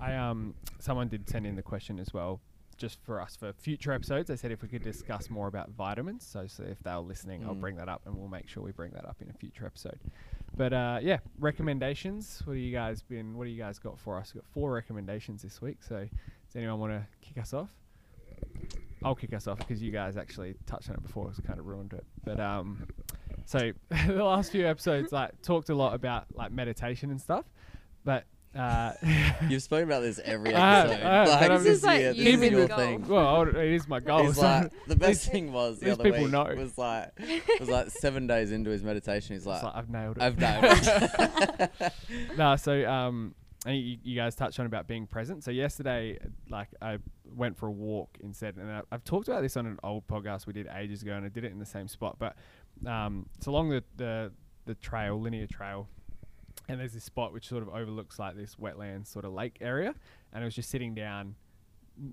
[0.00, 2.40] I um someone did send in the question as well,
[2.76, 4.28] just for us for future episodes.
[4.28, 6.26] They said if we could discuss more about vitamins.
[6.26, 7.60] So, so if they're listening, I'll Mm.
[7.60, 9.98] bring that up, and we'll make sure we bring that up in a future episode.
[10.56, 12.42] But uh, yeah, recommendations.
[12.44, 13.36] What do you guys been?
[13.36, 14.32] What do you guys got for us?
[14.34, 15.82] We've got four recommendations this week.
[15.82, 17.70] So, does anyone want to kick us off?
[19.04, 21.28] I'll kick us off because you guys actually touched on it before.
[21.28, 22.04] It's kind of ruined it.
[22.24, 22.86] But um,
[23.44, 23.72] so
[24.06, 27.44] the last few episodes like talked a lot about like meditation and stuff,
[28.04, 28.24] but
[28.56, 28.92] uh,
[29.48, 31.06] You've spoken about this every I have, episode.
[31.06, 32.68] I have, like, but I'm this just- is like yeah, you this is with your
[32.76, 33.08] thing.
[33.08, 34.24] well, it is my goal.
[34.26, 36.54] He's so- like the best thing was the these other people week know.
[36.56, 37.12] was like
[37.60, 39.34] was like seven days into his meditation.
[39.34, 40.22] He's it's like, like, I've nailed it.
[40.22, 40.64] I've nailed
[41.80, 41.92] it.
[42.38, 43.34] no, so um,
[43.66, 45.42] and you, you guys touched on about being present.
[45.44, 46.18] So yesterday,
[46.48, 46.98] like I
[47.34, 50.46] went for a walk instead, and I, I've talked about this on an old podcast
[50.46, 52.16] we did ages ago, and I did it in the same spot.
[52.18, 52.36] But
[52.86, 54.32] um, it's along the, the
[54.66, 55.88] the trail, linear trail,
[56.68, 59.94] and there's this spot which sort of overlooks like this wetland sort of lake area,
[60.32, 61.34] and I was just sitting down.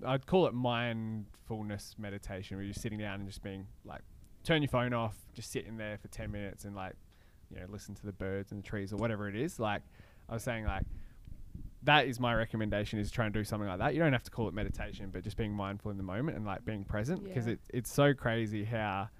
[0.06, 4.00] I'd call it mindfulness meditation, where you're sitting down and just being like,
[4.42, 6.94] turn your phone off, just sitting there for ten minutes, and like
[7.50, 9.58] you know listen to the birds and the trees or whatever it is.
[9.60, 9.82] Like
[10.28, 10.84] I was saying, like
[11.82, 13.92] that is my recommendation is try and do something like that.
[13.92, 16.46] You don't have to call it meditation, but just being mindful in the moment and
[16.46, 17.52] like being present because Yeah.
[17.54, 19.10] it, it's so crazy how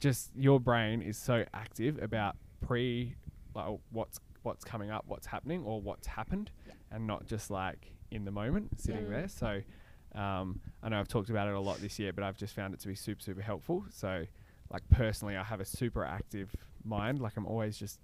[0.00, 3.14] just your brain is so active about pre
[3.54, 6.50] like what's what's coming up, what's happening, or what's happened,
[6.90, 9.08] and not just like in the moment sitting Yeah.
[9.10, 9.28] there.
[9.28, 9.60] So
[10.14, 12.74] um, I know I've talked about it a lot this year, but I've just found
[12.74, 13.84] it to be super super helpful.
[13.90, 14.24] So
[14.70, 16.54] like personally, I have a super active
[16.84, 17.20] mind.
[17.20, 18.00] Like I'm always just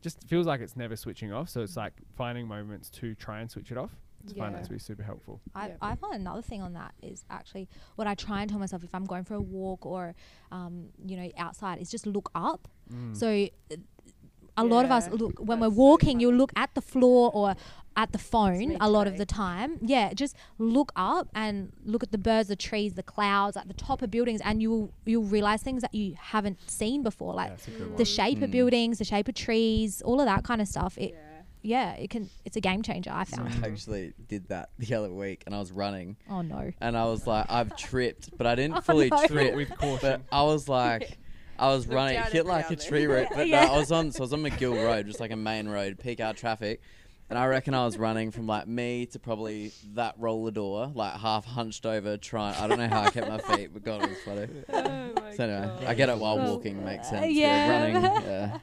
[0.00, 1.48] just feels like it's never switching off.
[1.48, 3.90] So it's like finding moments to try and switch it off.
[4.30, 5.40] I find that to be super helpful.
[5.54, 5.74] I, Yeah.
[5.80, 8.94] I find another thing on that is actually what I try and tell myself if
[8.94, 10.14] I'm going for a walk or,
[10.52, 12.68] um, you know, outside is just look up.
[12.92, 13.16] Mm.
[13.16, 13.48] So
[14.62, 16.38] a lot of us look when we're that's so walking, you funny.
[16.38, 17.54] look at the floor or
[17.96, 19.78] at the phone a lot of the time.
[19.82, 23.74] Yeah, just look up and look at the birds, the trees, the clouds at the
[23.74, 27.54] top of buildings, and you'll you'll realize things that you haven't seen before, like Yeah,
[27.54, 28.04] it's a good the one.
[28.04, 28.52] shape of Mm.
[28.52, 30.96] buildings, the shape of trees, all of that kind of stuff.
[30.98, 31.94] It, Yeah.
[31.94, 32.30] yeah, it can.
[32.44, 33.10] It's a game changer.
[33.12, 33.64] I found.
[33.64, 36.72] I actually did that the other week, and I was running, Oh no.
[36.80, 39.16] and I was like, I've tripped, but I didn't Oh, fully no.
[39.16, 39.54] Do it trip.
[39.56, 40.24] with But caution.
[40.30, 41.18] I was like,
[41.58, 43.64] I was running, hit like a tree root, but Yeah.
[43.66, 45.98] no, I was on, so I was on Magill Road, just like a main road,
[45.98, 46.80] peak hour traffic,
[47.30, 51.14] and I reckon I was running from like me to probably that roller door, like
[51.14, 52.54] half hunched over, trying.
[52.56, 54.46] I don't know how I kept my feet, but God, it was funny.
[54.72, 55.84] Oh So anyway, God.
[55.84, 57.34] I get it while walking makes sense.
[57.34, 57.70] yeah.
[57.70, 58.58] running, yeah.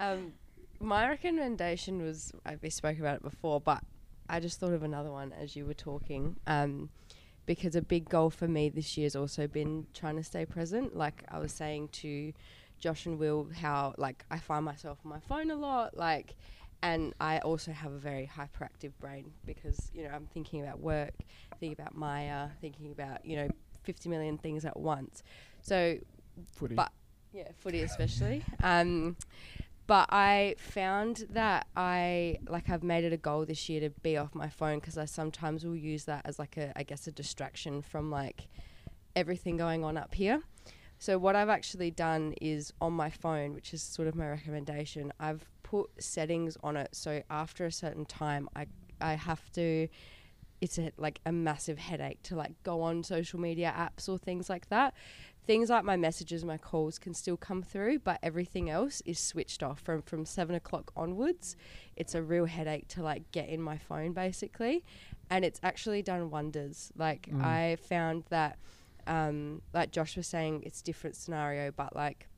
[0.00, 0.32] Um,
[0.80, 3.82] my recommendation was I we spoke about it before, but
[4.28, 6.36] I just thought of another one as you were talking.
[6.46, 6.90] Um,
[7.46, 10.96] because a big goal for me this year has also been trying to stay present.
[10.96, 12.32] Like I was saying to
[12.78, 16.34] Josh and Will, how like I find myself on my phone a lot, like,
[16.82, 21.14] and I also have a very hyperactive brain because you know I'm thinking about work,
[21.60, 23.48] thinking about Maya, thinking about you know
[23.84, 25.22] 50 million things at once.
[25.62, 25.98] So
[26.52, 26.74] Footy.
[26.74, 26.92] but
[27.32, 28.44] yeah, footy especially.
[28.62, 29.16] Um,
[29.86, 34.16] but I found that I like I've made it a goal this year to be
[34.16, 37.12] off my phone because I sometimes will use that as like a I guess a
[37.12, 38.48] distraction from like
[39.14, 40.42] everything going on up here.
[40.98, 45.12] So what I've actually done is on my phone, which is sort of my recommendation,
[45.20, 48.66] I've put settings on it so after a certain time I
[49.00, 49.88] I have to
[50.60, 54.48] it's a like a massive headache to like go on social media apps or things
[54.48, 54.94] like that
[55.46, 59.62] things like my messages, my calls can still come through, but everything else is switched
[59.62, 61.56] off from from seven o'clock onwards.
[61.96, 64.84] It's a real headache to like get in my phone basically,
[65.30, 66.92] and it's actually done wonders.
[66.96, 67.44] Like Mm.
[67.44, 68.58] I found that,
[69.06, 72.28] um, like Josh was saying, it's different scenario, but like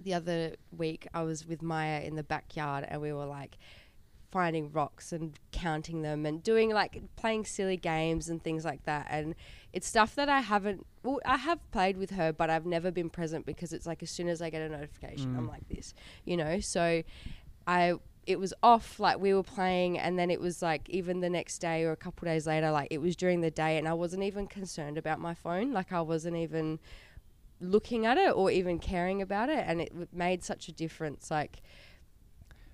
[0.00, 3.56] the other week I was with Maya in the backyard and we were like
[4.32, 9.06] finding rocks and counting them and doing like playing silly games and things like that.
[9.10, 9.34] And
[9.72, 13.10] it's stuff that I haven't well, I have played with her but I've never been
[13.10, 15.50] present because it's like as soon as I get a notification I'm Mm.
[15.50, 15.94] like this
[16.24, 16.58] you know?
[16.60, 17.02] So
[17.66, 17.94] I
[18.26, 21.58] it was off like we were playing and then it was like even the next
[21.58, 24.22] day or a couple days later like it was during the day and I wasn't
[24.22, 25.72] even concerned about my phone.
[25.72, 26.78] Like I wasn't even
[27.60, 31.30] looking at it or even caring about it and it made such a difference.
[31.30, 31.62] Like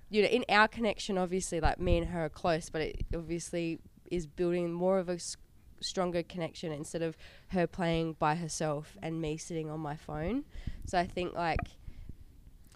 [0.09, 3.79] you know in our connection obviously like me and her are close but it obviously
[4.11, 5.37] is building more of a s-
[5.81, 7.15] stronger connection instead of
[7.49, 10.43] her playing by herself and me sitting on my phone
[10.85, 11.59] so i think like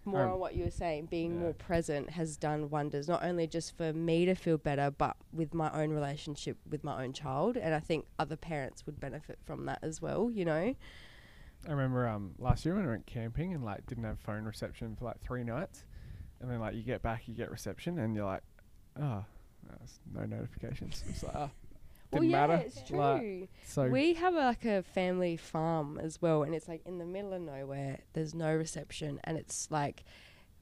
[0.05, 1.39] more Um, on what you were saying being yeah.
[1.39, 5.53] more present has done wonders not only just for me to feel better but with
[5.53, 9.65] my own relationship with my own child and i think other parents would benefit from
[9.65, 10.75] that as well you know
[11.65, 14.97] I remember um last year when I went camping and like didn't have phone reception
[14.97, 15.85] for like three nights,
[16.43, 18.43] and then like you get back, you get reception, and you're like,
[19.01, 19.25] ah, oh,
[19.69, 21.01] there's no notifications.
[21.09, 21.49] It's like, oh,
[22.11, 22.63] didn't yeah matter.
[22.65, 26.67] it's true Like, so we have a, like a family farm as well, and it's
[26.67, 27.99] like in the middle of nowhere.
[28.11, 30.03] There's no reception, and it's like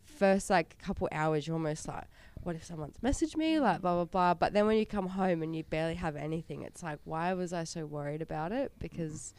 [0.06, 2.06] first like couple hours you're almost like,
[2.44, 3.60] what if someone's messaged me?
[3.60, 4.34] Like blah blah blah.
[4.36, 7.54] But then when you come home and you barely have anything, it's like, why was
[7.54, 8.72] I so worried about it?
[8.72, 8.82] Mm-hmm.
[8.82, 9.34] Because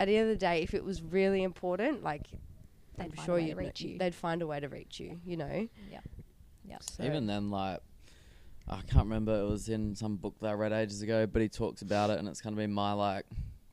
[0.00, 2.28] at the end of the day, if it was really important, like
[2.96, 3.98] They'd I'm sure you'd reach you.
[3.98, 5.20] they'd find a way to reach you.
[5.24, 5.68] You know.
[5.90, 6.00] Yeah.
[6.66, 6.82] Yep.
[6.82, 7.80] So- Even then, like,
[8.68, 9.38] I can't remember.
[9.40, 12.18] It was in some book that I read ages ago, but he talks about it,
[12.18, 13.26] and it's kind of been my like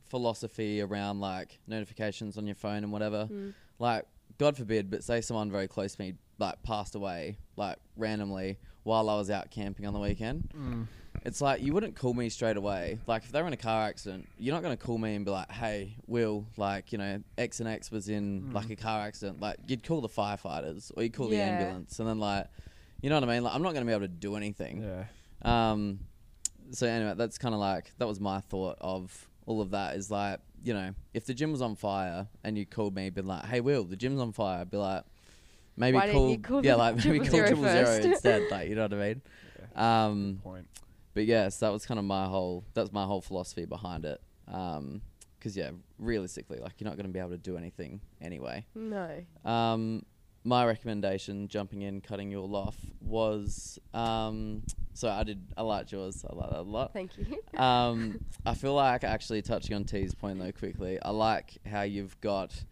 [0.10, 3.27] philosophy around like notifications on your phone and whatever.
[3.31, 3.53] Mm.
[3.80, 4.06] Like,
[4.38, 9.10] God forbid, but say someone very close to me like passed away like randomly while
[9.10, 10.49] I was out camping on the weekend.
[10.57, 10.88] mm,
[11.24, 12.98] It's like you wouldn't call me straight away.
[13.06, 15.24] Like if they were in a car accident, you're not going to call me and
[15.24, 18.54] be like, "Hey, Will, like you know, X and X was in Mm.
[18.54, 22.08] like a car accident." Like you'd call the firefighters or you'd call the ambulance, and
[22.10, 22.48] then like,
[23.02, 23.44] you know what I mean?
[23.44, 24.82] Like I'm not going to be able to do anything.
[24.82, 25.06] yeah,
[25.72, 26.00] Um,
[26.72, 29.96] so anyway, that's kind of like that was my thought of all of that.
[29.96, 33.28] Is like you know, if the gym was on fire and you called me, been
[33.28, 35.04] like, "Hey, Will, the gym's on fire," I'd be like,
[35.78, 38.06] maybe Why didn't call, you call yeah, like maybe call zero triple zero first?
[38.06, 38.50] instead.
[38.50, 39.22] Like you know what I mean?
[39.76, 40.68] Um, Point.
[41.14, 42.64] But yes, that was kind of my whole.
[42.74, 44.22] That's my whole philosophy behind it.
[44.48, 45.02] Um
[45.40, 48.64] 'cause yeah, realistically, like you're not going to be able to do anything anyway.
[48.76, 49.24] No.
[49.44, 50.04] Um,
[50.44, 54.62] my recommendation, jumping in, cutting you all off, was um,
[54.94, 55.42] so I did.
[55.58, 56.24] I liked yours.
[56.30, 56.94] I like that a lot.
[56.94, 57.26] Thank you.
[57.60, 61.00] Um, I feel like actually touching on Ti's point though quickly.
[61.02, 62.64] I like how you've got,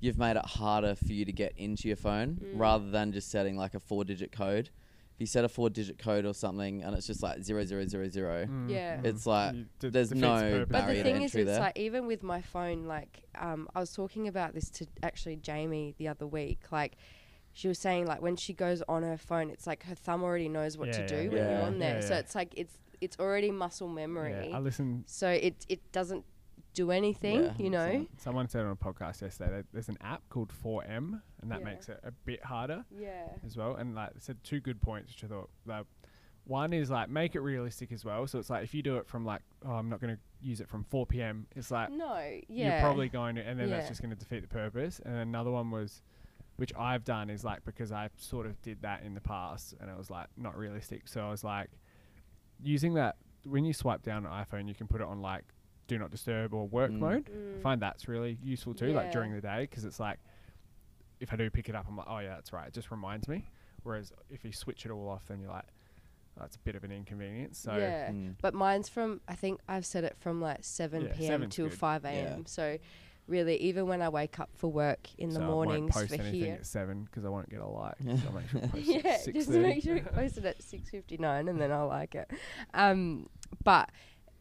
[0.00, 2.58] you've made it harder for you to get into your phone Mm.
[2.60, 4.70] rather than just setting like a four-digit code.
[5.14, 8.08] If you set a four-digit code or something and it's just like zero zero zero
[8.08, 8.96] zero, Mm, Yeah.
[8.96, 9.06] mm.
[9.06, 10.34] It's like, d- there's no.
[10.50, 11.60] But the barrier to thing is, it's there.
[11.60, 15.94] like even with my phone, like um, I was talking about this to actually Jamie
[15.98, 16.60] the other week.
[16.72, 16.96] Like
[17.52, 20.48] she was saying, like when she goes on her phone, it's like her thumb already
[20.48, 22.00] knows what Yeah, to do yeah, when you're on there.
[22.00, 24.48] Yeah, So it's like it's it's already muscle memory.
[24.50, 25.04] Yeah, I listen.
[25.06, 26.24] so it it doesn't
[26.74, 27.86] do anything, Yeah, you know.
[27.88, 31.60] Someone, someone said on a podcast yesterday that there's an app called 4M, and that
[31.60, 31.64] Yeah.
[31.64, 33.28] makes it a bit harder Yeah.
[33.44, 33.76] as well.
[33.76, 35.50] And like said, two good points which I thought.
[35.66, 35.86] Like,
[36.46, 38.26] one is like make it realistic as well.
[38.26, 40.60] So it's like if you do it from like, oh, I'm not going to use
[40.60, 41.46] it from 4 p.m.
[41.56, 42.16] It's like No.
[42.48, 42.72] Yeah.
[42.72, 45.00] you're probably going to, and then that's just going to defeat the purpose.
[45.04, 46.02] And another one was,
[46.56, 49.88] which I've done is like because I sort of did that in the past, and
[49.90, 51.08] it was like not realistic.
[51.08, 51.70] So I was like,
[52.62, 55.44] using that when you swipe down an iPhone, you can put it on like
[55.86, 56.98] do not disturb or work Mm.
[56.98, 57.28] mode.
[57.28, 57.62] I Mm.
[57.62, 60.18] find that's really useful too, like during the day, because it's like
[61.20, 62.68] if I do pick it up, I'm like, oh yeah, that's right.
[62.68, 63.48] It just reminds me.
[63.82, 65.66] Whereas if you switch it all off, then you're like,
[66.36, 67.58] that's a bit of an inconvenience.
[67.58, 68.10] So yeah.
[68.10, 68.34] Mm.
[68.42, 71.28] But mine's from I think I've set it from like seven Yeah, p.m.
[71.32, 71.78] seven's till good.
[71.78, 72.44] five a.m.
[72.46, 72.78] So
[73.26, 76.20] really, even when I wake up for work in so the I won't post for
[76.20, 76.54] anything here.
[76.54, 77.94] at seven because I won't get a like.
[78.04, 81.16] so I'll make sure yeah, at just make sure you post it at six fifty
[81.18, 82.30] nine, and then I'll like it.
[82.74, 83.28] Um,
[83.62, 83.90] but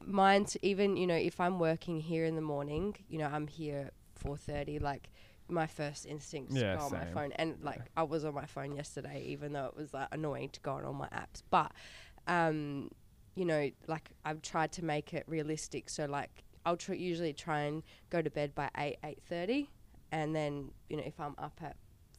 [0.06, 3.92] mine's even you know if I'm working here in the morning, you know I'm here
[4.16, 4.80] four thirty.
[4.80, 5.10] Like
[5.50, 8.34] my first instinct is Yeah, to go on my phone, and like I was on
[8.34, 11.44] my phone yesterday, even though it was like annoying to go on all my apps.
[11.50, 11.72] But
[12.28, 12.90] um,
[13.36, 15.90] you know, like I've tried to make it realistic.
[15.90, 19.70] So like I'll tr- usually try and go to bed by eight eight thirty,
[20.12, 21.76] and then you know if I'm up at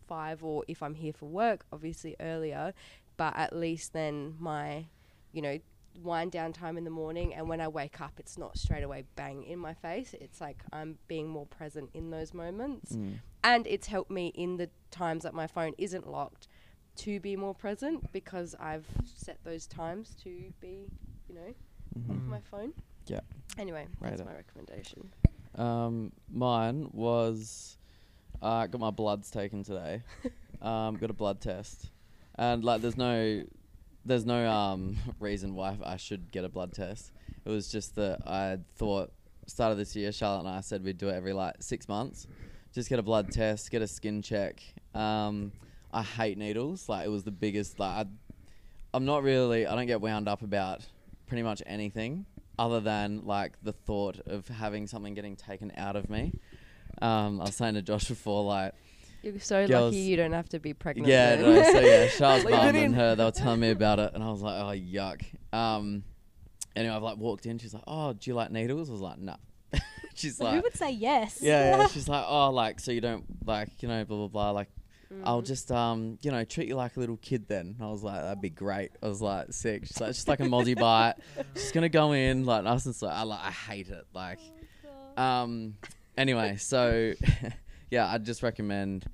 [0.07, 2.75] five or if I'm here for work, obviously earlier,
[3.17, 4.87] but at least then my,
[5.33, 5.59] you know,
[6.03, 9.05] wind down time in the morning and when I wake up it's not straight away
[9.17, 10.15] bang in my face.
[10.21, 12.93] It's like I'm being more present in those moments.
[12.93, 13.19] Mm.
[13.45, 16.49] And it's helped me in the times that my phone isn't locked
[16.97, 20.89] to be more present because I've set those times to be,
[21.29, 21.55] you know,
[21.99, 22.11] Mhm.
[22.11, 22.27] off Mm.
[22.27, 22.73] my phone.
[23.07, 23.21] Yeah.
[23.59, 24.27] Anyway, Right that's up.
[24.29, 25.13] my recommendation.
[25.57, 27.79] Um, mine was
[28.43, 30.03] I got my bloods taken today.
[30.63, 31.91] um, got a blood test,
[32.37, 33.45] and like there's no
[34.05, 37.13] there's no um reason why I should get a blood test.
[37.45, 39.13] It was just that I thought
[39.47, 42.27] start of this year, Charlotte and I said we'd do it every like six months.
[42.73, 44.63] Just get a blood test, get a skin check.
[44.95, 45.53] Um,
[45.93, 46.89] I hate needles.
[46.89, 47.79] Like it was the biggest.
[47.79, 48.11] Like I,
[48.93, 49.67] I'm not really.
[49.67, 50.81] I don't get wound up about
[51.27, 52.27] pretty much anything
[52.59, 56.33] other than like the thought of having something getting taken out of me.
[57.03, 58.73] Um, I was saying to Josh before, like,
[59.25, 61.09] You're so Girls- lucky you don't have to be pregnant.
[61.09, 63.99] yeah, no, so yeah, Charles Leave it mum and her, they were telling me about
[63.99, 65.23] it, and I was like, oh yuck.
[65.53, 66.05] Um,
[66.77, 67.59] anyway, I've like walked in.
[67.59, 68.91] She's like, oh, do you like needles?
[68.91, 69.37] I was like, no.
[70.15, 71.39] she's like, Who would say yes?
[71.41, 71.87] yeah, yeah.
[71.89, 74.51] She's like, oh, like so you don't like you know blah blah blah.
[74.51, 74.69] Like
[75.25, 75.47] I'll Mm.
[75.47, 77.77] just um you know treat you like a little kid then.
[77.81, 78.91] I was like, that'd be great.
[79.03, 79.87] I was like sick.
[79.87, 81.15] She's like, just like a mozzie bite.
[81.55, 83.09] She's gonna go in like nice and slow.
[83.11, 84.05] I like I hate it.
[84.13, 84.39] Like
[85.17, 85.75] um
[86.17, 87.13] anyway, so
[87.91, 89.07] yeah, I'd just recommend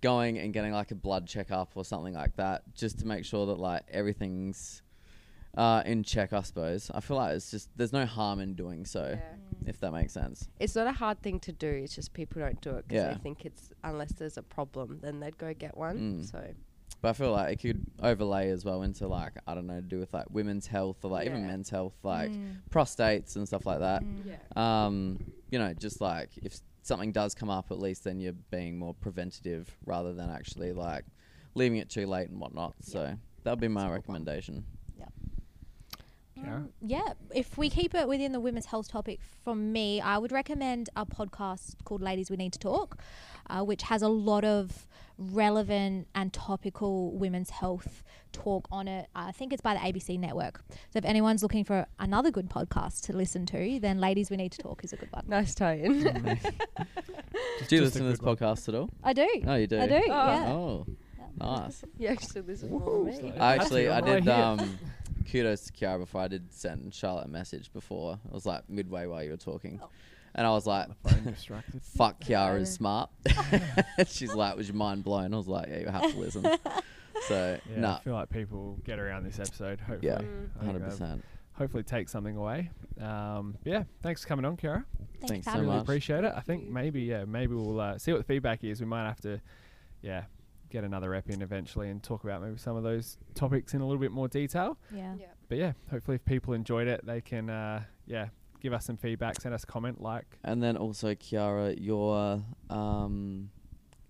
[0.00, 3.46] going and getting like a blood checkup or something like that, just to make sure
[3.46, 4.82] that like everything's
[5.56, 6.32] uh, in check.
[6.32, 6.90] I suppose.
[6.94, 9.68] I feel like it's just there's no harm in doing so, Yeah.
[9.68, 10.48] if that makes sense.
[10.60, 11.66] It's not a hard thing to do.
[11.68, 13.12] It's just people don't do it because Yeah.
[13.14, 15.98] they think it's unless there's a problem, then they'd go get one.
[16.22, 16.30] Mm.
[16.30, 16.54] So
[17.00, 19.86] But I feel like it could overlay as well into like I don't know, to
[19.86, 21.46] do with like women's health or like even Yeah.
[21.48, 22.56] men's health, like Mm.
[22.70, 24.02] prostates and stuff like that.
[24.04, 24.26] Mm.
[24.26, 24.36] yeah,
[24.86, 28.32] Um, you know, just like if s- something does come up, at least then you're
[28.50, 31.04] being more preventative rather than actually like
[31.54, 32.74] leaving it too late and whatnot.
[32.80, 33.94] So that would be my That's a good one.
[34.24, 34.64] recommendation.
[34.98, 36.54] Yeah.
[36.54, 40.32] Um, yeah, if we keep it within the women's health topic, from me, I would
[40.32, 42.98] recommend a podcast called Ladies We Need to Talk,
[43.50, 44.86] uh, which has a lot of
[45.18, 49.08] relevant and topical women's health talk on it.
[49.14, 50.62] I think it's by the ABC network.
[50.90, 54.52] So if anyone's looking for another good podcast to listen to, then Ladies We Need
[54.52, 55.24] to Talk is a good one.
[55.28, 56.02] nice tie-in.
[57.68, 58.36] Do you listen to this one.
[58.36, 58.90] podcast at all?
[59.02, 59.28] I do.
[59.46, 59.80] Oh, you do.
[59.80, 60.02] I do.
[60.06, 60.46] yeah.
[60.48, 60.86] Oh,
[61.38, 61.84] nice.
[61.98, 63.32] you actually listen more than me.
[63.38, 64.78] I actually I did um
[65.30, 68.18] kudos to Kiara before I did send Charlotte a message before.
[68.24, 69.80] It was like midway while you were talking.
[69.82, 69.88] Oh.
[70.34, 70.88] And I was like,
[71.96, 73.10] fuck, Kiara is smart.
[74.08, 75.32] She's like, was your mind blown?
[75.34, 76.42] I was like, yeah, you have to listen.
[77.26, 79.80] So, Yeah, nah, I feel like people get around this episode.
[79.80, 80.20] Hopefully, Yeah,
[80.64, 81.00] 100%.
[81.02, 81.16] uh,
[81.54, 82.70] Hopefully, take something away.
[83.00, 84.84] Um, yeah, thanks for coming on, Kiara.
[85.20, 85.78] Thanks, Thanks so having really me.
[85.78, 85.84] much.
[85.86, 86.32] appreciate it.
[86.36, 88.80] I think maybe yeah, maybe we'll uh, see what the feedback is.
[88.80, 89.40] We might have to,
[90.00, 90.24] yeah,
[90.70, 93.84] get another rep in eventually and talk about maybe some of those topics in a
[93.86, 94.78] little bit more detail.
[94.94, 95.14] Yeah.
[95.18, 95.26] Yeah.
[95.48, 98.28] But yeah, hopefully if people enjoyed it, they can uh, yeah
[98.60, 100.38] give us some feedback, send us a comment, like.
[100.44, 103.50] And then also, Kiara, your um,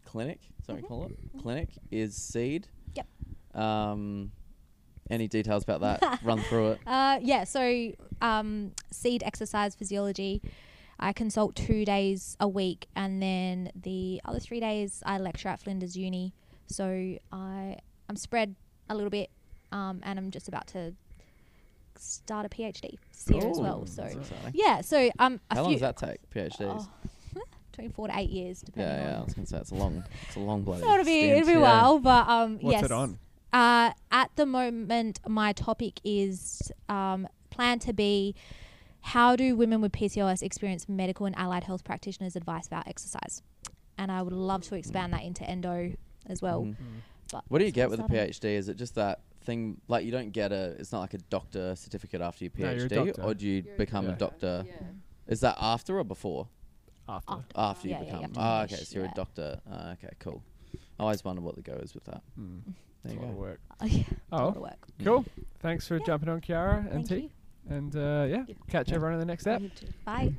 [0.05, 2.69] clinic, sorry, call it clinic is Seed.
[2.95, 3.07] Yep.
[3.55, 4.33] Um,
[5.11, 6.21] any details about that?
[6.25, 6.81] Run through it.
[6.87, 10.43] Uh, yeah, so um, seed exercise physiology.
[11.01, 15.61] I consult two days a week, and then the other three days I lecture at
[15.61, 16.35] Flinders Uni.
[16.67, 17.77] So I
[18.09, 18.57] I'm spread
[18.91, 19.31] a little bit,
[19.73, 20.95] um, and I'm just about to
[21.99, 23.87] start a PhD this year as well.
[23.87, 24.09] So
[24.53, 26.29] yeah, so um, a How long does that take?
[26.31, 26.61] PhDs.
[26.61, 26.89] oh,
[27.71, 29.21] between four to eight years, depending yeah, yeah.
[29.21, 30.83] I was gonna say it's a long, it's a long bloody.
[30.83, 31.83] It'll be stint, it'll be a yeah.
[31.83, 32.85] while, but um, What's yes.
[32.85, 33.19] it on?
[33.53, 38.35] Uh, at the moment, my topic is um, planned to be
[39.01, 43.43] how do women with PCOS experience medical and allied health practitioners' advice about exercise?
[43.97, 45.95] And I would love to expand that into endo
[46.27, 46.65] as well.
[46.65, 46.77] Mhm.
[47.33, 48.05] But What do you get with a.
[48.05, 48.45] PhD?
[48.45, 49.81] Is it just that thing?
[49.89, 50.77] Like you don't get a.
[50.79, 53.23] It's not like a doctor certificate after your No, you're a PhD, doctor.
[53.23, 54.65] or do you You're a become a doctor.
[54.69, 54.87] doctor?
[55.27, 56.47] Is that after or before?
[57.09, 57.33] After.
[57.33, 57.53] After.
[57.57, 58.23] After you Yeah, yeah, you become.
[58.23, 58.75] have to oh, okay.
[58.75, 59.11] finish, So you're yeah.
[59.13, 59.61] a doctor.
[59.73, 60.43] Oh, okay, cool.
[61.01, 62.23] I always wonder what the go is with that.
[62.39, 62.61] Mm.
[63.05, 63.41] There It's you a lot of go.
[63.43, 63.61] work.
[63.81, 64.03] Oh, yeah,
[64.33, 64.87] a lot of work.
[65.05, 65.25] cool.
[65.61, 66.05] Thanks for Yeah.
[66.07, 67.17] jumping on, Kiara and Thank Ti.
[67.17, 67.31] you.
[67.77, 69.63] And uh, yeah, catch everyone in the next step.
[70.05, 70.35] Bye.